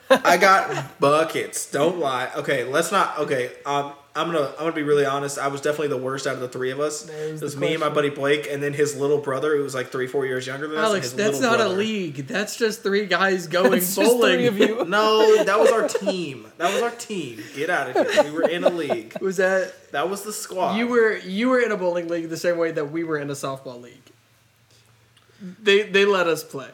I 0.09 0.37
got 0.37 0.99
buckets. 0.99 1.71
Don't 1.71 1.97
lie. 1.99 2.29
Okay, 2.35 2.65
let's 2.65 2.91
not. 2.91 3.17
Okay, 3.19 3.49
um, 3.65 3.93
I'm 4.15 4.31
gonna 4.31 4.49
I'm 4.49 4.57
gonna 4.59 4.71
be 4.73 4.83
really 4.83 5.05
honest. 5.05 5.39
I 5.39 5.47
was 5.47 5.59
definitely 5.61 5.87
the 5.87 5.97
worst 5.97 6.27
out 6.27 6.35
of 6.35 6.39
the 6.41 6.47
three 6.49 6.69
of 6.69 6.79
us. 6.79 7.03
There's 7.03 7.41
it 7.41 7.43
was 7.43 7.57
me 7.57 7.71
and 7.71 7.79
my 7.79 7.89
buddy 7.89 8.09
Blake, 8.09 8.47
and 8.51 8.61
then 8.61 8.73
his 8.73 8.95
little 8.95 9.17
brother, 9.17 9.55
who 9.57 9.63
was 9.63 9.73
like 9.73 9.91
three, 9.91 10.05
four 10.05 10.25
years 10.27 10.45
younger 10.45 10.67
than 10.67 10.77
us. 10.77 10.85
Alex, 10.85 11.05
his 11.05 11.15
that's 11.15 11.39
little 11.39 11.49
not 11.51 11.61
a 11.61 11.63
brother. 11.63 11.77
league. 11.77 12.27
That's 12.27 12.55
just 12.57 12.83
three 12.83 13.07
guys 13.07 13.47
going 13.47 13.73
It's 13.73 13.95
just 13.95 14.07
bowling. 14.11 14.33
three 14.35 14.45
of 14.47 14.57
you. 14.59 14.85
No, 14.93 15.43
that 15.43 15.57
was 15.59 15.71
our 15.71 15.87
team. 15.87 16.45
That 16.57 16.71
was 16.73 16.83
our 16.83 16.91
team. 16.91 17.41
Get 17.55 17.71
out 17.71 17.95
of 17.95 18.13
here. 18.13 18.23
We 18.25 18.31
were 18.31 18.47
in 18.47 18.63
a 18.65 18.69
league. 18.69 19.17
Was 19.19 19.37
that 19.37 19.73
That 19.93 20.09
was 20.09 20.21
the 20.21 20.33
squad. 20.33 20.77
you 20.77 20.85
were 20.87 21.17
you 21.17 21.49
were 21.49 21.59
in 21.59 21.71
a 21.71 21.77
bowling 21.77 22.07
league 22.07 22.29
the 22.29 22.37
same 22.37 22.57
way 22.59 22.71
that 22.71 22.91
we 22.91 23.03
were 23.03 23.17
in 23.17 23.29
a 23.31 23.33
softball 23.33 23.81
league. 23.81 23.95
They 25.61 25.83
they 25.83 26.05
let 26.05 26.27
us 26.27 26.43
play. 26.43 26.69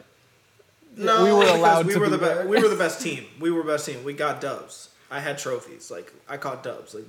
No, 0.96 1.24
We 1.24 1.32
were 1.32 1.40
because 1.40 1.58
allowed 1.58 1.86
we 1.86 1.96
were 1.96 2.04
be 2.06 2.10
the 2.10 2.16
there. 2.18 2.42
be- 2.44 2.48
we 2.48 2.62
were 2.62 2.68
the 2.68 2.76
best 2.86 3.00
team. 3.00 3.24
We 3.40 3.50
were 3.50 3.62
best 3.62 3.86
team. 3.86 4.04
We 4.04 4.12
got 4.12 4.40
dubs. 4.40 4.88
I 5.10 5.20
had 5.20 5.38
trophies. 5.38 5.90
Like 5.90 6.12
I 6.28 6.36
caught 6.36 6.62
dubs. 6.62 6.94
Like 6.94 7.04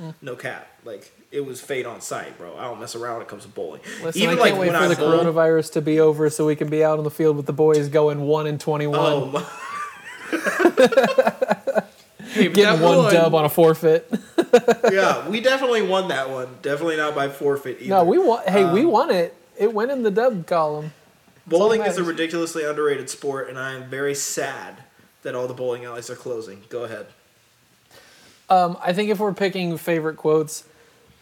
Mm. 0.00 0.14
no 0.22 0.36
cap. 0.36 0.68
Like 0.84 1.10
it 1.32 1.44
was 1.44 1.60
fate 1.60 1.84
on 1.84 2.00
sight, 2.00 2.38
bro. 2.38 2.56
I 2.56 2.62
don't 2.68 2.78
mess 2.78 2.94
around 2.94 3.14
when 3.14 3.22
it 3.22 3.28
comes 3.28 3.42
to 3.42 3.48
bowling. 3.48 3.80
Listen, 4.00 4.22
Even 4.22 4.38
I 4.38 4.40
like 4.42 4.50
can't 4.50 4.60
wait 4.60 4.70
when 4.70 4.78
for 4.78 4.84
I 4.84 4.88
the 4.88 4.94
bowl, 4.94 5.10
coronavirus 5.24 5.72
to 5.72 5.80
be 5.80 5.98
over 5.98 6.30
so 6.30 6.46
we 6.46 6.54
can 6.54 6.68
be 6.70 6.84
out 6.84 6.98
on 6.98 7.04
the 7.04 7.10
field 7.10 7.36
with 7.36 7.46
the 7.46 7.52
boys 7.52 7.88
going 7.88 8.20
one 8.20 8.46
and 8.46 8.60
twenty-one, 8.60 8.96
Oh, 9.00 9.24
my, 9.26 9.44
Hey, 12.20 12.48
getting 12.48 12.64
that 12.64 12.78
one 12.80 13.12
dub 13.12 13.34
on 13.34 13.44
a 13.44 13.48
forfeit. 13.48 14.08
yeah, 14.92 15.28
we 15.28 15.40
definitely 15.40 15.82
won 15.82 16.08
that 16.08 16.30
one. 16.30 16.48
Definitely 16.62 16.96
not 16.98 17.14
by 17.16 17.28
forfeit 17.28 17.78
either. 17.80 17.88
no, 17.90 18.04
we 18.04 18.18
won. 18.18 18.42
Hey, 18.46 18.70
we 18.70 18.82
Um, 18.82 18.90
won 18.90 19.10
it. 19.10 19.34
It 19.58 19.72
went 19.74 19.90
in 19.90 20.02
the 20.04 20.10
dub 20.10 20.46
column. 20.46 20.92
Bowling 21.48 21.82
is 21.82 21.98
a 21.98 22.04
ridiculously 22.04 22.64
underrated 22.64 23.10
sport, 23.10 23.48
and 23.48 23.58
I 23.58 23.74
am 23.74 23.88
very 23.88 24.14
sad 24.14 24.84
that 25.22 25.34
all 25.34 25.46
the 25.46 25.54
bowling 25.54 25.84
alleys 25.84 26.10
are 26.10 26.16
closing. 26.16 26.62
Go 26.68 26.84
ahead. 26.84 27.06
Um, 28.50 28.78
I 28.80 28.92
think 28.92 29.10
if 29.10 29.18
we're 29.18 29.34
picking 29.34 29.76
favorite 29.76 30.16
quotes, 30.16 30.64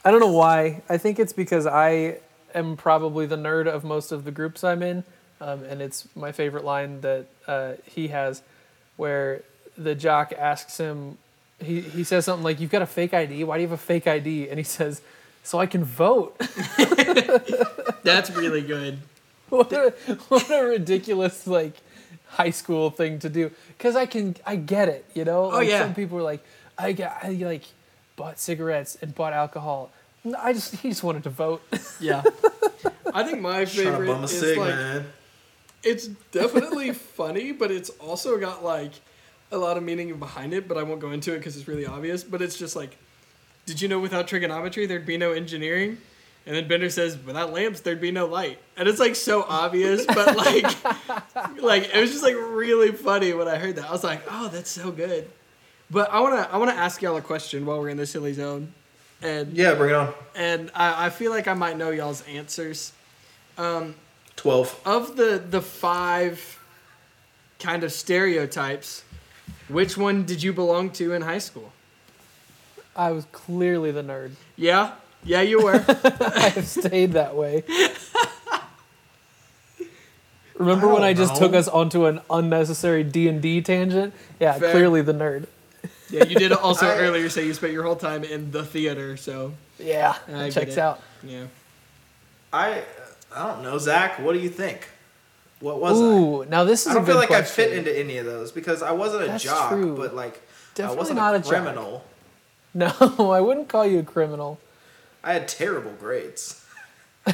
I 0.05 0.11
don't 0.11 0.21
know 0.21 0.33
why. 0.33 0.83
I 0.89 0.99
think 0.99 1.19
it's 1.19 1.33
because 1.33 1.67
I 1.67 2.19
am 2.55 2.77
probably 2.77 3.27
the 3.27 3.37
nerd 3.37 3.67
of 3.67 3.85
most 3.85 4.13
of 4.13 4.25
the 4.25 4.31
groups 4.31 4.63
I'm 4.63 4.83
in, 4.83 5.05
um, 5.41 5.65
and 5.65 5.83
it's 5.83 6.09
my 6.15 6.33
favorite 6.33 6.65
line 6.65 7.01
that 7.01 7.27
uh, 7.47 7.73
he 7.85 8.09
has, 8.09 8.43
where 8.97 9.43
the 9.77 9.95
jock 9.95 10.33
asks 10.33 10.79
him, 10.79 11.19
he 11.59 11.81
he 11.81 12.05
says 12.05 12.25
something 12.25 12.45
like, 12.45 12.61
"You've 12.61 12.71
got 12.71 12.83
a 12.83 12.87
fake 12.87 13.15
ID. 13.15 13.45
Why 13.45 13.57
do 13.57 13.63
you 13.63 13.69
have 13.69 13.79
a 13.79 13.83
fake 13.83 14.07
ID?" 14.07 14.49
And 14.49 14.59
he 14.59 14.65
says, 14.65 15.01
"So 15.43 15.59
I 15.59 15.67
can 15.67 15.85
vote." 15.85 16.39
That's 18.03 18.31
really 18.31 18.63
good. 18.63 18.99
what 19.49 19.73
a 19.73 19.91
what 20.29 20.51
a 20.51 20.65
ridiculous 20.65 21.47
like 21.47 21.75
high 22.29 22.51
school 22.51 22.91
thing 22.91 23.19
to 23.21 23.29
do. 23.29 23.51
Because 23.69 23.97
I 23.97 24.07
can 24.07 24.37
I 24.45 24.57
get 24.57 24.89
it, 24.89 25.05
you 25.15 25.25
know. 25.25 25.47
Oh, 25.47 25.49
like, 25.49 25.69
yeah. 25.69 25.83
Some 25.83 25.95
people 25.95 26.19
are 26.19 26.23
like, 26.23 26.45
I 26.77 26.93
got 26.93 27.19
I 27.23 27.31
like 27.31 27.65
bought 28.17 28.39
cigarettes 28.39 28.97
and 29.01 29.15
bought 29.15 29.33
alcohol. 29.33 29.91
I 30.39 30.53
just 30.53 30.75
he 30.77 30.89
just 30.89 31.05
wanted 31.05 31.23
to 31.25 31.31
vote. 31.31 31.63
Yeah. 32.01 32.23
I 33.15 33.23
think 33.25 33.41
my 33.41 33.65
Trying 33.65 33.67
to 33.67 33.71
favorite 33.71 34.07
bum 34.09 34.21
a 34.21 34.25
is 34.25 34.39
cig, 34.39 34.59
like 34.59 34.75
man. 34.75 35.07
it's 35.83 36.09
definitely 36.33 36.93
funny, 36.93 37.53
but 37.53 37.71
it's 37.71 37.89
also 37.91 38.37
got 38.39 38.63
like 38.63 38.93
a 39.51 39.57
lot 39.57 39.79
of 39.79 39.83
meaning 39.83 40.15
behind 40.19 40.53
it. 40.53 40.69
But 40.69 40.77
I 40.77 40.83
won't 40.83 41.01
go 41.01 41.13
into 41.13 41.33
it 41.33 41.39
because 41.39 41.57
it's 41.57 41.67
really 41.69 41.87
obvious. 41.87 42.23
But 42.23 42.43
it's 42.43 42.59
just 42.59 42.77
like, 42.77 42.99
did 43.65 43.81
you 43.81 43.89
know 43.89 43.99
without 43.99 44.29
trigonometry 44.29 44.85
there'd 44.85 45.07
be 45.07 45.17
no 45.17 45.33
engineering? 45.33 45.97
And 46.47 46.55
then 46.55 46.69
Bender 46.69 46.89
says, 46.91 47.19
without 47.19 47.53
lamps 47.53 47.81
there'd 47.81 48.01
be 48.01 48.13
no 48.13 48.27
light. 48.27 48.59
And 48.77 48.89
it's 48.89 49.01
like 49.01 49.17
so 49.17 49.45
obvious, 49.49 50.07
but 50.07 50.37
like, 50.37 50.65
like 51.63 51.93
it 51.95 52.01
was 52.01 52.11
just 52.13 52.23
like 52.23 52.37
really 52.37 52.93
funny 52.93 53.33
when 53.33 53.49
I 53.49 53.57
heard 53.57 53.77
that. 53.77 53.89
I 53.89 53.93
was 53.93 54.05
like, 54.05 54.23
oh, 54.31 54.49
that's 54.49 54.71
so 54.71 54.91
good. 54.93 55.29
But 55.91 56.11
I 56.13 56.21
wanna 56.21 56.49
I 56.51 56.59
wanna 56.59 56.73
ask 56.73 57.03
y'all 57.03 57.17
a 57.17 57.23
question 57.23 57.67
while 57.67 57.81
we're 57.81 57.89
in 57.91 57.97
the 57.97 58.07
silly 58.07 58.33
zone, 58.33 58.73
and 59.23 59.53
Yeah, 59.55 59.75
bring 59.75 59.91
it 59.91 59.97
on. 59.97 60.15
and 60.35 60.71
I, 60.75 61.07
I 61.07 61.11
feel 61.11 61.31
like 61.33 61.47
I 61.49 61.55
might 61.55 61.77
know 61.77 61.91
y'all's 61.91 62.23
answers. 62.29 62.93
Um, 63.59 63.95
Twelve. 64.37 64.81
Of 64.85 65.17
the 65.17 65.43
the 65.49 65.61
five 65.63 66.59
kind 67.59 67.83
of 67.85 67.91
stereotypes, 67.93 69.03
which 69.69 69.97
one 69.97 70.25
did 70.25 70.43
you 70.43 70.53
belong 70.53 70.91
to 70.91 71.13
in 71.13 71.23
high 71.23 71.39
school? 71.39 71.73
I 72.95 73.13
was 73.13 73.27
clearly 73.33 73.91
the 73.93 74.03
nerd. 74.03 74.33
Yeah, 74.57 74.93
yeah, 75.27 75.43
you 75.43 75.63
were. 75.63 75.75
I 76.35 76.49
have 76.55 76.67
stayed 76.67 77.13
that 77.13 77.35
way. 77.35 77.65
Remember 80.55 80.89
I 80.89 80.93
when 80.95 81.03
I 81.03 81.13
don't 81.13 81.27
just 81.29 81.37
took 81.41 81.53
us 81.55 81.69
onto 81.69 82.07
an 82.07 82.21
unnecessary 82.31 83.05
D 83.05 83.29
and 83.29 83.43
D 83.43 83.61
tangent? 83.61 84.15
Yeah, 84.41 84.55
Fair. 84.55 84.71
clearly 84.71 85.03
the 85.03 85.13
nerd. 85.13 85.47
yeah, 86.09 86.25
you 86.25 86.35
did 86.37 86.53
also 86.53 86.87
I- 86.91 86.97
earlier 86.97 87.29
say 87.29 87.47
you 87.47 87.53
spent 87.55 87.73
your 87.73 87.83
whole 87.83 87.97
time 87.97 88.25
in 88.25 88.51
the 88.53 88.65
theater. 88.65 89.17
So 89.19 89.53
Yeah, 89.79 90.17
I 90.29 90.33
that 90.33 90.53
checks 90.53 90.73
it. 90.73 90.79
out. 90.79 91.03
yeah, 91.23 91.45
I 92.53 92.83
I 93.35 93.47
don't 93.53 93.63
know, 93.63 93.77
Zach. 93.79 94.19
What 94.19 94.33
do 94.33 94.39
you 94.39 94.49
think? 94.49 94.89
What 95.61 95.81
was 95.81 95.99
Ooh, 96.01 96.45
now 96.47 96.65
this 96.65 96.83
is 96.87 96.89
I? 96.89 96.91
I 96.93 96.95
don't 96.95 97.03
a 97.03 97.07
good 97.07 97.13
feel 97.13 97.21
like 97.21 97.31
I 97.31 97.43
fit 97.43 97.73
into 97.73 97.95
any 97.99 98.17
of 98.19 98.25
those 98.27 98.51
because 98.53 98.83
I 98.83 98.93
wasn't 98.93 99.25
a 99.25 99.27
That's 99.27 99.45
jock, 99.45 99.71
true. 99.71 99.95
but 99.97 100.15
like 100.15 100.41
I 100.83 100.91
wasn't 100.93 101.17
not 101.19 101.35
a 101.35 101.39
a 101.39 101.41
jock. 101.41 101.49
criminal. 101.49 102.05
No, 102.77 102.93
I 103.33 103.41
wouldn't 103.41 103.69
call 103.71 103.87
you 103.87 104.01
a 104.01 104.03
criminal. 104.03 104.59
I 105.27 105.33
had 105.35 105.49
terrible 105.49 105.91
grades. 105.99 106.65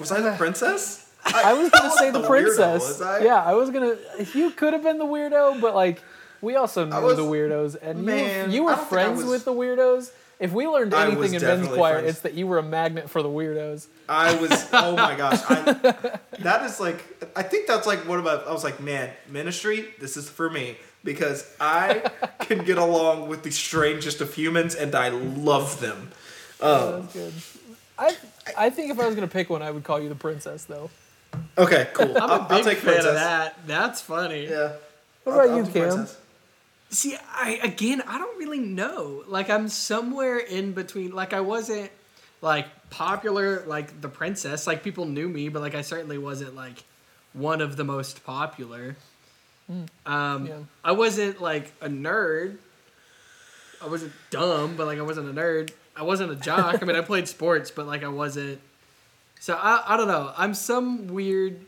Was 0.00 0.12
I 0.12 0.20
the 0.20 0.34
princess? 0.36 1.10
I 1.24 1.54
was 1.54 1.70
gonna 1.70 1.90
say 1.92 2.10
the, 2.10 2.20
the 2.20 2.26
princess. 2.28 2.82
was 2.82 3.00
I? 3.00 3.20
Yeah, 3.20 3.42
I 3.42 3.54
was 3.54 3.70
gonna. 3.70 3.96
You 4.34 4.50
could 4.50 4.72
have 4.74 4.82
been 4.82 4.98
the 4.98 5.06
weirdo, 5.06 5.58
but 5.60 5.74
like 5.74 6.02
we 6.42 6.56
also 6.56 6.84
knew 6.84 7.00
was- 7.00 7.16
the 7.16 7.22
weirdos, 7.22 7.76
and 7.80 8.00
you 8.00 8.04
were- 8.04 8.10
Man, 8.10 8.50
you 8.50 8.62
I 8.62 8.64
were, 8.72 8.76
think 8.76 8.86
I 8.86 8.90
friends 8.90 9.22
was- 9.22 9.30
with 9.30 9.44
the 9.46 9.52
weirdos. 9.52 10.10
If 10.40 10.52
we 10.52 10.66
learned 10.66 10.92
anything 10.94 11.34
in 11.34 11.42
men's 11.42 11.68
choir, 11.68 11.94
friends. 11.94 12.08
it's 12.10 12.20
that 12.20 12.34
you 12.34 12.46
were 12.46 12.58
a 12.58 12.62
magnet 12.62 13.08
for 13.08 13.22
the 13.22 13.28
weirdos. 13.28 13.86
I 14.08 14.34
was. 14.36 14.68
Oh 14.72 14.96
my 14.96 15.14
gosh! 15.16 15.40
I, 15.48 16.18
that 16.40 16.64
is 16.64 16.80
like. 16.80 17.02
I 17.36 17.42
think 17.42 17.66
that's 17.66 17.86
like 17.86 18.00
one 18.08 18.18
of 18.18 18.24
my. 18.24 18.32
I 18.34 18.52
was 18.52 18.64
like, 18.64 18.80
man, 18.80 19.10
ministry. 19.28 19.88
This 20.00 20.16
is 20.16 20.28
for 20.28 20.50
me 20.50 20.76
because 21.04 21.48
I 21.60 22.10
can 22.40 22.64
get 22.64 22.78
along 22.78 23.28
with 23.28 23.42
the 23.44 23.50
strangest 23.52 24.20
of 24.20 24.34
humans, 24.34 24.74
and 24.74 24.94
I 24.94 25.08
love 25.10 25.80
them. 25.80 26.10
Um, 26.60 27.02
That's 27.02 27.12
good. 27.12 27.32
I 27.98 28.16
I 28.56 28.70
think 28.70 28.90
if 28.90 28.98
I 28.98 29.06
was 29.06 29.14
gonna 29.14 29.28
pick 29.28 29.48
one, 29.50 29.62
I 29.62 29.70
would 29.70 29.84
call 29.84 30.00
you 30.00 30.08
the 30.08 30.14
princess, 30.16 30.64
though. 30.64 30.90
okay, 31.56 31.88
cool. 31.94 32.16
I'm 32.20 32.40
a 32.40 32.48
big 32.48 32.58
I'll 32.58 32.64
take 32.64 32.78
fan 32.78 32.84
princess. 32.94 33.06
of 33.06 33.14
that. 33.14 33.66
That's 33.66 34.00
funny. 34.00 34.46
Yeah. 34.48 34.72
What 35.22 35.32
I'll- 35.32 35.40
about 35.40 35.50
I'll 35.50 35.56
you, 35.58 35.64
do 35.64 35.70
Cam? 35.72 35.82
princess. 35.94 36.18
See, 36.90 37.16
I 37.32 37.58
again, 37.62 38.02
I 38.06 38.18
don't 38.18 38.38
really 38.38 38.60
know. 38.60 39.24
Like, 39.26 39.50
I'm 39.50 39.68
somewhere 39.68 40.38
in 40.38 40.72
between. 40.72 41.12
Like, 41.12 41.32
I 41.32 41.40
wasn't 41.40 41.90
like 42.40 42.66
popular, 42.90 43.64
like 43.66 44.00
the 44.00 44.08
princess. 44.08 44.66
Like, 44.66 44.82
people 44.84 45.04
knew 45.06 45.28
me, 45.28 45.48
but 45.48 45.60
like, 45.62 45.74
I 45.74 45.80
certainly 45.82 46.18
wasn't 46.18 46.54
like 46.54 46.84
one 47.32 47.60
of 47.60 47.76
the 47.76 47.84
most 47.84 48.24
popular. 48.24 48.96
Um, 50.06 50.46
Yeah. 50.46 50.58
I 50.84 50.92
wasn't 50.92 51.40
like 51.40 51.72
a 51.80 51.88
nerd. 51.88 52.58
I 53.82 53.88
wasn't 53.88 54.12
dumb, 54.30 54.76
but 54.76 54.86
like, 54.86 54.98
I 54.98 55.02
wasn't 55.02 55.28
a 55.28 55.32
nerd. 55.40 55.70
I 55.96 56.02
wasn't 56.02 56.32
a 56.32 56.36
jock. 56.36 56.82
I 56.82 56.86
mean, 56.86 56.96
I 56.96 57.00
played 57.12 57.28
sports, 57.28 57.70
but 57.70 57.86
like, 57.86 58.04
I 58.04 58.08
wasn't. 58.08 58.60
So 59.40 59.54
I, 59.60 59.82
I 59.86 59.96
don't 59.96 60.08
know. 60.08 60.32
I'm 60.36 60.54
some 60.54 61.08
weird. 61.08 61.60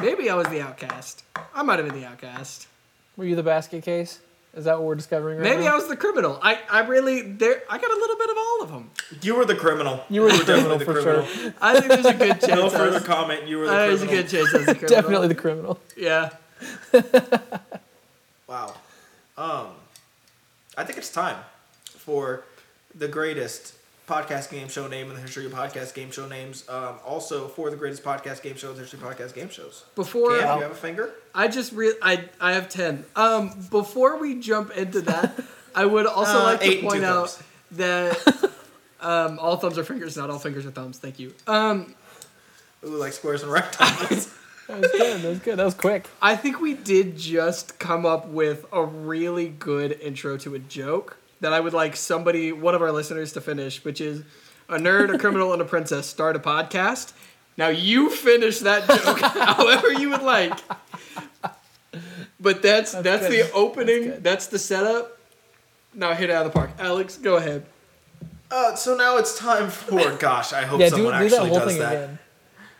Maybe 0.00 0.28
I 0.30 0.34
was 0.34 0.48
the 0.48 0.60
outcast. 0.60 1.24
I 1.54 1.62
might 1.62 1.78
have 1.78 1.88
been 1.88 1.98
the 2.00 2.06
outcast. 2.06 2.68
Were 3.16 3.24
you 3.24 3.36
the 3.36 3.42
basket 3.42 3.82
case? 3.84 4.20
Is 4.52 4.64
that 4.64 4.78
what 4.78 4.86
we're 4.86 4.94
discovering 4.96 5.38
right 5.38 5.44
Maybe 5.44 5.64
now? 5.64 5.72
I 5.72 5.76
was 5.76 5.86
the 5.86 5.96
criminal. 5.96 6.38
I, 6.42 6.58
I 6.68 6.80
really 6.80 7.22
there. 7.22 7.62
I 7.70 7.78
got 7.78 7.90
a 7.90 7.94
little 7.94 8.16
bit 8.16 8.30
of 8.30 8.36
all 8.36 8.62
of 8.62 8.68
them. 8.72 8.90
You 9.22 9.36
were 9.36 9.44
the 9.44 9.54
criminal. 9.54 10.02
You 10.10 10.22
were 10.22 10.32
the 10.32 10.38
definitely 10.44 10.84
criminal 10.84 11.24
for 11.24 11.32
sure. 11.34 11.52
I 11.60 11.78
think 11.80 11.86
there's 11.92 12.06
a 12.06 12.14
good 12.14 12.40
chance. 12.40 12.48
No 12.48 12.60
I 12.60 12.64
was- 12.64 12.72
further 12.72 13.00
comment. 13.00 13.46
You 13.46 13.58
were 13.58 13.66
the 13.66 13.72
I 13.72 13.86
criminal. 13.86 13.96
there's 13.98 14.02
a 14.02 14.06
good 14.22 14.28
chance 14.28 14.54
I 14.54 14.56
was 14.58 14.66
the 14.66 14.74
criminal. 14.74 14.88
Definitely 15.02 15.28
the 15.28 15.34
criminal. 15.36 15.80
Yeah. 15.96 16.30
Wow. 18.48 18.74
Um, 19.38 19.66
I 20.76 20.84
think 20.84 20.98
it's 20.98 21.12
time 21.12 21.36
for 21.86 22.44
the 22.94 23.06
greatest 23.08 23.74
podcast 24.10 24.50
game 24.50 24.68
show 24.68 24.88
name 24.88 25.08
in 25.08 25.14
the 25.14 25.20
history 25.22 25.46
of 25.46 25.52
podcast 25.52 25.94
game 25.94 26.10
show 26.10 26.26
names. 26.26 26.68
Um, 26.68 26.96
also 27.04 27.46
for 27.48 27.70
the 27.70 27.76
greatest 27.76 28.02
podcast 28.02 28.42
game 28.42 28.56
show 28.56 28.70
in 28.70 28.74
the 28.76 28.82
history 28.82 28.98
of 29.00 29.04
podcast 29.04 29.34
game 29.34 29.48
shows. 29.48 29.84
Before 29.94 30.38
Cam, 30.38 30.56
you 30.58 30.62
have 30.64 30.72
a 30.72 30.74
finger? 30.74 31.10
I 31.34 31.48
just 31.48 31.72
re- 31.72 31.94
I 32.02 32.28
I 32.40 32.52
have 32.52 32.68
ten. 32.68 33.04
Um, 33.14 33.52
before 33.70 34.18
we 34.18 34.40
jump 34.40 34.76
into 34.76 35.00
that, 35.02 35.40
I 35.74 35.86
would 35.86 36.06
also 36.06 36.40
Uh, 36.40 36.42
like 36.44 36.60
to 36.60 36.66
point 36.66 36.82
point 36.82 37.04
out 37.04 37.28
thumbs. 37.30 37.42
that 37.72 38.50
um, 39.00 39.38
all 39.38 39.56
thumbs 39.56 39.78
are 39.78 39.84
fingers, 39.84 40.16
not 40.16 40.28
all 40.30 40.38
fingers 40.38 40.66
are 40.66 40.70
thumbs. 40.72 40.98
Thank 40.98 41.18
you. 41.18 41.32
Um, 41.46 41.94
Ooh, 42.84 42.88
like 42.96 43.12
squares 43.12 43.42
and 43.42 43.52
rectangles. 43.52 44.34
That 44.70 44.82
was 44.82 44.90
good. 44.92 45.20
That 45.22 45.28
was 45.28 45.38
good. 45.40 45.56
That 45.58 45.64
was 45.64 45.74
quick. 45.74 46.06
I 46.22 46.36
think 46.36 46.60
we 46.60 46.74
did 46.74 47.18
just 47.18 47.80
come 47.80 48.06
up 48.06 48.28
with 48.28 48.66
a 48.72 48.84
really 48.84 49.48
good 49.48 49.98
intro 50.00 50.36
to 50.36 50.54
a 50.54 50.60
joke 50.60 51.16
that 51.40 51.52
I 51.52 51.60
would 51.60 51.72
like 51.72 51.96
somebody, 51.96 52.52
one 52.52 52.74
of 52.74 52.82
our 52.82 52.92
listeners, 52.92 53.32
to 53.34 53.40
finish, 53.40 53.84
which 53.84 54.00
is 54.00 54.22
a 54.68 54.76
nerd, 54.78 55.14
a 55.14 55.18
criminal, 55.18 55.52
and 55.52 55.60
a 55.62 55.64
princess 55.64 56.06
start 56.06 56.36
a 56.36 56.38
podcast. 56.38 57.12
Now 57.56 57.68
you 57.68 58.10
finish 58.10 58.60
that 58.60 58.86
joke 58.88 59.20
however 59.20 59.92
you 59.92 60.10
would 60.10 60.22
like. 60.22 60.52
But 62.38 62.62
that's 62.62 62.92
that's, 62.92 63.28
good. 63.28 63.46
the 63.46 63.52
opening. 63.52 64.08
That's 64.10 64.22
That's, 64.22 64.46
the 64.48 64.58
setup. 64.58 65.18
Now 65.92 66.14
hit 66.14 66.30
it 66.30 66.32
out 66.32 66.46
of 66.46 66.52
the 66.52 66.58
park. 66.58 66.70
Alex, 66.78 67.16
go 67.16 67.36
ahead. 67.36 67.66
uh, 68.50 68.74
so 68.76 68.96
now 68.96 69.16
it's 69.18 69.36
time 69.36 69.68
for. 69.68 70.12
Gosh, 70.16 70.52
I 70.52 70.62
hope 70.62 70.80
Yeah, 70.80 70.88
someone 70.88 71.20
do 71.20 71.28
that 71.28 71.34
actually 71.34 71.48
whole 71.50 71.58
does 71.58 71.68
thing 71.68 71.78
that. 71.80 71.92
again. 71.92 72.18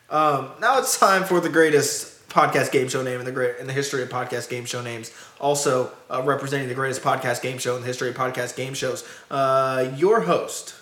Um, 0.09 0.51
now 0.61 0.79
it's 0.79 0.99
time 0.99 1.25
for 1.25 1.41
the 1.41 1.49
greatest 1.49 2.10
podcast 2.31 2.73
game 2.73 2.89
show 2.89 3.03
name 3.03 3.19
in 3.19 3.27
the 3.27 3.33
great 3.33 3.57
in 3.59 3.67
the 3.67 3.73
history 3.73 4.03
of 4.03 4.09
podcast 4.09 4.49
game 4.49 4.65
show 4.65 4.81
names. 4.81 5.13
Also 5.41 5.91
uh, 6.09 6.23
representing 6.25 6.69
the 6.69 6.75
greatest 6.75 7.03
podcast 7.03 7.43
game 7.43 7.59
show 7.59 7.75
in 7.77 7.83
the 7.83 7.87
history 7.87 8.09
of 8.09 8.17
podcast 8.17 8.57
game 8.57 8.73
shows. 8.73 9.07
Uh, 9.31 9.93
your 9.97 10.23
host, 10.23 10.75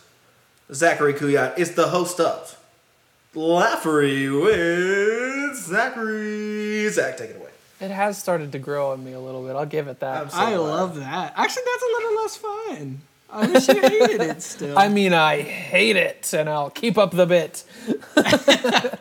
Zachary 0.72 1.14
Kuyat, 1.14 1.59
is 1.59 1.74
the 1.74 1.88
host 1.88 2.20
of 2.20 2.57
Laffery 3.34 4.28
with 4.30 5.57
Zachary. 5.57 6.88
Zach, 6.90 7.16
take 7.16 7.30
it 7.30 7.36
away. 7.36 7.46
It 7.80 7.90
has 7.90 8.18
started 8.18 8.53
to 8.53 8.59
grow 8.59 8.90
on 8.92 9.05
me 9.05 9.12
a 9.12 9.20
little 9.20 9.44
bit. 9.46 9.55
I'll 9.55 9.64
give 9.66 9.86
it 9.88 10.01
that. 10.01 10.22
I'm 10.22 10.30
so 10.30 10.36
I 10.36 10.51
glad. 10.51 10.59
love 10.59 10.96
that. 10.96 11.32
Actually, 11.36 11.62
that's 11.64 11.82
a 11.82 11.86
little 11.86 12.16
less 12.22 12.36
fun. 12.36 13.01
I 13.30 13.46
wish 13.46 13.68
you 13.68 13.80
hated 13.80 14.20
it 14.20 14.42
still. 14.55 14.76
I 14.78 14.88
mean, 14.88 15.12
I 15.12 15.42
hate 15.42 15.96
it, 15.96 16.32
and 16.32 16.49
I'll 16.49 16.70
keep 16.70 16.99
up 16.99 17.12
the 17.12 17.26
bit. 17.26 17.62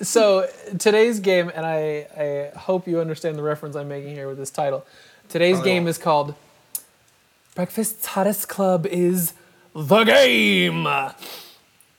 so 0.00 0.48
today's 0.78 1.20
game, 1.20 1.50
and 1.54 1.64
I, 1.64 2.06
I 2.16 2.58
hope 2.58 2.86
you 2.86 3.00
understand 3.00 3.36
the 3.36 3.42
reference 3.42 3.76
I'm 3.76 3.88
making 3.88 4.14
here 4.14 4.28
with 4.28 4.38
this 4.38 4.50
title. 4.50 4.84
Today's 5.28 5.56
Probably 5.56 5.70
game 5.70 5.82
won't. 5.84 5.90
is 5.90 5.98
called 5.98 6.34
Breakfast's 7.54 8.06
Hottest 8.06 8.48
Club 8.48 8.86
is 8.86 9.32
the 9.74 10.04
game. 10.04 10.84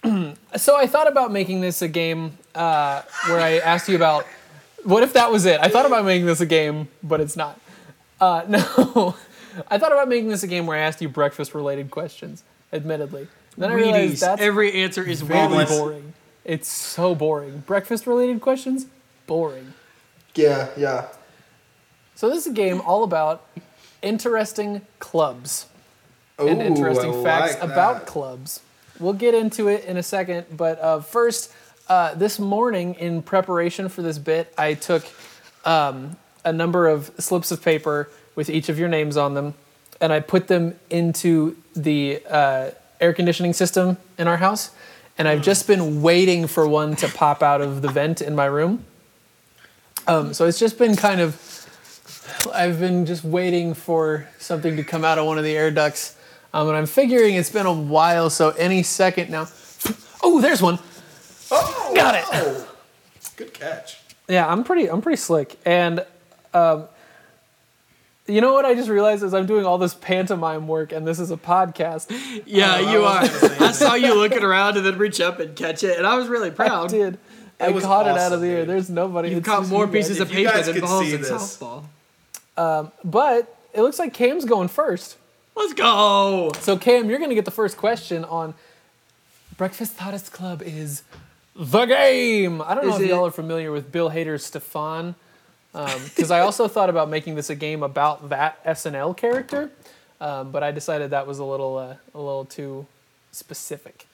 so 0.55 0.75
I 0.75 0.87
thought 0.87 1.07
about 1.07 1.31
making 1.31 1.61
this 1.61 1.81
a 1.81 1.87
game 1.87 2.37
uh, 2.53 3.01
where 3.27 3.39
I 3.39 3.57
asked 3.57 3.89
you 3.89 3.95
about 3.95 4.25
what 4.83 5.03
if 5.03 5.13
that 5.13 5.31
was 5.31 5.45
it. 5.45 5.59
I 5.59 5.67
thought 5.67 5.85
about 5.85 6.05
making 6.05 6.25
this 6.25 6.41
a 6.41 6.45
game, 6.45 6.89
but 7.01 7.21
it's 7.21 7.35
not. 7.35 7.59
Uh, 8.19 8.43
no, 8.49 9.15
I 9.69 9.77
thought 9.77 9.91
about 9.91 10.07
making 10.07 10.29
this 10.29 10.43
a 10.43 10.47
game 10.47 10.67
where 10.67 10.77
I 10.77 10.81
asked 10.81 11.01
you 11.01 11.09
breakfast-related 11.09 11.89
questions. 11.91 12.43
Admittedly, 12.73 13.27
then 13.57 13.71
I 13.71 13.75
realized 13.75 14.15
Wheaties. 14.15 14.19
that's 14.19 14.41
Every 14.41 14.73
answer 14.83 15.03
is 15.03 15.21
Omelets. 15.21 15.77
Boring. 15.77 16.13
It's 16.45 16.69
so 16.69 17.15
boring. 17.15 17.63
Breakfast-related 17.65 18.39
questions, 18.39 18.85
boring. 19.25 19.73
Yeah, 20.35 20.69
yeah. 20.77 21.07
So 22.13 22.29
this 22.29 22.45
is 22.45 22.47
a 22.47 22.53
game 22.53 22.81
all 22.81 23.03
about 23.03 23.45
interesting 24.01 24.81
clubs 24.99 25.65
Ooh, 26.39 26.47
and 26.47 26.61
interesting 26.61 27.13
I 27.13 27.23
facts 27.23 27.53
like 27.55 27.71
about 27.71 28.05
clubs. 28.05 28.61
We'll 28.99 29.13
get 29.13 29.33
into 29.33 29.67
it 29.67 29.85
in 29.85 29.97
a 29.97 30.03
second, 30.03 30.45
but 30.55 30.79
uh, 30.79 31.01
first, 31.01 31.51
uh, 31.89 32.13
this 32.13 32.39
morning 32.39 32.93
in 32.95 33.21
preparation 33.21 33.89
for 33.89 34.01
this 34.01 34.17
bit, 34.17 34.53
I 34.57 34.75
took 34.75 35.03
um, 35.65 36.15
a 36.45 36.53
number 36.53 36.87
of 36.87 37.11
slips 37.17 37.51
of 37.51 37.61
paper 37.61 38.09
with 38.35 38.49
each 38.49 38.69
of 38.69 38.77
your 38.77 38.87
names 38.87 39.17
on 39.17 39.33
them, 39.33 39.55
and 39.99 40.13
I 40.13 40.19
put 40.19 40.47
them 40.47 40.79
into 40.89 41.57
the 41.75 42.21
uh, 42.29 42.69
air 43.01 43.13
conditioning 43.13 43.53
system 43.53 43.97
in 44.17 44.27
our 44.27 44.37
house. 44.37 44.71
And 45.17 45.27
I've 45.27 45.41
just 45.41 45.65
been 45.67 46.01
waiting 46.01 46.45
for 46.47 46.67
one 46.67 46.95
to 46.97 47.07
pop 47.07 47.41
out 47.41 47.61
of 47.61 47.81
the 47.81 47.87
vent 47.87 48.21
in 48.21 48.35
my 48.35 48.45
room. 48.45 48.83
Um, 50.07 50.33
so 50.33 50.45
it's 50.45 50.59
just 50.59 50.77
been 50.77 50.95
kind 50.95 51.21
of 51.21 51.41
I've 52.53 52.79
been 52.79 53.05
just 53.05 53.23
waiting 53.23 53.73
for 53.73 54.27
something 54.39 54.75
to 54.77 54.83
come 54.83 55.03
out 55.05 55.17
of 55.17 55.25
one 55.25 55.37
of 55.37 55.43
the 55.43 55.55
air 55.55 55.71
ducts, 55.71 56.15
um, 56.53 56.67
and 56.67 56.77
I'm 56.77 56.85
figuring 56.85 57.35
it's 57.35 57.49
been 57.49 57.65
a 57.65 57.73
while, 57.73 58.29
so 58.29 58.49
any 58.51 58.83
second 58.83 59.29
now. 59.29 59.47
Oh, 60.27 60.41
there's 60.41 60.59
one. 60.59 60.79
Oh, 61.51 61.91
Got 61.95 62.15
it. 62.15 62.25
wow. 62.31 62.65
Good 63.35 63.53
catch. 63.53 63.99
Yeah, 64.27 64.47
I'm 64.47 64.63
pretty. 64.63 64.89
I'm 64.89 65.01
pretty 65.03 65.17
slick, 65.17 65.55
and 65.65 66.03
um, 66.51 66.85
you 68.27 68.41
know 68.41 68.53
what? 68.53 68.65
I 68.65 68.73
just 68.73 68.89
realized 68.89 69.23
is 69.23 69.33
I'm 69.33 69.45
doing 69.45 69.65
all 69.65 69.77
this 69.77 69.93
pantomime 69.93 70.67
work, 70.67 70.91
and 70.91 71.05
this 71.05 71.19
is 71.19 71.31
a 71.31 71.37
podcast. 71.37 72.07
Yeah, 72.45 72.75
Oh, 72.79 72.91
you 72.91 73.03
I 73.03 73.17
are. 73.17 73.21
was 73.21 73.29
gonna 73.41 73.55
say 73.57 73.65
I 73.65 73.71
saw 73.71 73.93
you 73.95 74.15
looking 74.15 74.43
around 74.43 74.77
and 74.77 74.85
then 74.85 74.97
reach 74.97 75.21
up 75.21 75.39
and 75.39 75.55
catch 75.55 75.83
it, 75.83 75.97
and 75.97 76.07
I 76.07 76.15
was 76.17 76.27
really 76.27 76.49
I 76.49 76.53
proud. 76.53 76.89
did. 76.89 77.17
I 77.59 77.67
It 77.67 77.73
was 77.73 77.83
caught 77.83 78.07
it 78.07 78.17
out 78.17 78.33
of 78.33 78.41
the 78.41 78.47
air. 78.47 78.65
There's 78.65 78.89
nobody. 78.89 79.29
You've 79.29 79.37
it's 79.39 79.47
caught 79.47 79.67
more 79.67 79.87
pieces 79.87 80.19
of 80.19 80.29
paper 80.29 80.51
than 80.61 80.73
could 80.73 80.81
balls 80.83 81.11
in 81.11 81.21
this. 81.21 81.29
softball. 81.31 81.83
Um, 82.57 82.91
but 83.03 83.55
it 83.73 83.81
looks 83.81 83.99
like 83.99 84.13
Cam's 84.13 84.43
going 84.45 84.67
first. 84.69 85.17
Let's 85.55 85.73
go. 85.73 86.51
So 86.59 86.77
Cam, 86.77 87.09
you're 87.09 87.19
gonna 87.19 87.35
get 87.35 87.45
the 87.45 87.51
first 87.51 87.77
question 87.77 88.25
on 88.25 88.55
Breakfast 89.57 89.97
Hottest 89.99 90.31
Club 90.33 90.61
is 90.61 91.03
the 91.55 91.85
game. 91.85 92.61
I 92.61 92.75
don't 92.75 92.87
know 92.87 92.95
if 92.95 93.01
it- 93.01 93.07
y'all 93.07 93.25
are 93.27 93.31
familiar 93.31 93.71
with 93.71 93.91
Bill 93.91 94.09
Hader's 94.09 94.43
Stefan, 94.45 95.15
because 95.75 96.31
I 96.31 96.39
also 96.39 96.67
thought 96.67 96.89
about 96.89 97.09
making 97.09 97.35
this 97.35 97.49
a 97.49 97.55
game 97.55 97.83
about 97.83 98.29
that 98.29 98.63
SNL 98.63 99.15
character, 99.17 99.69
um, 100.21 100.51
but 100.51 100.63
I 100.63 100.71
decided 100.71 101.09
that 101.11 101.27
was 101.27 101.39
a 101.39 101.43
little 101.43 101.77
uh, 101.77 101.95
a 102.13 102.19
little 102.19 102.45
too 102.45 102.85
specific. 103.31 104.07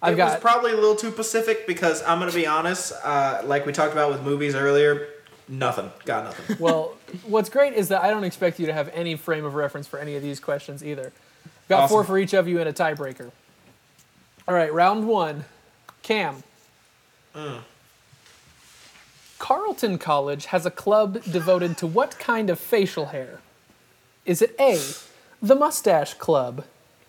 I've 0.00 0.14
it 0.14 0.16
got 0.16 0.32
was 0.32 0.40
probably 0.40 0.72
a 0.72 0.76
little 0.76 0.96
too 0.96 1.10
Pacific 1.10 1.66
because 1.66 2.02
I'm 2.02 2.18
gonna 2.18 2.32
be 2.32 2.46
honest. 2.46 2.92
Uh, 3.02 3.42
like 3.44 3.66
we 3.66 3.72
talked 3.72 3.92
about 3.92 4.10
with 4.10 4.22
movies 4.22 4.54
earlier, 4.54 5.08
nothing. 5.48 5.90
Got 6.04 6.24
nothing. 6.24 6.56
well. 6.60 6.96
What's 7.26 7.48
great 7.48 7.74
is 7.74 7.90
that 7.90 8.02
I 8.02 8.10
don't 8.10 8.24
expect 8.24 8.58
you 8.58 8.66
to 8.66 8.72
have 8.72 8.90
any 8.92 9.14
frame 9.14 9.44
of 9.44 9.54
reference 9.54 9.86
for 9.86 10.00
any 10.00 10.16
of 10.16 10.22
these 10.22 10.40
questions 10.40 10.84
either. 10.84 11.12
Got 11.68 11.88
four 11.88 12.02
for 12.02 12.18
each 12.18 12.34
of 12.34 12.48
you 12.48 12.58
and 12.58 12.68
a 12.68 12.72
tiebreaker. 12.72 13.30
All 14.48 14.54
right, 14.54 14.72
round 14.72 15.06
one. 15.06 15.44
Cam. 16.02 16.42
Carleton 19.38 19.98
College 19.98 20.46
has 20.46 20.64
a 20.64 20.70
club 20.70 21.22
devoted 21.24 21.76
to 21.78 21.86
what 21.86 22.18
kind 22.18 22.50
of 22.50 22.58
facial 22.58 23.06
hair? 23.06 23.40
Is 24.24 24.40
it 24.40 24.54
A, 24.58 24.80
the 25.42 25.54
Mustache 25.54 26.14
Club, 26.14 26.64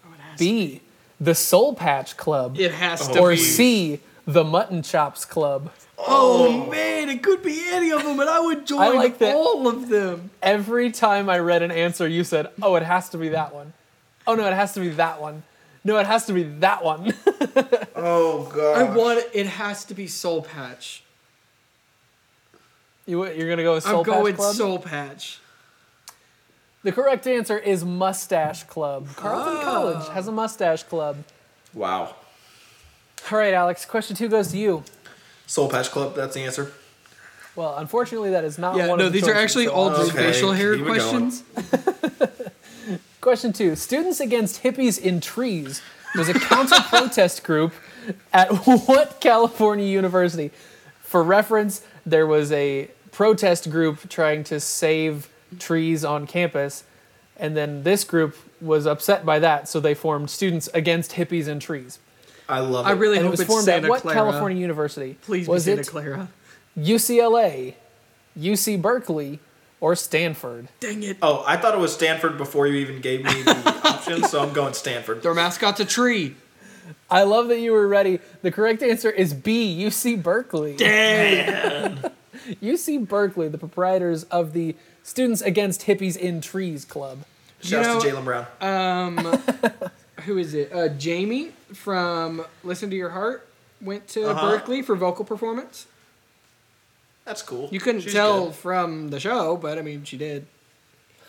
oh, 0.05 0.09
B, 0.38 0.82
the 1.19 1.36
Soul 1.36 1.76
Patch 1.76 2.17
Club, 2.17 2.59
It 2.59 2.73
has 2.73 3.07
to 3.07 3.19
or 3.19 3.30
be. 3.30 3.36
Or 3.36 3.38
C, 3.38 3.99
the 4.26 4.43
Mutton 4.43 4.82
Chops 4.82 5.23
Club? 5.23 5.71
Oh 5.97 6.69
man, 6.69 7.09
it 7.09 7.23
could 7.23 7.41
be 7.41 7.63
any 7.69 7.91
of 7.91 8.03
them, 8.03 8.19
and 8.19 8.30
I 8.30 8.39
would 8.39 8.67
join 8.67 8.95
like 8.95 9.21
all 9.21 9.67
of 9.67 9.88
them. 9.88 10.30
Every 10.41 10.91
time 10.91 11.30
I 11.30 11.39
read 11.39 11.61
an 11.61 11.71
answer, 11.71 12.05
you 12.07 12.26
said, 12.26 12.49
"Oh, 12.61 12.76
it 12.76 12.84
has 12.84 13.07
to 13.09 13.17
be 13.17 13.30
that 13.30 13.55
one." 13.55 13.71
Oh 14.28 14.36
no, 14.36 14.45
it 14.45 14.53
has 14.53 14.73
to 14.73 14.82
be 14.82 14.89
that 14.89 15.21
one. 15.21 15.43
No, 15.86 15.97
it 15.97 16.05
has 16.07 16.26
to 16.26 16.34
be 16.34 16.43
that 16.43 16.84
one. 16.84 17.13
Oh 17.97 18.51
god. 18.53 18.78
I 18.78 18.95
want 18.95 19.26
it. 19.34 19.47
Has 19.47 19.86
to 19.86 19.93
be 19.93 20.05
Soul 20.07 20.41
Patch. 20.41 21.05
You, 23.06 23.26
you're 23.32 23.49
gonna 23.49 23.64
go 23.64 23.76
with 23.76 23.84
Soul 23.84 23.99
I'm 23.99 24.06
Patch 24.06 24.14
going 24.14 24.36
Club. 24.36 24.56
Soul 24.56 24.80
Patch. 24.80 25.39
the 26.84 26.91
correct 26.91 27.28
answer 27.28 27.58
is 27.58 27.84
Mustache 27.86 28.64
Club. 28.64 29.08
Carleton 29.16 29.58
Oh. 29.58 29.62
College 29.64 30.08
has 30.10 30.28
a 30.28 30.32
Mustache 30.32 30.84
Club. 30.84 31.18
Wow. 31.74 32.16
All 33.32 33.38
right, 33.38 33.53
Alex. 33.53 33.86
Question 33.86 34.16
two 34.16 34.30
goes 34.30 34.51
to 34.51 34.58
you. 34.58 34.84
Soul 35.47 35.70
Patch 35.70 35.89
Club. 35.91 36.16
That's 36.16 36.34
the 36.36 36.41
answer. 36.41 36.72
Well, 37.56 37.76
unfortunately, 37.78 38.32
that 38.32 38.43
is 38.43 38.58
not 38.58 38.76
Yeah, 38.76 38.88
one 38.89 38.99
no, 38.99 39.06
of 39.08 39.14
the 39.14 39.20
these 39.22 39.30
are 39.30 39.34
actually 39.34 39.68
all 39.68 39.89
just 39.89 40.12
Okay, 40.12 40.32
facial 40.32 40.51
hair 40.51 40.76
keep 40.76 40.86
questions. 40.86 41.43
Question 43.22 43.53
two: 43.53 43.76
Students 43.76 44.20
Against 44.20 44.62
Hippies 44.64 44.99
in 44.99 45.20
Trees 45.20 45.82
was 46.16 46.30
a 46.30 46.34
counter-protest 46.34 47.43
group 47.45 47.74
at 48.34 48.49
what 48.88 49.20
California 49.20 49.86
university? 49.86 50.51
For 51.01 51.24
reference, 51.24 51.82
there 52.06 52.28
was 52.28 52.51
a 52.51 52.89
protest 53.16 53.70
group 53.70 54.09
trying 54.09 54.43
to 54.43 54.59
save 54.59 55.30
trees 55.57 56.03
on 56.03 56.28
campus, 56.28 56.84
and 57.38 57.55
then 57.55 57.84
this 57.84 58.03
group 58.03 58.36
was 58.59 58.86
upset 58.86 59.26
by 59.26 59.39
that, 59.39 59.70
so 59.70 59.80
they 59.80 59.93
formed 59.93 60.30
Students 60.30 60.68
Against 60.74 61.13
Hippies 61.13 61.47
and 61.47 61.61
Trees. 61.61 61.99
I 62.49 62.59
love 62.59 62.86
it. 62.86 62.89
I 62.89 62.91
really 62.91 63.18
And 63.18 63.22
it 63.22 63.24
hope 63.28 63.32
was 63.32 63.39
it's 63.39 63.47
formed 63.49 63.63
Santa 63.66 63.86
at 63.86 63.89
what 63.89 64.01
Clara. 64.01 64.16
California 64.18 64.59
university? 64.59 65.18
Please 65.22 65.47
was 65.47 65.63
be 65.66 65.72
Santa 65.72 65.82
it 65.82 65.88
Clara. 65.88 66.28
UCLA, 66.78 67.76
UC 68.38 68.82
Berkeley, 68.82 69.39
or 69.80 69.95
Stanford? 69.95 70.68
Dang 70.82 71.01
it. 71.01 71.18
Oh, 71.22 71.41
I 71.47 71.55
thought 71.55 71.74
it 71.74 71.80
was 71.80 71.93
Stanford 71.93 72.38
before 72.38 72.68
you 72.68 72.76
even 72.76 72.99
gave 72.99 73.24
me 73.24 73.43
the 73.43 73.82
option, 73.86 74.24
so 74.24 74.43
I'm 74.43 74.51
going 74.51 74.74
Stanford. 74.74 75.24
Their 75.24 75.34
mascot's 75.34 75.80
a 75.80 75.86
tree. 75.86 76.36
I 77.09 77.24
love 77.24 77.47
that 77.47 77.59
you 77.59 77.72
were 77.72 77.88
ready. 77.88 78.20
The 78.41 78.51
correct 78.51 78.84
answer 78.84 79.09
is 79.09 79.34
B, 79.34 79.76
UC 79.84 80.22
Berkeley. 80.22 80.76
Dang. 80.76 81.97
UC 82.62 83.08
Berkeley, 83.08 83.48
the 83.48 83.58
proprietors 83.58 84.24
of 84.26 84.54
the 84.54 84.76
Students 85.04 85.41
Against 85.41 85.82
Hippies 85.84 86.18
in 86.18 86.41
Trees 86.41 86.86
Club. 86.86 87.20
Shouts 87.62 88.04
to 88.04 88.08
You 88.10 88.14
know- 88.14 88.22
Jaylen 88.22 88.24
Brown. 88.26 88.46
Um, 88.62 89.41
who 90.26 90.38
is 90.38 90.54
it? 90.54 90.72
Uh, 90.74 90.89
Jamie 90.89 91.52
from 91.74 92.46
Listen 92.64 92.89
to 92.89 92.96
Your 92.96 93.10
Heart 93.10 93.48
went 93.82 94.08
to 94.10 94.30
Uh-huh. 94.30 94.50
Berkeley 94.52 94.82
for 94.82 94.96
vocal 94.96 95.26
performance. 95.26 95.88
That's 97.26 97.41
cool. 97.41 97.70
You 97.72 97.80
couldn't 97.80 98.02
She's 98.02 98.14
tell 98.14 98.46
good. 98.48 98.56
from 98.56 99.10
the 99.10 99.20
show, 99.20 99.58
but 99.58 99.78
I 99.80 99.82
mean, 99.82 100.04
she 100.04 100.18
did. 100.18 100.46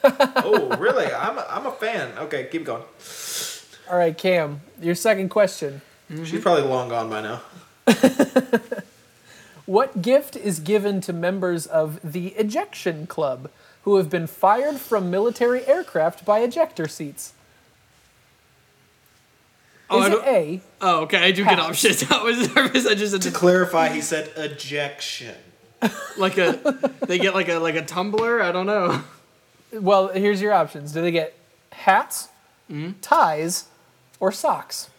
Oh, 0.05 0.77
really? 0.79 1.07
I'm 1.07 1.37
a, 1.39 1.47
I'm 1.51 1.67
a 1.67 1.73
fan. 1.73 2.12
Okay, 2.19 2.49
keep 2.53 2.64
going. 2.64 2.83
All 3.91 3.97
right, 3.99 4.17
Cam, 4.17 4.61
your 4.81 4.95
second 4.95 5.31
question. 5.31 5.81
She's 6.25 6.41
probably 6.43 6.62
long 6.64 6.89
gone 6.89 7.11
by 7.11 7.23
now. 7.23 7.43
What 9.67 10.01
gift 10.01 10.37
is 10.37 10.61
given 10.61 11.01
to 11.03 11.12
members 11.12 11.67
of 11.67 11.99
the 12.03 12.29
Ejection 12.29 13.07
Club 13.07 13.51
who 13.83 13.97
have 13.97 14.09
been 14.09 14.27
fired 14.27 14.77
from 14.77 15.11
military 15.11 15.67
aircraft 15.67 16.25
by 16.25 16.41
ejector 16.41 16.89
seats? 16.89 17.33
Oh, 19.89 20.03
Is 20.03 20.12
it 20.14 20.25
A? 20.25 20.61
Oh, 20.81 21.01
okay. 21.03 21.19
I 21.19 21.31
do 21.31 21.45
get 21.45 21.59
options. 21.61 22.03
I 22.11 22.23
was 22.23 22.55
nervous. 22.55 22.87
I 22.87 22.95
just 22.95 23.14
To 23.14 23.23
said 23.23 23.35
clarify, 23.35 23.89
he 23.89 24.01
said 24.01 24.31
ejection. 24.37 25.35
like 26.17 26.39
a. 26.39 26.59
They 27.07 27.19
get 27.19 27.35
like 27.35 27.49
a 27.49 27.59
like 27.59 27.77
a 27.77 27.85
tumbler. 27.85 28.43
I 28.43 28.51
don't 28.51 28.67
know. 28.67 29.03
Well, 29.73 30.09
here's 30.09 30.41
your 30.41 30.53
options. 30.53 30.93
Do 30.93 31.03
they 31.03 31.11
get 31.11 31.35
hats, 31.71 32.29
mm-hmm. 32.71 32.99
ties, 33.01 33.67
or 34.19 34.33
socks? 34.33 34.91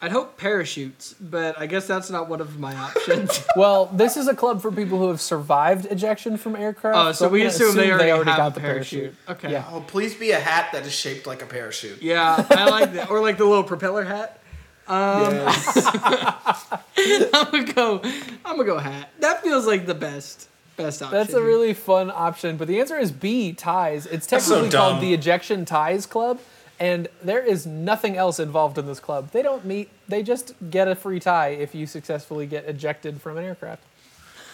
I'd 0.00 0.12
hope 0.12 0.36
parachutes, 0.36 1.14
but 1.18 1.58
I 1.58 1.66
guess 1.66 1.86
that's 1.86 2.10
not 2.10 2.28
one 2.28 2.42
of 2.42 2.58
my 2.60 2.74
options. 2.74 3.42
Well, 3.56 3.86
this 3.86 4.18
is 4.18 4.28
a 4.28 4.34
club 4.34 4.60
for 4.60 4.70
people 4.70 4.98
who 4.98 5.08
have 5.08 5.20
survived 5.20 5.86
ejection 5.86 6.36
from 6.36 6.54
aircraft. 6.54 6.98
Oh, 6.98 7.12
so 7.12 7.26
I'm 7.26 7.32
we 7.32 7.38
gonna 7.38 7.48
assume 7.48 7.74
they 7.74 7.90
already 7.90 8.30
have 8.30 8.54
the 8.54 8.60
parachute. 8.60 9.14
Okay. 9.28 9.50
Yeah. 9.50 9.64
Oh, 9.70 9.80
please 9.80 10.14
be 10.14 10.32
a 10.32 10.38
hat 10.38 10.72
that 10.72 10.84
is 10.84 10.92
shaped 10.92 11.26
like 11.26 11.40
a 11.40 11.46
parachute. 11.46 12.02
yeah, 12.02 12.46
I 12.50 12.68
like 12.68 12.92
that. 12.92 13.10
Or 13.10 13.20
like 13.20 13.38
the 13.38 13.46
little 13.46 13.64
propeller 13.64 14.04
hat. 14.04 14.40
Um, 14.86 15.34
yes. 15.34 16.68
I'm 17.32 17.50
gonna 17.50 17.72
go. 17.72 18.00
I'm 18.44 18.56
gonna 18.56 18.64
go 18.64 18.78
hat. 18.78 19.10
That 19.20 19.42
feels 19.42 19.66
like 19.66 19.86
the 19.86 19.94
best 19.94 20.48
best 20.76 21.02
option. 21.02 21.18
That's 21.18 21.32
a 21.32 21.42
really 21.42 21.72
fun 21.74 22.10
option, 22.10 22.56
but 22.56 22.68
the 22.68 22.78
answer 22.80 22.98
is 22.98 23.10
B, 23.10 23.52
ties. 23.52 24.06
It's 24.06 24.26
That's 24.26 24.44
so 24.44 24.56
technically 24.56 24.78
called 24.78 25.02
the 25.02 25.14
Ejection 25.14 25.64
Ties 25.64 26.06
Club, 26.06 26.38
and 26.78 27.08
there 27.22 27.42
is 27.42 27.66
nothing 27.66 28.16
else 28.16 28.38
involved 28.38 28.76
in 28.78 28.86
this 28.86 29.00
club. 29.00 29.30
They 29.32 29.42
don't 29.42 29.64
meet, 29.64 29.88
they 30.08 30.22
just 30.22 30.54
get 30.70 30.88
a 30.88 30.94
free 30.94 31.20
tie 31.20 31.48
if 31.48 31.74
you 31.74 31.86
successfully 31.86 32.46
get 32.46 32.64
ejected 32.66 33.20
from 33.20 33.38
an 33.38 33.44
aircraft. 33.44 33.82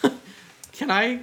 Can 0.73 0.91
I 0.91 1.21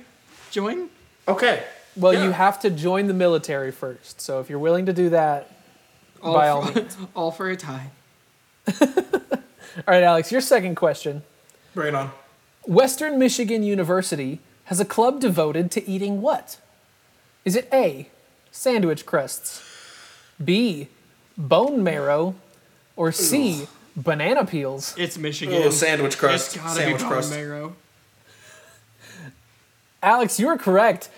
join? 0.51 0.89
okay. 1.27 1.63
Well, 1.95 2.13
Yeah. 2.13 2.25
you 2.25 2.31
have 2.31 2.59
to 2.61 2.69
join 2.69 3.07
the 3.07 3.13
military 3.13 3.71
first, 3.71 4.21
so 4.21 4.39
if 4.39 4.49
you're 4.49 4.59
willing 4.59 4.85
to 4.85 4.93
do 4.93 5.09
that, 5.09 5.51
All 6.21 6.33
by 6.33 6.47
all 6.49 6.63
means. 6.63 6.97
all 7.15 7.31
for 7.31 7.49
a 7.49 7.55
tie. 7.57 7.89
All 8.81 9.83
right, 9.87 10.03
Alex, 10.03 10.31
your 10.31 10.41
second 10.41 10.75
question. 10.75 11.23
Bring 11.73 11.89
it 11.89 11.95
on. 11.95 12.11
Western 12.65 13.17
Michigan 13.17 13.63
University 13.63 14.39
has 14.65 14.79
a 14.79 14.85
club 14.85 15.19
devoted 15.19 15.71
to 15.71 15.89
eating 15.89 16.21
what? 16.21 16.57
Is 17.45 17.55
it 17.55 17.67
A, 17.73 18.09
sandwich 18.51 19.05
crusts, 19.05 19.63
B, 20.43 20.87
bone 21.37 21.83
marrow, 21.83 22.35
or 22.95 23.11
C, 23.11 23.67
banana 23.95 24.45
peels? 24.45 24.95
It's 24.97 25.17
Michigan. 25.17 25.61
Oh, 25.63 25.69
sandwich 25.69 26.17
crust. 26.17 26.55
It's 26.55 26.63
gotta 26.63 26.75
Sandwich 26.79 26.97
be 26.97 27.03
bone 27.03 27.11
crust. 27.11 27.31
marrow. 27.31 27.75
Alex, 30.01 30.39
you 30.39 30.47
are 30.47 30.57
correct. 30.57 31.09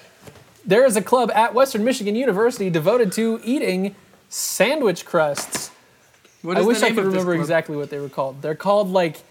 There 0.66 0.86
is 0.86 0.96
a 0.96 1.02
club 1.02 1.32
at 1.32 1.54
Western 1.54 1.84
Michigan 1.84 2.16
University 2.16 2.70
devoted 2.70 3.12
to 3.14 3.40
eating 3.44 3.96
sandwich 4.30 5.06
crusts. 5.06 5.72
What 6.42 6.58
I 6.58 6.62
is 6.62 6.66
wish 6.66 6.80
the 6.80 6.86
I 6.86 6.90
name 6.90 6.96
could 6.96 7.06
remember 7.06 7.36
exactly 7.36 7.78
what 7.78 7.90
they 7.90 8.00
were 8.00 8.10
called. 8.10 8.42
They're 8.42 8.56
called 8.56 8.90
like 8.90 9.22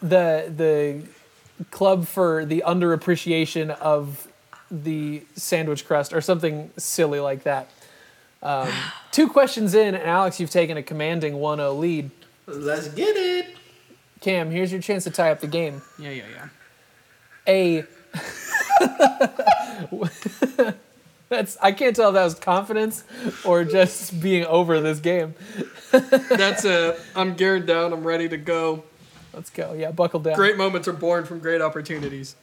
the 0.00 0.52
the 0.54 1.02
club 1.70 2.06
for 2.06 2.44
the 2.44 2.64
underappreciation 2.66 3.70
of 3.70 4.26
the 4.70 5.22
sandwich 5.36 5.86
crust 5.86 6.12
or 6.12 6.20
something 6.20 6.70
silly 6.76 7.20
like 7.20 7.42
that. 7.44 7.68
Um, 8.42 8.68
two 9.12 9.28
questions 9.28 9.74
in, 9.74 9.94
and 9.94 10.02
Alex, 10.04 10.40
you've 10.40 10.50
taken 10.50 10.76
a 10.76 10.82
commanding 10.82 11.34
1-0 11.34 11.78
lead. 11.78 12.10
Let's 12.46 12.88
get 12.88 13.16
it. 13.16 13.46
Cam, 14.20 14.50
here's 14.50 14.72
your 14.72 14.80
chance 14.80 15.04
to 15.04 15.10
tie 15.10 15.30
up 15.30 15.40
the 15.40 15.46
game. 15.46 15.82
Yeah, 15.98 16.10
yeah, 16.10 16.24
yeah. 16.34 16.48
A. 17.46 17.84
That's 21.28 21.56
I 21.62 21.70
can't 21.72 21.94
tell 21.94 22.08
if 22.08 22.14
that 22.14 22.24
was 22.24 22.34
confidence 22.34 23.04
or 23.44 23.64
just 23.64 24.20
being 24.20 24.44
over 24.46 24.80
this 24.80 24.98
game. 24.98 25.34
That's 25.92 26.64
a. 26.64 26.98
I'm 27.14 27.34
geared 27.34 27.66
down. 27.66 27.92
I'm 27.92 28.04
ready 28.04 28.28
to 28.28 28.36
go. 28.36 28.82
Let's 29.32 29.48
go. 29.48 29.74
Yeah, 29.74 29.92
buckle 29.92 30.20
down. 30.20 30.34
Great 30.34 30.56
moments 30.56 30.88
are 30.88 30.92
born 30.92 31.24
from 31.24 31.38
great 31.38 31.60
opportunities. 31.60 32.34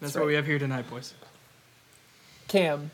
That's, 0.00 0.12
That's 0.12 0.20
what 0.20 0.26
we 0.26 0.34
have 0.34 0.44
here 0.44 0.58
tonight, 0.58 0.88
boys. 0.90 1.14
Cam, 2.46 2.90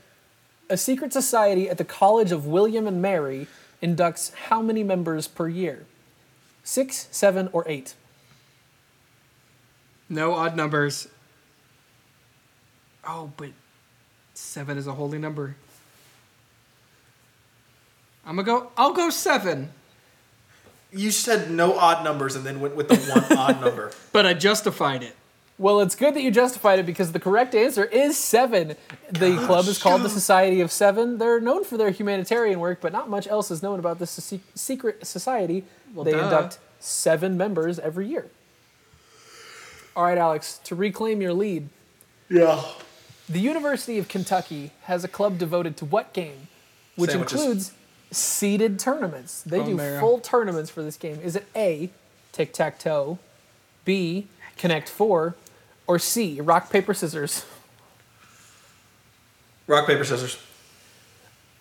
a 0.71 0.77
secret 0.77 1.13
society 1.13 1.69
at 1.69 1.77
the 1.77 1.85
College 1.85 2.33
of 2.33 2.47
William 2.47 2.87
and 2.87 3.03
Mary 3.03 3.49
inducts 3.83 4.33
how 4.49 4.63
many 4.63 4.83
members 4.83 5.27
per 5.27 5.49
year? 5.49 5.85
Six, 6.63 7.09
seven, 7.11 7.49
or 7.53 7.65
eight? 7.67 7.95
No 10.09 10.35
odd 10.35 10.57
numbers. 10.57 11.09
Oh, 13.07 13.33
but 13.37 13.51
seven 14.35 14.79
is 14.79 14.87
a 14.87 14.93
holy 14.93 15.19
number. 15.19 15.57
I'm 18.25 18.37
gonna 18.37 18.47
go. 18.47 18.71
I'll 18.77 18.93
go 18.93 19.11
seven, 19.11 19.71
You 20.93 21.11
said 21.11 21.51
no 21.51 21.79
odd 21.79 22.05
numbers 22.05 22.37
and 22.37 22.45
then 22.45 22.61
went 22.61 22.77
with 22.77 22.89
the 22.89 22.97
one 22.97 23.39
odd 23.39 23.61
number. 23.61 23.93
but 24.13 24.27
I 24.27 24.35
justified 24.35 25.03
it. 25.03 25.17
Well, 25.61 25.81
it's 25.81 25.95
good 25.95 26.15
that 26.15 26.23
you 26.23 26.31
justified 26.31 26.79
it 26.79 26.87
because 26.87 27.13
the 27.13 27.21
correct 27.21 27.55
answer 27.55 27.85
is 27.85 28.17
seven. 28.17 28.77
The 29.11 29.37
club 29.45 29.67
is 29.67 29.77
called 29.77 30.01
the 30.01 30.09
Society 30.09 30.63
of 30.63 30.73
Seven. 30.73 31.19
They're 31.19 31.39
known 31.39 31.65
for 31.65 31.77
their 31.77 31.91
humanitarian 31.91 32.61
work, 32.61 32.81
but 32.81 32.93
not 32.93 33.11
much 33.11 33.27
else 33.29 33.51
is 33.51 33.63
known 33.63 33.79
about 33.79 33.99
this 33.99 34.33
secret 34.55 35.07
society. 35.07 35.65
Well, 35.95 36.05
they 36.05 36.13
duh. 36.13 36.25
induct 36.25 36.61
seven 36.79 37.37
members 37.37 37.79
every 37.79 38.07
year. 38.09 38.29
All 39.95 40.05
right, 40.05 40.17
Alex, 40.17 40.59
to 40.65 40.75
reclaim 40.75 41.21
your 41.21 41.35
lead, 41.35 41.69
Yeah. 42.31 42.65
the 43.29 43.41
University 43.41 43.99
of 43.99 44.09
Kentucky 44.09 44.73
has 44.85 45.05
a 45.05 45.09
club 45.09 45.37
devoted 45.37 45.77
to 45.77 45.85
what 45.85 46.15
game? 46.15 46.49
Which 46.97 47.11
Sandwiches. 47.11 47.39
includes 47.39 47.73
seeded 48.11 48.79
tournaments. 48.79 49.43
They 49.43 49.59
Bone 49.59 49.77
do 49.77 50.01
full 50.01 50.21
tournaments 50.21 50.71
for 50.71 50.83
this 50.83 50.97
game. 50.97 51.21
Is 51.23 51.37
it 51.37 51.47
A, 51.55 51.91
tic 52.33 52.55
tac 52.55 52.79
toe, 52.79 53.19
B, 53.85 54.27
Connect 54.57 54.89
Four, 54.89 55.35
or 55.91 55.99
C, 55.99 56.41
rock, 56.41 56.71
paper, 56.71 56.95
scissors? 56.95 57.45
Rock, 59.67 59.89
paper, 59.89 60.05
scissors. 60.05 60.39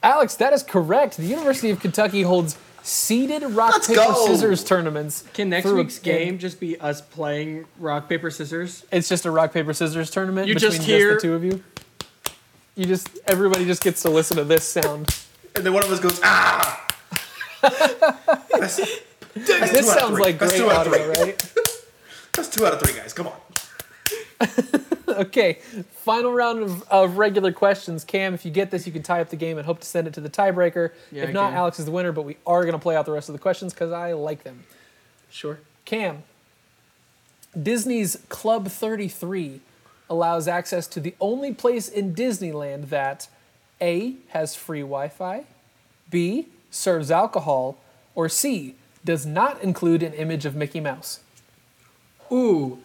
Alex, 0.04 0.36
that 0.36 0.54
is 0.54 0.62
correct. 0.62 1.18
The 1.18 1.26
University 1.26 1.72
of 1.72 1.80
Kentucky 1.80 2.22
holds 2.22 2.56
seeded 2.84 3.42
rock, 3.44 3.74
Let's 3.74 3.88
paper, 3.88 4.02
go. 4.02 4.28
scissors 4.28 4.64
tournaments. 4.64 5.24
Can 5.34 5.50
next 5.50 5.66
through 5.66 5.80
a- 5.80 5.82
week's 5.84 5.98
game 5.98 6.38
just 6.38 6.60
be 6.60 6.80
us 6.80 7.02
playing 7.02 7.66
rock 7.80 8.08
paper 8.08 8.30
scissors? 8.30 8.86
It's 8.92 9.10
just 9.10 9.26
a 9.26 9.32
rock, 9.32 9.52
paper, 9.52 9.74
scissors 9.74 10.12
tournament 10.12 10.48
You 10.48 10.54
between 10.54 10.70
just 10.72 10.78
just, 10.82 10.88
hear- 10.88 11.16
the 11.16 11.22
two 11.22 11.34
of 11.34 11.44
you. 11.44 11.64
You 12.76 12.86
just, 12.86 13.10
everybody 13.26 13.66
just 13.66 13.84
gets 13.84 14.04
to 14.04 14.10
listen 14.12 14.38
to 14.38 14.44
this 14.44 14.64
sound. 14.64 15.10
And 15.56 15.66
then 15.66 15.74
one 15.74 15.84
of 15.84 15.92
us 15.92 16.00
goes, 16.00 16.20
ah! 16.24 16.88
that's, 17.62 18.78
that's 18.78 18.78
This 19.34 19.48
two 19.48 19.54
out 19.54 19.76
of 19.78 19.86
sounds 19.86 20.14
three. 20.14 20.22
like 20.24 20.38
That's 20.40 20.52
great 20.54 20.62
two 20.64 20.70
out 20.72 20.86
of 20.88 20.94
audio, 20.94 21.14
three. 21.14 21.24
right? 21.24 21.54
That's 22.34 22.48
two 22.48 22.66
out 22.66 22.72
of 22.74 22.80
three, 22.80 22.94
guys. 22.98 23.12
Come 23.12 23.28
on. 23.28 23.34
Okay, 25.20 25.60
final 25.92 26.32
round 26.32 26.64
of, 26.64 26.88
of 26.90 27.18
regular 27.18 27.52
questions. 27.52 28.06
Cam, 28.06 28.34
if 28.34 28.46
you 28.46 28.52
get 28.52 28.72
this, 28.72 28.88
you 28.88 28.94
can 28.94 29.04
tie 29.04 29.20
up 29.20 29.30
the 29.30 29.36
game 29.36 29.58
and 29.58 29.66
hope 29.66 29.80
to 29.82 29.86
send 29.86 30.08
it 30.08 30.14
to 30.14 30.22
the 30.22 30.30
tiebreaker. 30.30 30.92
Yeah, 31.12 31.24
if 31.24 31.30
I 31.30 31.32
not, 31.34 31.50
can. 31.50 31.58
Alex 31.58 31.80
is 31.80 31.86
the 31.86 31.92
winner, 31.92 32.14
but 32.14 32.22
we 32.22 32.38
are 32.48 32.62
going 32.62 32.74
to 32.74 32.80
play 32.80 32.96
out 32.96 33.06
the 33.06 33.12
rest 33.12 33.28
of 33.28 33.34
the 33.34 33.40
questions 33.40 33.74
because 33.74 33.92
I 33.92 34.14
like 34.14 34.44
them. 34.44 34.64
Sure. 35.30 35.60
Cam, 35.84 36.24
Disney's 37.62 38.18
Club 38.30 38.70
33 38.70 39.60
allows 40.10 40.48
access 40.48 40.88
to 40.88 41.00
the 41.00 41.16
only 41.20 41.54
place 41.54 41.90
in 41.90 42.16
Disneyland 42.16 42.90
that 42.90 43.28
A, 43.82 44.16
has 44.30 44.56
free 44.56 44.82
Wi 44.82 45.10
Fi, 45.10 45.44
B, 46.10 46.48
serves 46.72 47.12
alcohol, 47.12 47.78
or 48.16 48.30
C, 48.30 48.76
does 49.04 49.26
not 49.26 49.62
include 49.62 50.02
an 50.02 50.14
image 50.14 50.46
of 50.46 50.56
Mickey 50.56 50.80
Mouse. 50.80 51.20
Ooh, 52.32 52.80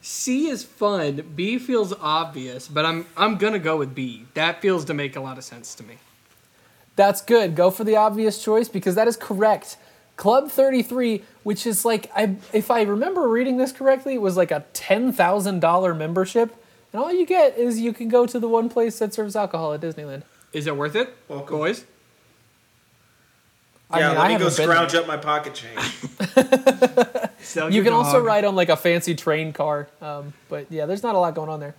C 0.00 0.48
is 0.48 0.64
fun. 0.64 1.32
B 1.34 1.58
feels 1.58 1.92
obvious, 2.00 2.68
but 2.68 2.84
I'm 2.86 3.06
I'm 3.16 3.36
gonna 3.36 3.58
go 3.58 3.76
with 3.76 3.94
B. 3.94 4.26
That 4.34 4.62
feels 4.62 4.84
to 4.86 4.94
make 4.94 5.16
a 5.16 5.20
lot 5.20 5.38
of 5.38 5.44
sense 5.44 5.74
to 5.76 5.82
me. 5.82 5.98
That's 6.96 7.20
good. 7.22 7.54
Go 7.54 7.70
for 7.70 7.84
the 7.84 7.96
obvious 7.96 8.42
choice 8.42 8.68
because 8.68 8.94
that 8.96 9.06
is 9.08 9.16
correct. 9.16 9.76
Club 10.16 10.50
33, 10.50 11.22
which 11.44 11.64
is 11.64 11.84
like, 11.84 12.10
I, 12.12 12.34
if 12.52 12.72
I 12.72 12.82
remember 12.82 13.28
reading 13.28 13.56
this 13.56 13.70
correctly, 13.70 14.14
it 14.14 14.20
was 14.20 14.36
like 14.36 14.50
a 14.50 14.64
$10,000 14.74 15.96
membership. 15.96 16.56
And 16.92 17.00
all 17.00 17.12
you 17.12 17.24
get 17.24 17.56
is 17.56 17.78
you 17.78 17.92
can 17.92 18.08
go 18.08 18.26
to 18.26 18.40
the 18.40 18.48
one 18.48 18.68
place 18.68 18.98
that 18.98 19.14
serves 19.14 19.36
alcohol 19.36 19.74
at 19.74 19.80
Disneyland. 19.80 20.22
Is 20.52 20.66
it 20.66 20.76
worth 20.76 20.96
it, 20.96 21.14
Welcome. 21.28 21.58
boys? 21.58 21.84
I 23.90 24.00
yeah, 24.00 24.08
mean, 24.08 24.18
let 24.18 24.24
I 24.24 24.28
me 24.28 24.34
go 24.38 24.44
haven't 24.44 24.56
been 24.58 24.64
scrounge 24.68 24.94
up 24.94 25.06
my 25.06 25.16
pocket 25.16 25.54
change. 25.54 25.78
Sell 27.40 27.70
You 27.70 27.76
your 27.76 27.84
can 27.84 27.92
also 27.94 28.20
ride 28.20 28.44
on 28.44 28.54
like 28.54 28.68
a 28.68 28.76
fancy 28.76 29.14
train 29.14 29.52
car. 29.52 29.88
Um, 30.02 30.34
but 30.48 30.66
yeah, 30.70 30.84
there's 30.86 31.02
not 31.02 31.14
a 31.14 31.18
lot 31.18 31.34
going 31.34 31.48
on 31.48 31.60
there. 31.60 31.74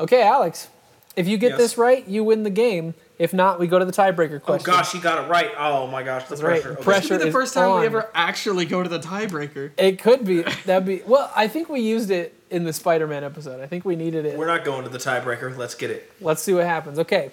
Okay, 0.00 0.22
Alex, 0.22 0.68
if 1.16 1.26
you 1.26 1.36
get 1.38 1.50
Yes. 1.50 1.58
this 1.58 1.78
right, 1.78 2.06
you 2.06 2.22
win 2.24 2.42
the 2.44 2.50
game. 2.50 2.94
If 3.18 3.32
not, 3.32 3.60
we 3.60 3.66
go 3.68 3.78
to 3.78 3.84
the 3.84 3.92
tiebreaker 3.92 4.40
question. 4.42 4.68
oh 4.70 4.76
gosh, 4.76 4.92
he 4.92 4.98
got 4.98 5.24
it 5.24 5.28
right. 5.28 5.50
Oh 5.56 5.86
my 5.86 6.02
gosh, 6.02 6.24
the 6.24 6.30
That's 6.30 6.42
right. 6.42 6.60
pressure. 6.62 6.72
Okay. 6.78 6.82
Pressure 6.82 7.00
This 7.00 7.10
will 7.10 7.18
be 7.18 7.24
the 7.26 7.32
first 7.32 7.54
time 7.54 7.70
on. 7.70 7.80
we 7.80 7.86
ever 7.86 8.10
actually 8.14 8.64
go 8.64 8.82
to 8.82 8.88
the 8.88 8.98
tiebreaker. 8.98 9.70
It 9.76 10.00
could 10.00 10.24
be. 10.24 10.42
That'd 10.66 10.86
be. 10.86 11.02
Well, 11.06 11.30
I 11.34 11.46
think 11.48 11.68
we 11.68 11.80
used 11.80 12.10
it 12.10 12.34
in 12.50 12.64
the 12.64 12.72
Spider-Man 12.72 13.22
episode. 13.24 13.60
I 13.60 13.66
think 13.66 13.84
we 13.84 13.94
needed 13.96 14.26
it. 14.26 14.36
We're 14.36 14.46
not 14.48 14.64
going 14.64 14.82
to 14.84 14.88
the 14.90 14.98
tiebreaker. 14.98 15.56
Let's 15.56 15.74
get 15.76 15.90
it. 15.90 16.10
Let's 16.20 16.42
see 16.42 16.54
what 16.54 16.64
happens. 16.66 16.98
Okay. 17.00 17.30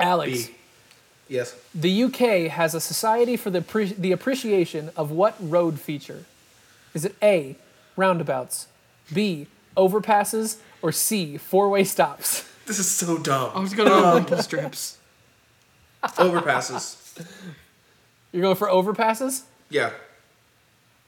Alex, 0.00 0.46
B. 0.48 0.54
Yes. 1.28 1.56
the 1.74 2.04
UK 2.04 2.50
has 2.50 2.74
a 2.74 2.80
society 2.80 3.36
for 3.36 3.50
the 3.50 3.60
appre- 3.60 3.96
the 3.96 4.12
appreciation 4.12 4.90
of 4.96 5.10
what 5.10 5.34
road 5.40 5.80
feature? 5.80 6.24
Is 6.94 7.04
it 7.04 7.16
A, 7.22 7.56
roundabouts, 7.96 8.68
B, 9.12 9.48
overpasses, 9.76 10.58
or 10.82 10.92
C, 10.92 11.36
four-way 11.36 11.84
stops? 11.84 12.48
This 12.66 12.80
is 12.80 12.90
so 12.90 13.16
dumb. 13.18 13.52
I 13.54 13.60
was 13.60 13.74
gonna 13.74 13.90
go 13.90 14.02
rumble 14.02 14.38
strips. 14.38 14.98
Overpasses. 16.02 17.24
You're 18.32 18.42
going 18.42 18.56
for 18.56 18.66
overpasses? 18.68 19.42
Yeah. 19.70 19.90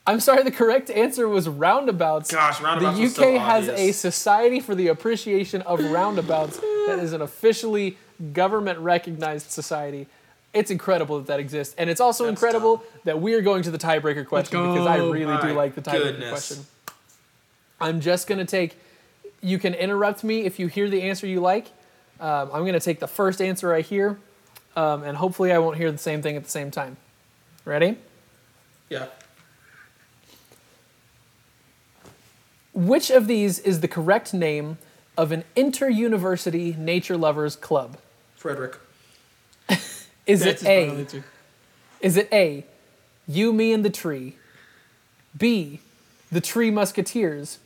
I'm 0.07 0.21
sorry, 0.21 0.43
the 0.45 0.51
correct 0.53 0.89
answer 0.89 1.29
was 1.29 1.49
roundabouts. 1.49 2.31
Gosh, 2.31 2.61
roundabouts 2.61 2.97
The 2.97 3.03
was 3.03 3.13
UK 3.19 3.25
so 3.25 3.39
has 3.41 3.69
a. 3.69 3.91
Society 3.93 4.61
for 4.61 4.75
the 4.77 4.87
Appreciation 4.89 5.61
of 5.63 5.81
Roundabouts 5.81 6.59
that 6.87 6.99
is 7.01 7.13
an 7.13 7.21
officially 7.23 7.99
government 8.33 8.79
recognized 8.81 9.51
society. 9.51 10.07
It's 10.55 10.71
incredible 10.71 11.19
that 11.19 11.27
that 11.27 11.41
exists. 11.41 11.75
And 11.77 11.91
it's 11.91 12.01
also 12.01 12.25
That's 12.25 12.31
incredible 12.31 12.77
dumb. 12.79 12.87
that 13.05 13.21
we're 13.21 13.43
going 13.43 13.63
to 13.65 13.71
the 13.71 13.79
tiebreaker 13.79 14.27
question 14.27 14.61
because 14.73 14.87
I 14.87 14.97
really 14.97 15.37
do 15.43 15.53
like 15.53 15.75
the 15.75 15.83
tiebreaker 15.83 16.03
goodness. 16.05 16.31
question. 16.31 16.67
I'm 17.81 18.01
just 18.01 18.27
going 18.27 18.39
to 18.39 18.45
take, 18.45 18.77
you 19.41 19.59
can 19.59 19.75
interrupt 19.75 20.25
me 20.25 20.41
if 20.47 20.59
you 20.59 20.67
hear 20.67 20.89
the 20.89 21.03
answer 21.03 21.27
you 21.27 21.41
like. 21.41 21.67
Um, 22.19 22.51
I'm 22.53 22.63
going 22.63 22.73
to 22.73 22.81
take 22.81 22.99
the 22.99 23.07
first 23.07 23.41
answer 23.41 23.73
I 23.73 23.83
hear, 23.83 24.19
um, 24.75 25.05
and 25.05 25.17
hopefully 25.17 25.53
I 25.53 25.59
won't 25.59 25.77
hear 25.77 25.93
the 25.93 25.99
same 25.99 26.23
thing 26.23 26.35
at 26.37 26.43
the 26.43 26.51
same 26.51 26.73
time. 26.73 26.97
Ready? 27.65 27.97
Yeah. 28.89 29.07
Which 32.75 33.11
of 33.11 33.27
these 33.29 33.59
is 33.61 33.81
the 33.81 33.89
correct 33.89 34.35
name 34.35 34.79
of 35.17 35.31
an 35.31 35.45
inter-university 35.55 36.75
nature 36.79 37.17
lovers 37.17 37.55
club? 37.55 37.99
Frederick. 38.39 38.77
Is 40.27 40.41
That's 40.45 40.63
it 40.63 40.67
A? 40.69 41.07
Is 42.01 42.17
it 42.17 42.29
A, 42.33 42.65
you, 43.27 43.53
me, 43.53 43.73
and 43.73 43.85
the 43.85 43.91
tree? 43.91 44.37
B, 45.37 45.81
the 46.31 46.41
Tree 46.41 46.71
Musketeers? 46.71 47.59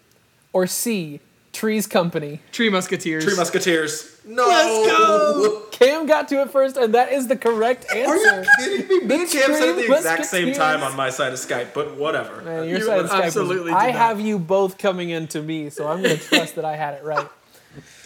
Or 0.54 0.66
C, 0.66 1.20
Tree's 1.52 1.86
Company? 1.86 2.40
Tree 2.50 2.70
Musketeers. 2.70 3.24
Tree 3.24 3.36
Musketeers. 3.36 4.18
No. 4.24 4.46
Let's 4.46 4.86
go! 4.88 5.62
Cam 5.72 6.06
got 6.06 6.28
to 6.28 6.40
it 6.42 6.50
first, 6.50 6.76
and 6.76 6.94
that 6.94 7.12
is 7.12 7.28
the 7.28 7.36
correct 7.36 7.84
answer. 7.94 8.10
Are 8.10 8.42
you 8.42 8.46
kidding 8.58 8.88
me? 8.88 9.04
Me 9.16 9.22
and 9.22 9.30
Cam 9.30 9.52
said 9.52 9.68
at 9.70 9.76
the 9.76 9.92
exact 9.94 10.24
same 10.26 10.54
time 10.54 10.82
on 10.82 10.96
my 10.96 11.10
side 11.10 11.32
of 11.32 11.38
Skype, 11.38 11.74
but 11.74 11.96
whatever. 11.96 12.40
Man, 12.42 12.68
your 12.68 12.78
You 12.78 12.84
side 12.86 13.00
of 13.00 13.10
Skype 13.10 13.16
was- 13.16 13.24
absolutely 13.26 13.72
I 13.72 13.86
did 13.86 13.94
have 13.96 14.20
you 14.20 14.38
both 14.38 14.78
coming 14.78 15.10
in 15.10 15.26
to 15.28 15.42
me, 15.42 15.68
so 15.70 15.88
I'm 15.88 16.02
going 16.02 16.16
to 16.18 16.22
trust 16.24 16.54
that 16.54 16.64
I 16.64 16.76
had 16.76 16.94
it 16.94 17.04
right. 17.04 17.28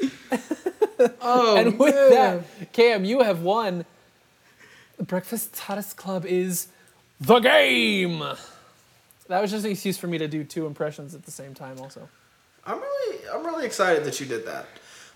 Oh, 1.20 1.56
and 1.56 1.78
with 1.78 1.94
man. 1.94 2.44
that, 2.58 2.72
Cam, 2.72 3.04
you 3.04 3.22
have 3.22 3.42
won. 3.42 3.84
The 4.96 5.04
Breakfast 5.04 5.58
Hottest 5.58 5.96
Club 5.96 6.24
is 6.24 6.68
the 7.20 7.38
game. 7.38 8.20
That 9.28 9.42
was 9.42 9.50
just 9.50 9.64
an 9.64 9.72
excuse 9.72 9.98
for 9.98 10.06
me 10.06 10.18
to 10.18 10.28
do 10.28 10.44
two 10.44 10.66
impressions 10.66 11.14
at 11.14 11.24
the 11.24 11.30
same 11.30 11.52
time, 11.54 11.78
also. 11.80 12.08
I'm 12.64 12.80
really, 12.80 13.18
I'm 13.32 13.44
really 13.44 13.66
excited 13.66 14.04
that 14.04 14.20
you 14.20 14.26
did 14.26 14.46
that. 14.46 14.66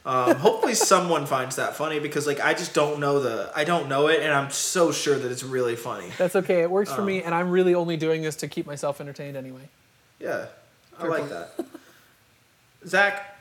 Um, 0.04 0.36
hopefully, 0.36 0.74
someone 0.92 1.26
finds 1.26 1.56
that 1.56 1.76
funny 1.76 2.00
because, 2.00 2.26
like, 2.26 2.40
I 2.40 2.52
just 2.54 2.74
don't 2.74 3.00
know 3.00 3.20
the, 3.20 3.50
I 3.54 3.64
don't 3.64 3.88
know 3.88 4.08
it, 4.08 4.20
and 4.20 4.32
I'm 4.32 4.50
so 4.50 4.92
sure 4.92 5.18
that 5.18 5.30
it's 5.30 5.42
really 5.42 5.76
funny. 5.76 6.10
That's 6.18 6.36
okay. 6.36 6.60
It 6.62 6.70
works 6.70 6.92
for 6.92 7.02
me, 7.02 7.22
and 7.22 7.34
I'm 7.34 7.50
really 7.50 7.74
only 7.74 7.96
doing 7.96 8.22
this 8.22 8.36
to 8.36 8.48
keep 8.48 8.66
myself 8.66 9.00
entertained 9.00 9.36
anyway. 9.36 9.68
Yeah, 10.18 10.46
I 10.98 11.06
like 11.06 11.28
that. 11.28 11.52
Zach, 12.86 13.39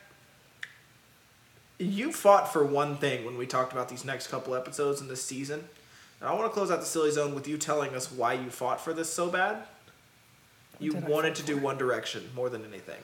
you 1.79 2.11
fought 2.11 2.51
for 2.51 2.63
one 2.63 2.97
thing 2.97 3.25
when 3.25 3.37
we 3.37 3.47
talked 3.47 3.71
about 3.71 3.89
these 3.89 4.03
next 4.03 4.27
couple 4.27 4.53
episodes 4.53 4.99
in 5.01 5.07
this 5.07 5.23
season. 5.23 5.63
And 6.19 6.29
I 6.29 6.33
want 6.33 6.45
to 6.45 6.49
close 6.49 6.69
out 6.69 6.81
the 6.81 6.85
silly 6.85 7.11
zone 7.11 7.33
with 7.33 7.47
you 7.47 7.57
telling 7.57 7.95
us 7.95 8.11
why 8.11 8.33
you 8.33 8.49
fought 8.49 8.81
for 8.81 8.93
this 8.93 9.11
so 9.11 9.29
bad. 9.29 9.63
You 10.77 10.93
wanted 10.93 11.35
to 11.35 11.43
do 11.43 11.57
One 11.57 11.77
Direction 11.77 12.29
more 12.35 12.49
than 12.49 12.65
anything. 12.65 12.99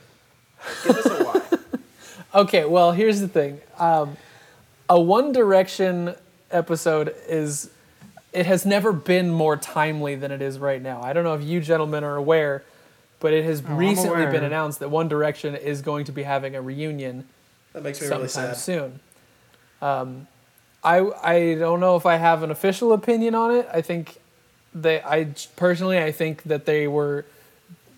Give 0.83 0.97
us 0.97 1.05
a 1.05 1.23
why. 1.23 1.41
Okay, 2.33 2.65
well, 2.65 2.91
here's 2.91 3.21
the 3.21 3.29
thing. 3.29 3.61
Um, 3.77 4.17
a 4.89 4.99
One 4.99 5.31
Direction 5.31 6.15
episode 6.51 7.15
is. 7.27 7.69
It 8.33 8.45
has 8.45 8.65
never 8.65 8.91
been 8.91 9.31
more 9.31 9.55
timely 9.55 10.15
than 10.15 10.31
it 10.31 10.41
is 10.41 10.59
right 10.59 10.81
now. 10.81 11.01
I 11.01 11.13
don't 11.13 11.23
know 11.23 11.35
if 11.35 11.43
you 11.43 11.61
gentlemen 11.61 12.03
are 12.03 12.17
aware, 12.17 12.65
but 13.21 13.31
it 13.31 13.45
has 13.45 13.63
I'm 13.65 13.77
recently 13.77 14.25
been 14.25 14.43
announced 14.43 14.79
that 14.79 14.89
One 14.89 15.07
Direction 15.07 15.55
is 15.55 15.81
going 15.81 16.03
to 16.05 16.11
be 16.11 16.23
having 16.23 16.53
a 16.53 16.61
reunion 16.61 17.25
That 17.75 17.83
makes 17.83 18.01
me 18.01 18.07
really 18.07 18.29
sad. 18.29 18.55
soon. 18.55 18.99
Um, 19.81 20.27
I 20.83 20.99
I 21.21 21.55
don't 21.55 21.81
know 21.81 21.97
if 21.97 22.05
I 22.05 22.15
have 22.15 22.41
an 22.41 22.49
official 22.49 22.93
opinion 22.93 23.35
on 23.35 23.53
it. 23.53 23.67
I 23.71 23.81
think 23.81 24.17
they 24.73 25.01
I 25.01 25.27
personally 25.57 25.99
I 26.01 26.11
think 26.13 26.43
that 26.43 26.65
they 26.65 26.87
were 26.87 27.25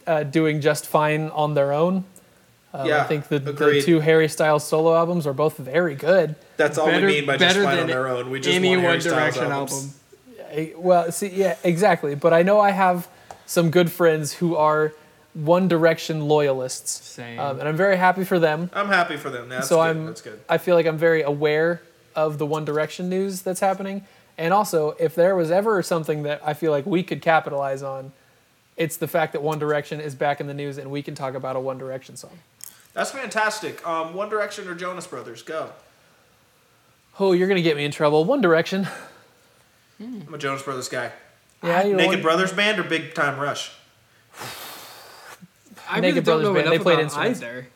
uh, 0.08 0.24
doing 0.24 0.62
just 0.62 0.88
fine 0.88 1.30
on 1.30 1.54
their 1.54 1.72
own. 1.74 2.06
Um, 2.74 2.92
I 2.92 3.04
think 3.04 3.28
the, 3.28 3.40
the 3.40 3.82
two 3.86 4.00
Harry 4.02 4.28
Styles 4.28 4.64
solo 4.68 4.96
albums 4.96 5.26
are 5.28 5.34
both 5.34 5.58
very 5.58 5.96
good. 5.96 6.36
That's 6.58 6.78
all 6.78 6.88
Better- 6.88 7.06
we 7.06 7.14
mean 7.14 7.26
by 7.28 7.38
just 7.38 7.56
fine 7.56 7.66
on 7.68 7.76
than 7.78 7.88
their 7.88 8.08
own. 8.08 8.30
We 8.32 8.40
just 8.40 8.56
Any 8.56 8.70
want 8.70 8.82
Harry 8.82 8.94
One 8.96 9.02
Styles 9.02 9.16
Direction 9.36 9.52
albums. 9.52 9.74
album. 9.74 9.94
I- 10.52 10.74
Well, 10.76 11.12
see, 11.12 11.28
yeah, 11.28 11.56
exactly. 11.64 12.16
But 12.16 12.34
I 12.34 12.42
know 12.44 12.60
I 12.60 12.72
have 12.72 13.08
some 13.46 13.70
good 13.70 13.92
friends 13.92 14.34
who 14.34 14.56
are 14.56 14.94
One 15.38 15.68
Direction 15.68 16.28
loyalists, 16.28 17.06
Same. 17.06 17.40
um, 17.40 17.60
and 17.60 17.70
I'm 17.70 17.78
very 17.78 17.96
happy 17.96 18.24
for 18.24 18.40
them. 18.40 18.72
I'm 18.74 18.88
happy 18.88 19.18
for 19.18 19.30
them. 19.30 19.50
That's 19.50 19.68
so 19.68 19.76
good. 19.76 19.82
I'm 19.82 20.06
That's 20.08 20.22
good. 20.22 20.40
I 20.50 20.58
feel 20.58 20.74
like 20.74 20.88
I'm 20.88 20.98
very 20.98 21.22
aware 21.22 21.84
of 22.16 22.40
the 22.40 22.46
One 22.46 22.66
Direction 22.66 23.08
news 23.08 23.44
that's 23.44 23.60
happening. 23.60 24.04
And 24.40 24.52
also, 24.52 24.96
if 25.00 25.14
there 25.14 25.36
was 25.36 25.52
ever 25.52 25.84
something 25.84 26.24
that 26.24 26.42
I 26.44 26.56
feel 26.56 26.72
like 26.72 26.88
we 26.88 27.04
could 27.04 27.22
capitalize 27.22 27.84
on, 27.84 28.14
it's 28.78 28.98
the 28.98 29.08
fact 29.08 29.34
that 29.34 29.44
One 29.44 29.60
Direction 29.60 30.00
is 30.00 30.16
back 30.16 30.42
in 30.42 30.48
the 30.48 30.56
news 30.56 30.80
and 30.80 30.90
we 30.90 31.04
can 31.04 31.14
talk 31.14 31.36
about 31.36 31.56
a 31.56 31.60
One 31.60 31.78
Direction 31.78 32.18
song. 32.18 32.40
That's 32.94 33.12
fantastic. 33.12 33.86
Um, 33.88 34.16
One 34.16 34.30
Direction 34.30 34.68
or 34.68 34.74
Jonas 34.74 35.06
Brothers? 35.06 35.44
Go. 35.44 35.70
Oh, 37.20 37.34
you're 37.34 37.48
gonna 37.48 37.62
get 37.62 37.78
me 37.78 37.86
in 37.86 37.92
trouble. 37.92 38.26
One 38.26 38.42
Direction. 38.42 38.88
I'm 40.00 40.34
a 40.34 40.38
Jonas 40.40 40.64
Brothers 40.64 40.90
guy. 40.90 41.12
Yeah, 41.64 41.84
you're 41.84 41.96
Naked 41.96 42.16
one, 42.16 42.22
Brothers 42.24 42.54
band 42.54 42.80
or 42.80 42.84
Big 42.84 43.14
Time 43.14 43.40
Rush? 43.40 43.72
I 45.90 46.00
Naked 46.00 46.04
really 46.04 46.14
don't 46.14 46.24
Brothers 46.24 46.44
know 46.48 46.54
band, 46.54 46.72
they 46.72 46.80
played 46.84 46.94
about 46.96 47.04
instruments. 47.04 47.42
either. 47.42 47.68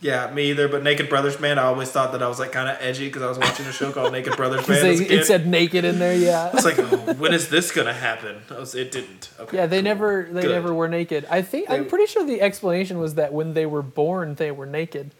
Yeah, 0.00 0.30
me 0.32 0.50
either. 0.50 0.68
But 0.68 0.82
Naked 0.82 1.08
Brothers 1.08 1.36
band, 1.36 1.58
I 1.58 1.64
always 1.64 1.90
thought 1.90 2.12
that 2.12 2.22
I 2.22 2.28
was 2.28 2.38
like 2.38 2.52
kind 2.52 2.68
of 2.68 2.76
edgy 2.80 3.06
because 3.06 3.22
I 3.22 3.28
was 3.28 3.38
watching 3.38 3.64
a 3.66 3.72
show 3.72 3.92
called 3.92 4.12
Naked 4.12 4.36
Brothers 4.36 4.66
band. 4.68 4.86
as 4.86 5.00
a 5.00 5.14
It 5.14 5.24
said 5.24 5.46
naked 5.46 5.84
in 5.86 5.98
there. 5.98 6.14
Yeah. 6.14 6.50
It's 6.52 6.64
like, 6.66 6.78
oh, 6.78 7.14
when 7.14 7.32
is 7.32 7.48
this 7.48 7.72
gonna 7.72 7.94
happen? 7.94 8.42
I 8.50 8.58
was, 8.58 8.74
it 8.74 8.92
didn't. 8.92 9.30
Okay. 9.40 9.56
Yeah, 9.56 9.66
they 9.66 9.78
cool. 9.78 9.84
never 9.84 10.28
they 10.30 10.42
Good. 10.42 10.52
never 10.52 10.74
were 10.74 10.88
naked. 10.88 11.26
I 11.30 11.40
think 11.42 11.70
I'm 11.70 11.86
pretty 11.86 12.06
sure 12.06 12.24
the 12.26 12.42
explanation 12.42 12.98
was 12.98 13.14
that 13.14 13.32
when 13.32 13.54
they 13.54 13.64
were 13.64 13.82
born 13.82 14.34
they 14.34 14.50
were 14.50 14.66
naked, 14.66 15.12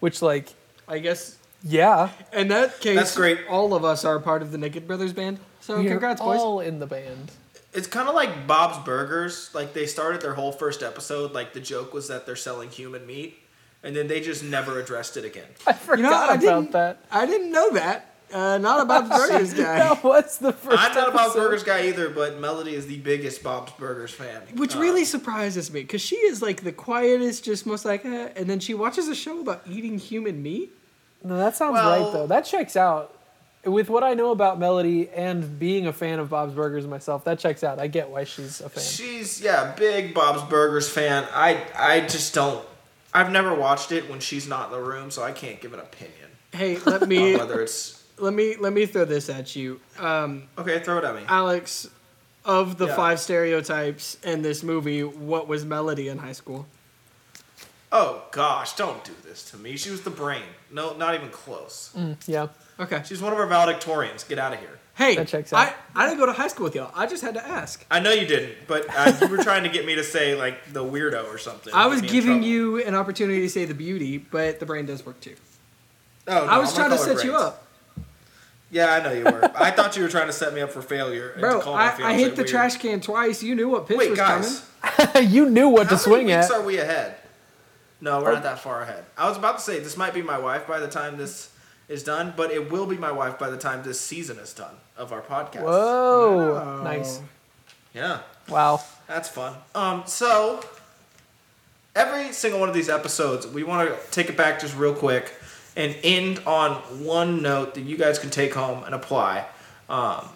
which 0.00 0.20
like 0.20 0.48
I 0.88 0.98
guess 0.98 1.38
yeah, 1.66 2.10
in 2.32 2.48
that 2.48 2.80
case, 2.80 2.96
That's 2.96 3.16
great. 3.16 3.38
All 3.48 3.72
of 3.72 3.84
us 3.86 4.04
are 4.04 4.18
part 4.18 4.42
of 4.42 4.52
the 4.52 4.58
Naked 4.58 4.86
Brothers 4.86 5.14
band. 5.14 5.38
So 5.60 5.80
we're 5.80 5.88
congrats, 5.88 6.20
boys. 6.20 6.38
all 6.38 6.60
in 6.60 6.78
the 6.78 6.86
band. 6.86 7.30
It's 7.74 7.86
kind 7.88 8.08
of 8.08 8.14
like 8.14 8.46
Bob's 8.46 8.78
Burgers. 8.84 9.50
Like 9.52 9.72
they 9.74 9.86
started 9.86 10.20
their 10.20 10.34
whole 10.34 10.52
first 10.52 10.82
episode. 10.82 11.32
Like 11.32 11.52
the 11.52 11.60
joke 11.60 11.92
was 11.92 12.08
that 12.08 12.24
they're 12.26 12.36
selling 12.36 12.70
human 12.70 13.06
meat, 13.06 13.38
and 13.82 13.94
then 13.96 14.06
they 14.08 14.20
just 14.20 14.42
never 14.44 14.78
addressed 14.80 15.16
it 15.16 15.24
again. 15.24 15.48
I 15.66 15.72
forgot 15.72 16.30
I 16.30 16.34
about 16.34 16.40
didn't- 16.40 16.72
that. 16.72 16.98
I 17.10 17.26
didn't 17.26 17.50
know 17.52 17.72
that. 17.72 18.10
Uh, 18.32 18.58
not 18.58 18.80
a 18.80 18.84
Bob's 18.84 19.08
Burgers 19.28 19.54
guy. 19.54 19.78
That 19.78 20.02
was 20.02 20.38
the 20.38 20.52
1st 20.52 20.76
I'm 20.78 20.94
not 20.94 21.08
a 21.08 21.12
Bob's. 21.12 21.34
Burgers 21.34 21.62
guy 21.62 21.86
either, 21.86 22.08
but 22.08 22.40
Melody 22.40 22.74
is 22.74 22.86
the 22.86 22.98
biggest 22.98 23.44
Bob's 23.44 23.70
Burgers 23.72 24.10
fan. 24.12 24.40
Which 24.56 24.74
Uh, 24.74 24.80
really 24.80 25.04
surprises 25.04 25.70
me 25.72 25.82
because 25.82 26.00
she 26.00 26.16
is 26.16 26.42
like 26.42 26.64
the 26.64 26.72
quietest, 26.72 27.44
just 27.44 27.64
most 27.66 27.84
like, 27.84 28.04
eh, 28.04 28.30
and 28.34 28.48
then 28.48 28.58
she 28.60 28.74
watches 28.74 29.06
a 29.08 29.14
show 29.14 29.40
about 29.40 29.62
eating 29.68 29.98
human 29.98 30.42
meat. 30.42 30.72
No, 31.22 31.36
that 31.36 31.54
sounds 31.54 31.74
Well- 31.74 31.90
right 32.04 32.12
though. 32.12 32.26
That 32.26 32.44
checks 32.44 32.76
out. 32.76 33.13
With 33.64 33.88
what 33.88 34.02
I 34.04 34.14
know 34.14 34.30
about 34.30 34.58
Melody 34.58 35.08
and 35.08 35.58
being 35.58 35.86
a 35.86 35.92
fan 35.92 36.18
of 36.18 36.28
Bob's 36.30 36.54
Burgers 36.54 36.86
myself, 36.86 37.24
that 37.24 37.38
checks 37.38 37.64
out. 37.64 37.78
I 37.78 37.86
get 37.86 38.10
why 38.10 38.24
she's 38.24 38.60
a 38.60 38.68
fan. 38.68 38.82
She's 38.84 39.40
yeah, 39.40 39.74
big 39.76 40.12
Bob's 40.14 40.42
Burgers 40.42 40.88
fan. 40.90 41.26
I 41.32 41.62
I 41.76 42.00
just 42.00 42.34
don't. 42.34 42.64
I've 43.12 43.30
never 43.30 43.54
watched 43.54 43.92
it 43.92 44.10
when 44.10 44.20
she's 44.20 44.46
not 44.48 44.66
in 44.66 44.72
the 44.72 44.82
room, 44.84 45.10
so 45.10 45.22
I 45.22 45.32
can't 45.32 45.60
give 45.60 45.72
an 45.72 45.80
opinion 45.80 46.30
Hey, 46.52 46.78
let 46.78 47.08
me 47.08 47.36
whether 47.36 47.60
it's 47.60 48.02
let 48.18 48.32
me 48.34 48.56
let 48.56 48.72
me 48.72 48.86
throw 48.86 49.04
this 49.04 49.28
at 49.28 49.56
you, 49.56 49.80
um, 49.98 50.44
okay. 50.58 50.78
Throw 50.80 50.98
it 50.98 51.04
at 51.04 51.14
me. 51.14 51.22
Alex. 51.28 51.88
Of 52.46 52.76
the 52.76 52.88
Yeah. 52.88 52.96
five 52.96 53.20
stereotypes 53.20 54.18
in 54.22 54.42
this 54.42 54.62
movie, 54.62 55.02
what 55.02 55.48
was 55.48 55.64
Melody 55.64 56.08
in 56.08 56.18
high 56.18 56.32
school? 56.32 56.66
Oh 57.96 58.24
gosh, 58.32 58.74
don't 58.74 59.04
do 59.04 59.12
this 59.24 59.48
to 59.52 59.56
me. 59.56 59.76
She 59.76 59.88
was 59.90 60.02
the 60.02 60.10
brain. 60.10 60.42
No, 60.70 60.96
not 60.96 61.14
even 61.14 61.28
close. 61.30 61.92
Mm, 61.96 62.16
yeah. 62.26 62.48
Okay. 62.80 63.02
She's 63.04 63.22
one 63.22 63.32
of 63.32 63.38
our 63.38 63.46
valedictorians. 63.46 64.28
Get 64.28 64.36
out 64.40 64.52
of 64.52 64.58
here. 64.58 64.80
Hey, 64.96 65.14
That 65.16 65.28
checks 65.28 65.52
I, 65.52 65.66
out. 65.68 65.72
I 65.94 66.06
didn't 66.06 66.18
go 66.18 66.26
to 66.26 66.32
high 66.32 66.48
school 66.48 66.64
with 66.64 66.74
y'all. 66.74 66.90
I 66.94 67.06
just 67.06 67.22
had 67.22 67.34
to 67.34 67.44
ask. 67.46 67.84
I 67.90 68.00
know 68.00 68.10
you 68.12 68.26
didn't, 68.26 68.54
but 68.66 68.84
uh, 68.96 69.12
you 69.20 69.28
were 69.28 69.42
trying 69.44 69.62
to 69.64 69.68
get 69.68 69.86
me 69.86 69.94
to 69.94 70.02
say 70.04 70.34
like 70.34 70.72
the 70.72 70.84
weirdo 70.84 71.24
or 71.32 71.38
something. 71.38 71.72
I 71.72 71.84
Get 71.84 71.90
was 71.90 72.02
me 72.02 72.08
in 72.08 72.12
giving 72.14 72.30
trouble. 72.32 72.46
you 72.48 72.82
an 72.84 72.94
opportunity 72.96 73.40
to 73.42 73.48
say 73.48 73.64
the 73.64 73.74
beauty, 73.74 74.18
but 74.18 74.58
the 74.60 74.66
brain 74.66 74.86
does 74.86 75.04
work 75.06 75.20
too. 75.20 75.34
Oh, 76.26 76.32
no, 76.34 76.44
I 76.46 76.58
was 76.58 76.70
I'm 76.70 76.76
trying 76.76 76.90
to 76.90 76.96
gonna 76.96 76.98
set 76.98 77.10
call 77.12 77.18
it 77.20 77.24
you 77.24 77.30
brains. 77.32 77.44
up. 77.44 77.66
Yeah, 78.70 78.92
I 78.92 79.02
know 79.04 79.12
you 79.12 79.24
were. 79.24 79.50
I 79.56 79.70
thought 79.70 79.96
you 79.96 80.02
were 80.02 80.08
trying 80.08 80.26
to 80.26 80.32
set 80.32 80.52
me 80.54 80.60
up 80.60 80.70
for 80.72 80.82
failure. 80.82 81.26
and 81.28 81.34
to 81.36 81.40
Bro, 81.40 81.60
call 81.60 81.74
my 81.74 81.82
I, 81.82 81.88
I 81.92 81.96
fiance 81.96 82.18
hit 82.24 82.30
the 82.36 82.42
weird. 82.42 82.48
trash 82.48 82.76
can 82.78 83.00
twice. 83.00 83.40
You 83.42 83.54
knew 83.54 83.68
what 83.68 83.86
pitch 83.86 83.98
Wait, 83.98 84.10
was 84.10 84.18
guys. 84.18 84.68
coming. 84.82 85.28
you 85.30 85.48
knew 85.48 85.68
what 85.68 85.86
How 85.86 85.92
to 85.92 85.98
swing 85.98 86.26
many 86.26 86.38
weeks 86.40 86.50
at. 86.50 86.56
are 86.60 86.64
we 86.64 86.78
ahead? 86.78 87.16
No, 88.04 88.20
we're 88.20 88.30
Oh. 88.30 88.34
not 88.34 88.42
that 88.42 88.58
far 88.60 88.82
ahead. 88.82 89.04
I 89.16 89.28
was 89.28 89.38
about 89.38 89.56
to 89.58 89.64
say 89.64 89.78
this 89.80 89.96
might 89.96 90.12
be 90.12 90.20
my 90.22 90.36
wife 90.38 90.66
by 90.66 90.78
the 90.78 90.88
time 90.88 91.16
this 91.16 91.48
is 91.88 92.02
done, 92.04 92.34
but 92.36 92.50
it 92.50 92.70
will 92.70 92.86
be 92.86 92.98
my 92.98 93.10
wife 93.10 93.38
by 93.38 93.48
the 93.48 93.56
time 93.56 93.82
this 93.82 93.98
season 93.98 94.38
is 94.38 94.52
done 94.52 94.74
of 94.96 95.10
our 95.12 95.22
podcast. 95.22 95.62
Whoa. 95.62 96.54
Wow. 96.54 96.82
Nice. 96.82 97.20
Yeah, 97.94 98.18
Wow. 98.48 98.82
that's 99.06 99.28
fun. 99.28 99.54
Um, 99.74 100.02
so 100.06 100.60
every 101.96 102.32
single 102.32 102.60
one 102.60 102.68
of 102.68 102.74
these 102.74 102.88
episodes, 102.90 103.46
we 103.46 103.62
want 103.62 103.88
to 103.88 103.96
take 104.10 104.28
it 104.28 104.36
back 104.36 104.60
just 104.60 104.76
real 104.76 104.94
quick 104.94 105.32
and 105.76 105.96
end 106.02 106.40
on 106.46 106.72
one 107.04 107.40
note 107.42 107.74
that 107.74 107.82
you 107.82 107.96
guys 107.96 108.18
can 108.18 108.30
take 108.30 108.52
home 108.54 108.84
and 108.84 108.94
apply. 108.94 109.46
Um, 109.88 110.28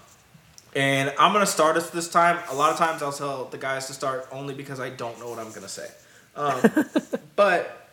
and 0.74 1.12
I'm 1.18 1.32
gonna 1.32 1.46
start 1.46 1.76
us 1.76 1.90
this 1.90 2.08
time. 2.08 2.38
A 2.50 2.54
lot 2.54 2.70
of 2.72 2.78
times 2.78 3.02
I'll 3.02 3.12
tell 3.12 3.44
the 3.46 3.58
guys 3.58 3.86
to 3.88 3.92
start 3.92 4.26
only 4.32 4.54
because 4.54 4.80
I 4.80 4.88
don't 4.90 5.18
know 5.20 5.28
what 5.28 5.38
I'm 5.38 5.52
gonna 5.52 5.68
say. 5.68 5.88
Um, 6.38 6.62
but 7.36 7.88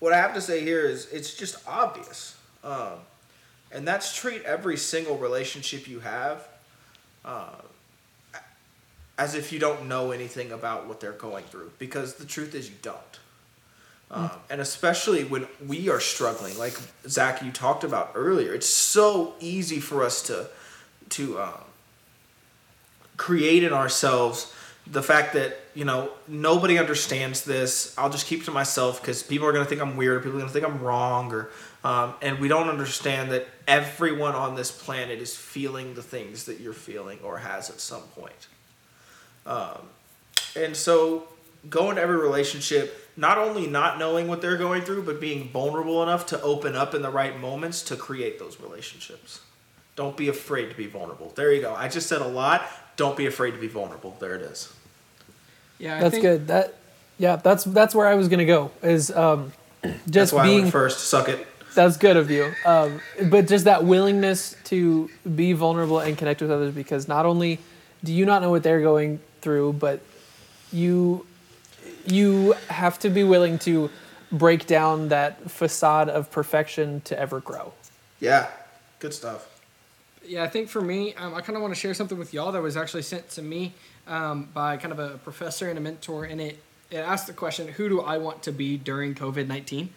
what 0.00 0.12
I 0.12 0.18
have 0.18 0.34
to 0.34 0.40
say 0.40 0.62
here 0.62 0.84
is 0.84 1.06
it's 1.12 1.34
just 1.34 1.56
obvious, 1.66 2.36
um, 2.64 2.98
and 3.70 3.86
that's 3.86 4.14
treat 4.14 4.42
every 4.42 4.76
single 4.76 5.16
relationship 5.16 5.86
you 5.88 6.00
have 6.00 6.46
uh, 7.24 7.54
as 9.16 9.34
if 9.34 9.52
you 9.52 9.60
don't 9.60 9.86
know 9.88 10.10
anything 10.10 10.50
about 10.50 10.88
what 10.88 11.00
they're 11.00 11.12
going 11.12 11.44
through, 11.44 11.70
because 11.78 12.14
the 12.14 12.26
truth 12.26 12.54
is 12.54 12.68
you 12.68 12.76
don't. 12.82 12.98
Um, 14.10 14.30
and 14.50 14.60
especially 14.60 15.24
when 15.24 15.46
we 15.66 15.88
are 15.88 16.00
struggling, 16.00 16.58
like 16.58 16.78
Zach, 17.08 17.42
you 17.42 17.50
talked 17.50 17.82
about 17.82 18.10
earlier, 18.14 18.52
it's 18.52 18.68
so 18.68 19.34
easy 19.40 19.80
for 19.80 20.04
us 20.04 20.20
to 20.24 20.48
to 21.10 21.40
um, 21.40 21.60
create 23.16 23.62
in 23.64 23.72
ourselves 23.72 24.52
the 24.86 25.02
fact 25.02 25.34
that 25.34 25.58
you 25.74 25.84
know 25.84 26.10
nobody 26.26 26.78
understands 26.78 27.44
this. 27.44 27.94
I'll 27.96 28.10
just 28.10 28.26
keep 28.26 28.44
to 28.44 28.50
myself 28.50 29.00
because 29.00 29.22
people 29.22 29.46
are 29.46 29.52
going 29.52 29.64
to 29.64 29.68
think 29.68 29.80
I'm 29.80 29.96
weird. 29.96 30.22
People 30.22 30.36
are 30.36 30.40
going 30.40 30.52
to 30.52 30.52
think 30.52 30.66
I'm 30.66 30.82
wrong, 30.82 31.32
or 31.32 31.50
um, 31.84 32.14
and 32.22 32.38
we 32.38 32.48
don't 32.48 32.68
understand 32.68 33.30
that 33.32 33.46
everyone 33.66 34.34
on 34.34 34.54
this 34.54 34.70
planet 34.70 35.20
is 35.20 35.36
feeling 35.36 35.94
the 35.94 36.02
things 36.02 36.44
that 36.44 36.60
you're 36.60 36.72
feeling 36.72 37.18
or 37.22 37.38
has 37.38 37.70
at 37.70 37.80
some 37.80 38.02
point. 38.02 38.48
Um, 39.46 39.88
and 40.56 40.76
so 40.76 41.26
go 41.68 41.90
into 41.90 42.02
every 42.02 42.16
relationship 42.16 43.10
not 43.16 43.38
only 43.38 43.66
not 43.66 43.98
knowing 43.98 44.28
what 44.28 44.40
they're 44.40 44.56
going 44.56 44.82
through, 44.82 45.02
but 45.02 45.20
being 45.20 45.48
vulnerable 45.50 46.02
enough 46.02 46.26
to 46.26 46.40
open 46.42 46.74
up 46.74 46.94
in 46.94 47.02
the 47.02 47.10
right 47.10 47.38
moments 47.38 47.82
to 47.82 47.96
create 47.96 48.38
those 48.38 48.58
relationships. 48.60 49.40
Don't 49.96 50.16
be 50.16 50.28
afraid 50.28 50.70
to 50.70 50.76
be 50.76 50.86
vulnerable. 50.86 51.32
There 51.34 51.52
you 51.52 51.60
go. 51.60 51.74
I 51.74 51.88
just 51.88 52.08
said 52.08 52.22
a 52.22 52.26
lot. 52.26 52.62
Don't 52.96 53.16
be 53.16 53.26
afraid 53.26 53.52
to 53.52 53.58
be 53.58 53.68
vulnerable. 53.68 54.16
There 54.20 54.34
it 54.34 54.42
is. 54.42 54.72
Yeah, 55.78 55.96
I 55.96 56.00
That's 56.00 56.12
think, 56.12 56.22
good. 56.22 56.46
That 56.48 56.74
yeah, 57.18 57.36
that's 57.36 57.64
that's 57.64 57.94
where 57.94 58.06
I 58.06 58.14
was 58.14 58.28
gonna 58.28 58.44
go. 58.44 58.70
Is 58.82 59.10
um 59.10 59.52
That's 59.82 60.10
just 60.10 60.32
why 60.32 60.42
I 60.42 60.46
being 60.46 60.60
went 60.62 60.72
first. 60.72 61.00
Suck 61.08 61.28
it. 61.28 61.46
That's 61.74 61.96
good 61.96 62.16
of 62.16 62.30
you. 62.30 62.52
Um, 62.66 63.00
but 63.30 63.48
just 63.48 63.64
that 63.64 63.84
willingness 63.84 64.54
to 64.64 65.08
be 65.34 65.54
vulnerable 65.54 66.00
and 66.00 66.18
connect 66.18 66.42
with 66.42 66.50
others 66.50 66.74
because 66.74 67.08
not 67.08 67.24
only 67.24 67.58
do 68.04 68.12
you 68.12 68.26
not 68.26 68.42
know 68.42 68.50
what 68.50 68.62
they're 68.62 68.82
going 68.82 69.20
through, 69.40 69.74
but 69.74 70.00
you 70.72 71.26
you 72.06 72.52
have 72.68 72.98
to 73.00 73.10
be 73.10 73.24
willing 73.24 73.58
to 73.60 73.90
break 74.30 74.66
down 74.66 75.08
that 75.08 75.50
facade 75.50 76.08
of 76.08 76.30
perfection 76.30 77.00
to 77.02 77.18
ever 77.18 77.40
grow. 77.40 77.72
Yeah. 78.20 78.48
Good 78.98 79.14
stuff. 79.14 79.48
Yeah, 80.24 80.44
I 80.44 80.48
think 80.48 80.68
for 80.68 80.80
me, 80.80 81.14
um, 81.14 81.34
I 81.34 81.40
kind 81.40 81.56
of 81.56 81.62
want 81.62 81.74
to 81.74 81.80
share 81.80 81.94
something 81.94 82.18
with 82.18 82.32
y'all 82.32 82.52
that 82.52 82.62
was 82.62 82.76
actually 82.76 83.02
sent 83.02 83.28
to 83.30 83.42
me 83.42 83.74
um, 84.06 84.48
by 84.54 84.76
kind 84.76 84.92
of 84.92 84.98
a 84.98 85.18
professor 85.18 85.68
and 85.68 85.76
a 85.76 85.80
mentor, 85.80 86.24
and 86.24 86.40
it 86.40 86.58
it 86.90 86.98
asked 86.98 87.26
the 87.26 87.32
question, 87.32 87.68
"Who 87.68 87.88
do 87.88 88.00
I 88.00 88.18
want 88.18 88.42
to 88.44 88.52
be 88.52 88.76
during 88.76 89.14
COVID 89.14 89.46
nineteen? 89.48 89.90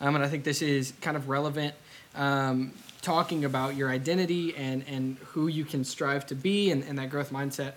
Um, 0.00 0.14
and 0.14 0.24
I 0.24 0.28
think 0.28 0.44
this 0.44 0.62
is 0.62 0.92
kind 1.00 1.16
of 1.16 1.28
relevant, 1.28 1.74
um, 2.14 2.72
talking 3.02 3.44
about 3.44 3.76
your 3.76 3.88
identity 3.90 4.54
and 4.56 4.84
and 4.88 5.16
who 5.26 5.46
you 5.46 5.64
can 5.64 5.84
strive 5.84 6.26
to 6.26 6.34
be, 6.34 6.70
and, 6.70 6.82
and 6.84 6.98
that 6.98 7.10
growth 7.10 7.30
mindset. 7.30 7.72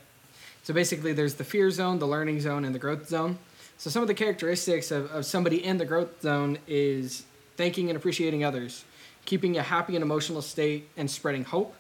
So 0.64 0.74
basically, 0.74 1.14
there's 1.14 1.36
the 1.36 1.44
fear 1.44 1.70
zone, 1.70 2.00
the 2.00 2.08
learning 2.08 2.40
zone, 2.42 2.66
and 2.66 2.74
the 2.74 2.80
growth 2.80 3.08
zone. 3.08 3.38
So 3.78 3.90
some 3.90 4.02
of 4.02 4.08
the 4.08 4.14
characteristics 4.14 4.92
of, 4.92 5.12
of 5.12 5.26
somebody 5.26 5.64
in 5.64 5.78
the 5.78 5.86
growth 5.86 6.22
zone 6.22 6.60
is 6.68 7.24
thanking 7.58 7.90
and 7.90 7.98
appreciating 7.98 8.44
others, 8.44 8.86
keeping 9.26 9.58
a 9.58 9.64
happy 9.64 9.96
and 9.96 10.04
emotional 10.04 10.42
state, 10.42 10.88
and 10.98 11.10
spreading 11.10 11.44
hope. 11.44 11.76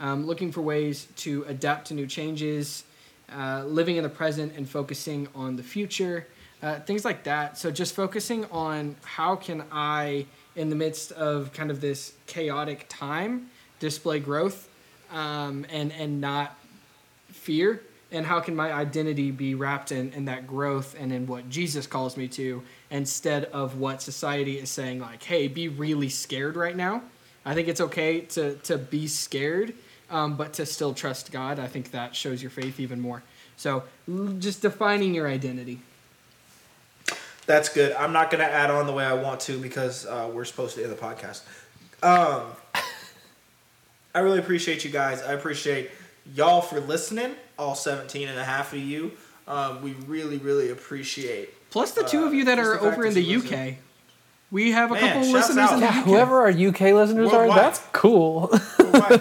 Um, 0.00 0.26
looking 0.26 0.50
for 0.50 0.60
ways 0.60 1.06
to 1.16 1.44
adapt 1.48 1.88
to 1.88 1.94
new 1.94 2.06
changes, 2.06 2.84
uh, 3.32 3.64
living 3.64 3.96
in 3.96 4.02
the 4.02 4.08
present 4.08 4.54
and 4.56 4.68
focusing 4.68 5.28
on 5.34 5.56
the 5.56 5.62
future, 5.62 6.26
uh, 6.62 6.80
things 6.80 7.04
like 7.04 7.24
that. 7.24 7.56
So 7.56 7.70
just 7.70 7.94
focusing 7.94 8.44
on 8.46 8.96
how 9.04 9.36
can 9.36 9.64
I, 9.70 10.26
in 10.56 10.68
the 10.68 10.76
midst 10.76 11.12
of 11.12 11.52
kind 11.52 11.70
of 11.70 11.80
this 11.80 12.14
chaotic 12.26 12.86
time, 12.88 13.50
display 13.78 14.18
growth 14.18 14.68
um, 15.10 15.66
and 15.70 15.92
and 15.92 16.20
not 16.20 16.56
fear 17.28 17.82
and 18.12 18.24
how 18.24 18.40
can 18.40 18.54
my 18.54 18.72
identity 18.72 19.30
be 19.30 19.54
wrapped 19.54 19.90
in, 19.90 20.12
in 20.12 20.26
that 20.26 20.46
growth 20.46 20.94
and 20.98 21.12
in 21.12 21.26
what 21.26 21.48
jesus 21.50 21.86
calls 21.86 22.16
me 22.16 22.28
to 22.28 22.62
instead 22.90 23.44
of 23.46 23.78
what 23.78 24.00
society 24.00 24.58
is 24.58 24.70
saying 24.70 25.00
like 25.00 25.22
hey 25.22 25.48
be 25.48 25.68
really 25.68 26.08
scared 26.08 26.56
right 26.56 26.76
now 26.76 27.02
i 27.44 27.54
think 27.54 27.68
it's 27.68 27.80
okay 27.80 28.20
to, 28.20 28.54
to 28.56 28.78
be 28.78 29.06
scared 29.06 29.74
um, 30.10 30.36
but 30.36 30.52
to 30.52 30.66
still 30.66 30.94
trust 30.94 31.32
god 31.32 31.58
i 31.58 31.66
think 31.66 31.90
that 31.90 32.14
shows 32.14 32.42
your 32.42 32.50
faith 32.50 32.78
even 32.80 33.00
more 33.00 33.22
so 33.56 33.82
just 34.38 34.62
defining 34.62 35.14
your 35.14 35.28
identity 35.28 35.78
That's 37.46 37.68
good. 37.68 37.92
I'm 37.92 38.12
not 38.14 38.30
going 38.30 38.42
to 38.42 38.50
add 38.50 38.70
on 38.70 38.86
the 38.86 38.92
way 38.92 39.04
I 39.04 39.12
want 39.12 39.40
to 39.40 39.58
because 39.58 40.06
uh, 40.06 40.30
we're 40.32 40.46
supposed 40.46 40.76
to 40.76 40.82
end 40.82 40.90
the 40.90 40.96
podcast. 40.96 41.42
Um, 42.02 42.46
I 44.14 44.20
really 44.20 44.38
appreciate 44.38 44.82
you 44.82 44.90
guys. 44.90 45.20
I 45.22 45.32
appreciate 45.34 45.90
y'all 46.34 46.62
for 46.62 46.80
listening, 46.80 47.34
all 47.58 47.74
17 47.74 48.28
and 48.28 48.38
a 48.38 48.44
half 48.44 48.72
of 48.72 48.78
you. 48.78 49.12
Um, 49.46 49.82
we 49.82 49.92
really, 50.06 50.38
really 50.38 50.70
appreciate. 50.70 51.50
plus 51.70 51.92
the 51.92 52.02
two 52.04 52.24
of 52.24 52.32
you 52.32 52.44
that 52.46 52.58
Uh, 52.58 52.62
are 52.62 52.80
over 52.80 53.04
in 53.04 53.12
the 53.12 53.36
uk 53.36 53.42
listen. 53.44 53.76
We 54.50 54.70
have 54.72 54.90
a 54.90 54.94
Man, 54.94 55.02
couple 55.02 55.22
shouts 55.22 55.32
listeners 55.48 55.58
out. 55.58 55.72
in 55.74 55.80
the 55.80 55.86
Yeah, 55.86 55.98
uk 56.00 56.04
whoever 56.06 56.40
our 56.42 56.48
UK 56.50 56.80
listeners 56.94 57.32
are, 57.32 57.46
that's 57.48 57.80
cool. 57.92 58.50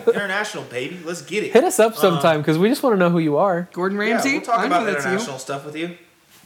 International, 0.08 0.64
baby. 0.66 1.00
Let's 1.04 1.22
get 1.24 1.44
it. 1.44 1.54
Hit 1.54 1.64
us 1.64 1.80
up 1.80 1.96
sometime 1.96 2.42
because 2.42 2.58
we 2.58 2.70
just 2.70 2.84
want 2.84 2.94
to 2.94 3.00
know 3.00 3.10
who 3.10 3.20
you 3.20 3.38
are. 3.38 3.68
gordon 3.74 3.98
Yeah, 3.98 4.06
ramsay 4.14 4.32
we'll 4.34 4.42
talk 4.42 4.60
I 4.60 4.66
about 4.68 4.84
know 4.84 4.92
that's 4.94 5.06
you. 5.06 5.12
international 5.12 5.40
stuff 5.40 5.66
with 5.66 5.76
you. 5.76 5.98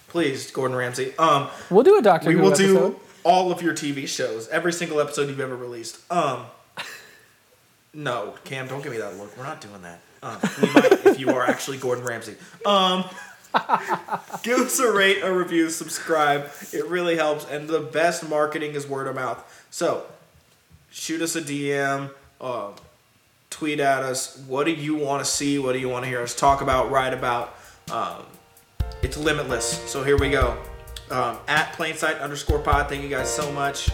Please, 0.10 0.52
Gordon 0.52 0.78
Ramsay. 0.78 1.14
Um, 1.20 1.50
We'll 1.70 1.84
do 1.84 1.98
a 1.98 2.02
Doctor 2.02 2.30
we 2.30 2.36
Who 2.36 2.42
will 2.44 2.54
episode. 2.54 2.92
do 2.92 3.00
all 3.26 3.52
of 3.52 3.62
your 3.62 3.74
TV 3.74 4.08
shows, 4.08 4.48
every 4.48 4.72
single 4.72 5.02
episode 5.02 5.28
you've 5.28 5.40
ever 5.42 5.56
released. 5.58 6.00
Um, 6.10 6.46
no, 7.94 8.36
Cam, 8.46 8.68
don't 8.68 8.82
give 8.84 8.92
me 8.94 9.00
that 9.00 9.18
look. 9.18 9.36
We're 9.38 9.44
not 9.44 9.60
doing 9.62 9.82
that. 9.82 10.00
Um, 10.24 10.38
we 10.62 10.70
might 10.74 11.06
if 11.06 11.20
you 11.20 11.30
are 11.32 11.44
actually 11.46 11.78
Gordon 11.78 12.06
Ramsay. 12.06 12.36
Um, 12.66 13.04
give 14.44 14.60
us 14.60 14.80
a 14.80 14.92
rate, 14.92 15.22
a 15.22 15.32
review, 15.34 15.70
subscribe. 15.70 16.50
It 16.74 16.86
really 16.88 17.16
helps, 17.16 17.46
and 17.46 17.68
the 17.68 17.80
best 17.80 18.28
marketing 18.28 18.74
is 18.74 18.88
word 18.88 19.08
of 19.08 19.16
mouth. 19.16 19.66
So, 19.70 20.06
shoot 20.92 21.22
us 21.22 21.36
a 21.36 21.42
DM, 21.42 22.12
um, 22.42 22.74
tweet 23.50 23.80
at 23.80 24.04
us. 24.04 24.38
What 24.48 24.66
do 24.66 24.74
you 24.74 24.96
want 24.96 25.24
to 25.24 25.30
see? 25.30 25.60
What 25.60 25.74
do 25.74 25.80
you 25.80 25.90
want 25.90 26.06
to 26.06 26.10
hear 26.10 26.22
us 26.22 26.36
talk 26.36 26.62
about, 26.62 26.92
write 26.92 27.14
about? 27.14 27.58
Um, 27.92 28.26
it's 29.02 29.18
limitless. 29.18 29.66
So 29.90 30.04
here 30.04 30.18
we 30.18 30.30
go. 30.30 30.58
Um, 31.10 31.38
at 31.48 31.72
plainsight 31.74 32.20
underscore 32.20 32.60
pod. 32.60 32.90
Thank 32.90 33.04
you 33.04 33.10
guys 33.10 33.30
so 33.30 33.52
much. 33.52 33.90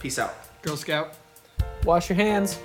Peace 0.00 0.18
out. 0.18 0.34
Girl 0.62 0.76
Scout. 0.76 1.14
Wash 1.84 2.08
your 2.08 2.16
hands. 2.16 2.58